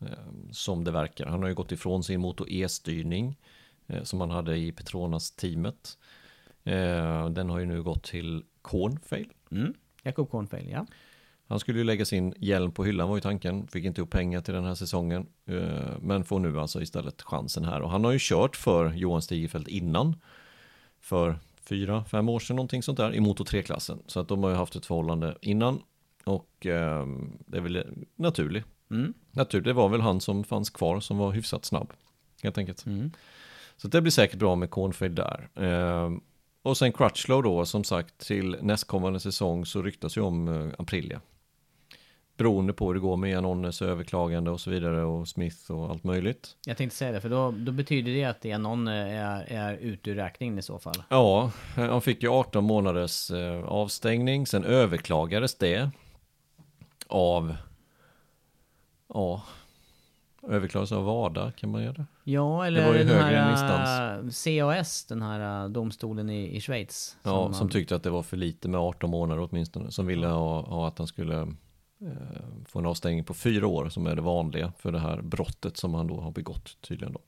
Eh, 0.00 0.08
Som 0.50 0.84
det 0.84 0.90
verkar. 0.90 1.26
Han 1.26 1.42
har 1.42 1.48
ju 1.48 1.54
gått 1.54 1.72
ifrån 1.72 2.04
sin 2.04 2.20
Moto 2.20 2.44
E-styrning 2.48 3.36
eh, 3.86 4.02
som 4.02 4.20
han 4.20 4.30
hade 4.30 4.56
i 4.56 4.72
Petronas-teamet. 4.72 5.98
Den 7.30 7.50
har 7.50 7.58
ju 7.58 7.66
nu 7.66 7.82
gått 7.82 8.02
till 8.02 8.44
Cornfail. 8.62 9.32
Mm. 9.50 9.74
Jakob 10.02 10.30
Cornfail, 10.30 10.68
ja. 10.70 10.86
Han 11.48 11.60
skulle 11.60 11.78
ju 11.78 11.84
lägga 11.84 12.04
sin 12.04 12.34
hjälm 12.36 12.72
på 12.72 12.84
hyllan 12.84 13.08
var 13.08 13.16
ju 13.16 13.20
tanken, 13.20 13.68
fick 13.68 13.84
inte 13.84 14.02
upp 14.02 14.10
pengar 14.10 14.40
till 14.40 14.54
den 14.54 14.64
här 14.64 14.74
säsongen. 14.74 15.26
Eh, 15.46 15.98
men 16.00 16.24
får 16.24 16.40
nu 16.40 16.60
alltså 16.60 16.82
istället 16.82 17.22
chansen 17.22 17.64
här. 17.64 17.80
Och 17.80 17.90
han 17.90 18.04
har 18.04 18.12
ju 18.12 18.18
kört 18.20 18.56
för 18.56 18.92
Johan 18.92 19.22
Stigefelt 19.22 19.68
innan. 19.68 20.16
För 21.00 21.38
fyra, 21.60 22.04
fem 22.04 22.28
år 22.28 22.38
sedan 22.38 22.56
någonting 22.56 22.82
sånt 22.82 22.98
där 22.98 23.14
i 23.14 23.20
Moto 23.20 23.44
3-klassen. 23.44 24.02
Så 24.06 24.20
att 24.20 24.28
de 24.28 24.42
har 24.42 24.50
ju 24.50 24.56
haft 24.56 24.76
ett 24.76 24.86
förhållande 24.86 25.36
innan. 25.40 25.82
Och 26.24 26.66
eh, 26.66 27.06
det 27.46 27.56
är 27.56 27.60
väl 27.60 28.06
naturligt. 28.16 28.64
Mm. 28.90 29.14
Naturligt, 29.30 29.64
det 29.64 29.72
var 29.72 29.88
väl 29.88 30.00
han 30.00 30.20
som 30.20 30.44
fanns 30.44 30.70
kvar 30.70 31.00
som 31.00 31.18
var 31.18 31.32
hyfsat 31.32 31.64
snabb. 31.64 31.92
Helt 32.42 32.58
enkelt. 32.58 32.86
Mm. 32.86 33.10
Så 33.76 33.88
det 33.88 34.00
blir 34.00 34.10
säkert 34.10 34.38
bra 34.38 34.56
med 34.56 34.70
Cornfade 34.70 35.14
där. 35.14 35.48
Eh, 35.64 36.10
och 36.62 36.76
sen 36.76 36.92
Crutchlow 36.92 37.42
då, 37.42 37.64
som 37.64 37.84
sagt, 37.84 38.18
till 38.18 38.56
nästkommande 38.60 39.20
säsong 39.20 39.66
så 39.66 39.82
ryktas 39.82 40.16
ju 40.16 40.20
om 40.20 40.48
eh, 40.48 40.74
Aprilia. 40.78 41.20
Beroende 42.38 42.72
på 42.72 42.86
hur 42.86 42.94
det 42.94 43.00
går 43.00 43.16
med 43.16 43.30
Janonnes 43.30 43.82
överklagande 43.82 44.50
och 44.50 44.60
så 44.60 44.70
vidare 44.70 45.02
och 45.04 45.28
Smith 45.28 45.70
och 45.70 45.90
allt 45.90 46.04
möjligt. 46.04 46.56
Jag 46.66 46.76
tänkte 46.76 46.96
säga 46.96 47.12
det, 47.12 47.20
för 47.20 47.28
då, 47.28 47.50
då 47.58 47.72
betyder 47.72 48.12
det 48.12 48.24
att 48.24 48.44
Enon 48.44 48.88
är, 48.88 49.44
är 49.52 49.74
ute 49.74 50.10
ur 50.10 50.14
räkningen 50.14 50.58
i 50.58 50.62
så 50.62 50.78
fall. 50.78 51.02
Ja, 51.08 51.50
eh, 51.76 51.84
han 51.90 52.00
fick 52.02 52.22
ju 52.22 52.28
18 52.28 52.64
månaders 52.64 53.30
eh, 53.30 53.64
avstängning, 53.64 54.46
sen 54.46 54.64
överklagades 54.64 55.54
det 55.58 55.90
av, 57.06 57.56
ja, 59.14 59.42
överklagades 60.48 60.92
av 60.92 61.04
WADA, 61.04 61.52
kan 61.52 61.70
man 61.70 61.82
göra 61.82 61.92
det? 61.92 62.06
Ja, 62.24 62.66
eller 62.66 62.92
Det 62.92 62.98
ju 62.98 63.04
den 63.04 63.22
här 63.22 63.50
instans. 63.52 64.44
CAS, 64.44 65.04
den 65.04 65.22
här 65.22 65.68
domstolen 65.68 66.30
i, 66.30 66.56
i 66.56 66.60
Schweiz. 66.60 67.16
Ja, 67.22 67.30
man- 67.42 67.54
som 67.54 67.68
tyckte 67.68 67.96
att 67.96 68.02
det 68.02 68.10
var 68.10 68.22
för 68.22 68.36
lite 68.36 68.68
med 68.68 68.80
18 68.80 69.10
månader 69.10 69.48
åtminstone. 69.50 69.90
Som 69.90 70.06
ville 70.06 70.26
ha, 70.26 70.60
ha 70.62 70.88
att 70.88 70.98
han 70.98 71.06
skulle 71.06 71.48
eh, 72.00 72.64
få 72.66 72.78
en 72.78 72.86
avstängning 72.86 73.24
på 73.24 73.34
fyra 73.34 73.66
år 73.66 73.88
som 73.88 74.06
är 74.06 74.16
det 74.16 74.22
vanliga 74.22 74.72
för 74.78 74.92
det 74.92 74.98
här 74.98 75.22
brottet 75.22 75.76
som 75.76 75.94
han 75.94 76.06
då 76.06 76.20
har 76.20 76.30
begått 76.30 76.80
tydligen 76.80 77.12
då. 77.12 77.20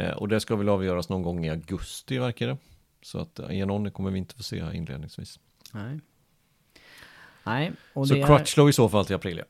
Eh, 0.00 0.10
och 0.12 0.28
det 0.28 0.40
ska 0.40 0.56
väl 0.56 0.68
avgöras 0.68 1.08
någon 1.08 1.22
gång 1.22 1.44
i 1.44 1.50
augusti 1.50 2.18
verkar 2.18 2.46
det. 2.46 2.56
Så 3.02 3.18
att 3.18 3.38
eh, 3.38 3.58
Enon 3.58 3.90
kommer 3.90 4.10
vi 4.10 4.18
inte 4.18 4.34
få 4.34 4.42
se 4.42 4.62
här 4.62 4.72
inledningsvis. 4.72 5.40
Nej. 5.72 6.00
Nej, 7.46 7.72
och 7.92 8.08
Så 8.08 8.14
är... 8.14 8.26
Crutchlow 8.26 8.68
i 8.68 8.72
så 8.72 8.88
fall 8.88 9.06
till 9.06 9.16
Aprilia. 9.16 9.44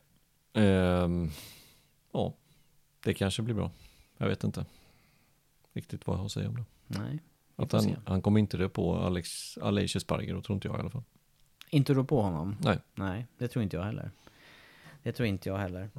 Ehm, 0.53 1.29
ja, 2.11 2.33
det 3.03 3.13
kanske 3.13 3.41
blir 3.41 3.55
bra. 3.55 3.71
Jag 4.17 4.27
vet 4.27 4.43
inte 4.43 4.65
riktigt 5.73 6.07
vad 6.07 6.13
jag 6.13 6.17
har 6.17 6.25
att 6.25 6.31
säga 6.31 6.49
om 6.49 6.55
det. 6.55 6.65
Nej, 6.87 7.19
Att 7.55 7.71
han, 7.71 7.95
han 8.05 8.21
kommer 8.21 8.39
inte 8.39 8.57
det 8.57 8.69
på 8.69 8.95
Alex, 8.95 9.57
Aleix 9.57 10.01
Sparger, 10.01 10.33
då 10.33 10.41
tror 10.41 10.55
inte 10.55 10.67
jag 10.67 10.77
i 10.77 10.79
alla 10.79 10.89
fall. 10.89 11.03
Inte 11.69 11.93
rå 11.93 12.03
på 12.03 12.21
honom? 12.21 12.57
Nej. 12.61 12.79
Nej, 12.95 13.25
det 13.37 13.47
tror 13.47 13.63
inte 13.63 13.77
jag 13.77 13.83
heller. 13.83 14.11
Det 15.03 15.11
tror 15.11 15.27
inte 15.27 15.49
jag 15.49 15.57
heller. 15.57 15.89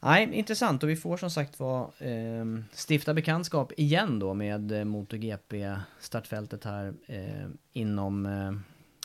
Nej, 0.00 0.34
intressant. 0.34 0.82
Och 0.82 0.88
vi 0.88 0.96
får 0.96 1.16
som 1.16 1.30
sagt 1.30 1.60
var 1.60 1.82
eh, 1.98 2.44
stifta 2.88 3.14
bekantskap 3.14 3.72
igen 3.76 4.18
då 4.18 4.34
med 4.34 4.72
eh, 4.72 4.84
MotoGP-startfältet 4.84 6.64
här 6.64 6.94
eh, 7.06 7.46
inom... 7.72 8.26
Eh, 8.26 8.52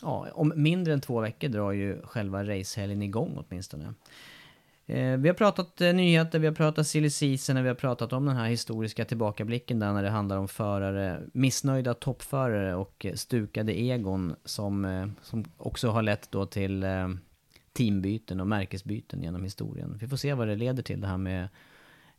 ja, 0.02 0.28
om 0.34 0.54
mindre 0.56 0.94
än 0.94 1.02
två 1.02 1.22
veckor 1.22 1.48
drar 1.48 1.72
ju 1.72 2.02
själva 2.02 2.44
racehelgen 2.44 3.02
igång 3.02 3.46
åtminstone. 3.48 3.94
Eh, 4.88 5.18
vi 5.18 5.30
har 5.30 5.34
pratat 5.34 5.82
eh, 5.82 5.94
nyheter, 5.94 6.40
vi 6.40 6.48
har 6.48 6.54
pratat 6.54 6.88
silly 6.88 7.10
season, 7.10 7.58
och 7.58 7.64
vi 7.64 7.68
har 7.68 7.76
pratat 7.76 8.14
om 8.14 8.26
den 8.26 8.36
här 8.36 8.48
historiska 8.48 9.06
tillbakablicken 9.06 9.80
där 9.80 9.94
när 9.94 10.04
det 10.04 10.10
handlar 10.10 10.38
om 10.38 10.48
förare, 10.48 11.22
missnöjda 11.34 11.94
toppförare 11.94 12.76
och 12.76 13.06
eh, 13.06 13.14
stukade 13.14 13.80
egon 13.80 14.36
som, 14.46 14.86
eh, 14.86 15.08
som 15.22 15.46
också 15.58 15.90
har 15.90 16.02
lett 16.02 16.32
då 16.32 16.46
till 16.46 16.84
eh, 16.84 17.08
teambyten 17.76 18.40
och 18.40 18.48
märkesbyten 18.48 19.24
genom 19.24 19.44
historien. 19.44 19.98
Vi 20.02 20.08
får 20.08 20.18
se 20.18 20.34
vad 20.34 20.48
det 20.48 20.56
leder 20.56 20.84
till 20.84 21.02
det 21.02 21.08
här 21.08 21.18
med 21.18 21.50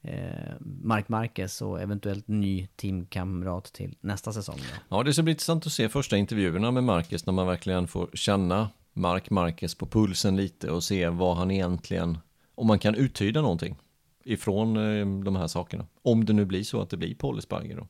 eh, 0.02 0.54
Mark 0.60 1.08
Marquez 1.08 1.62
och 1.62 1.80
eventuellt 1.82 2.28
ny 2.28 2.66
teamkamrat 2.66 3.64
till 3.64 3.96
nästa 4.00 4.32
säsong. 4.32 4.56
Då. 4.56 4.96
Ja, 4.96 5.02
det 5.02 5.12
ska 5.12 5.22
bli 5.22 5.30
intressant 5.30 5.66
att 5.66 5.72
se 5.72 5.88
första 5.88 6.16
intervjuerna 6.16 6.70
med 6.70 6.84
Marcus 6.84 7.26
när 7.26 7.32
man 7.32 7.46
verkligen 7.46 7.88
får 7.88 8.10
känna 8.14 8.70
Mark 8.92 9.30
Marquez 9.30 9.74
på 9.74 9.86
pulsen 9.86 10.36
lite 10.36 10.70
och 10.70 10.84
se 10.84 11.08
vad 11.08 11.36
han 11.36 11.50
egentligen, 11.50 12.18
om 12.54 12.66
man 12.66 12.78
kan 12.78 12.94
uttyda 12.94 13.42
någonting 13.42 13.76
ifrån 14.24 14.76
eh, 14.76 15.24
de 15.24 15.36
här 15.36 15.46
sakerna. 15.46 15.86
Om 16.02 16.24
det 16.24 16.32
nu 16.32 16.44
blir 16.44 16.64
så 16.64 16.80
att 16.80 16.90
det 16.90 16.96
blir 16.96 17.14
Paul 17.14 17.38
Esparger 17.38 17.76
då. 17.76 17.88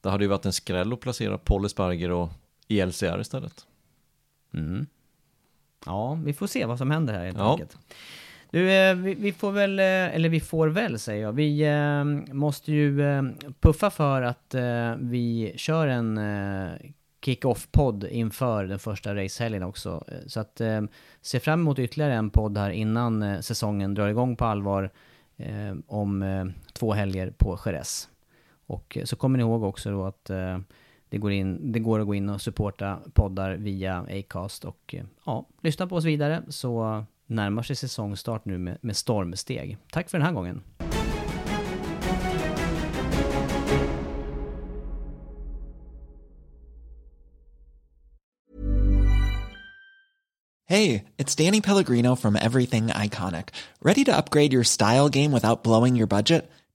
Det 0.00 0.10
hade 0.10 0.24
ju 0.24 0.28
varit 0.28 0.46
en 0.46 0.52
skräll 0.52 0.92
att 0.92 1.00
placera 1.00 1.38
Paul 1.38 1.64
Esparger 1.64 2.10
och 2.10 2.30
i 2.68 2.86
LCR 2.86 3.20
istället. 3.20 3.66
Mm. 4.54 4.86
Ja, 5.86 6.18
vi 6.24 6.32
får 6.32 6.46
se 6.46 6.64
vad 6.66 6.78
som 6.78 6.90
händer 6.90 7.14
här 7.14 7.24
helt 7.24 7.38
Ja. 7.38 7.52
enkelt. 7.52 7.78
Du, 8.50 8.72
eh, 8.72 8.94
vi, 8.94 9.32
får 9.32 9.52
väl, 9.52 9.78
eh, 9.78 9.84
eller 9.84 10.28
vi 10.28 10.40
får 10.40 10.68
väl 10.68 10.98
säger 10.98 11.22
jag, 11.22 11.32
vi 11.32 11.62
eh, 11.62 12.34
måste 12.34 12.72
ju 12.72 12.98
puffa 13.60 13.90
för 13.90 14.22
att 14.22 14.54
vi 14.98 15.52
kör 15.56 15.86
en 15.86 16.20
kick-off-podd 17.24 18.04
inför 18.04 18.64
den 18.64 18.78
första 18.78 19.14
racehelgen 19.14 19.62
också. 19.62 20.04
Så 20.26 20.40
att 20.40 20.60
se 21.20 21.40
fram 21.40 21.60
emot 21.60 21.78
ytterligare 21.78 22.14
en 22.14 22.30
podd 22.30 22.58
här 22.58 22.70
innan 22.70 23.42
säsongen 23.42 23.94
drar 23.94 24.08
igång 24.08 24.36
på 24.36 24.44
allvar 24.44 24.90
om 25.86 26.52
två 26.72 26.92
helger 26.92 27.32
på 27.38 27.58
Jerez. 27.66 28.08
Och 28.66 28.98
så 29.04 29.16
kommer 29.16 29.38
ni 29.38 29.42
ihåg 29.44 29.62
också 29.62 29.90
då 29.90 30.04
att 30.04 30.30
det 31.10 31.18
går, 31.18 31.32
in, 31.32 31.72
det 31.72 31.78
går 31.78 32.00
att 32.00 32.06
gå 32.06 32.14
in 32.14 32.28
och 32.28 32.40
supporta 32.40 32.98
poddar 33.12 33.56
via 33.56 34.06
Acast 34.10 34.64
och 34.64 34.94
eh, 34.94 35.04
ja, 35.26 35.46
lyssna 35.62 35.86
på 35.86 35.96
oss 35.96 36.04
vidare 36.04 36.42
så 36.48 37.04
närmar 37.26 37.62
sig 37.62 37.76
säsongstart 37.76 38.44
nu 38.44 38.58
med, 38.58 38.78
med 38.80 38.96
stormsteg. 38.96 39.78
Tack 39.90 40.10
för 40.10 40.18
den 40.18 40.26
här 40.26 40.32
gången. 40.32 40.62
Hey, 50.70 51.04
it's 51.16 51.34
Danny 51.34 51.62
Pellegrino 51.62 52.14
from 52.14 52.36
Everything 52.36 52.88
Iconic. 52.88 53.48
Ready 53.80 54.04
to 54.04 54.14
upgrade 54.14 54.52
your 54.52 54.64
style 54.64 55.08
game 55.08 55.32
without 55.32 55.62
blowing 55.62 55.96
your 55.96 56.06
budget? 56.06 56.50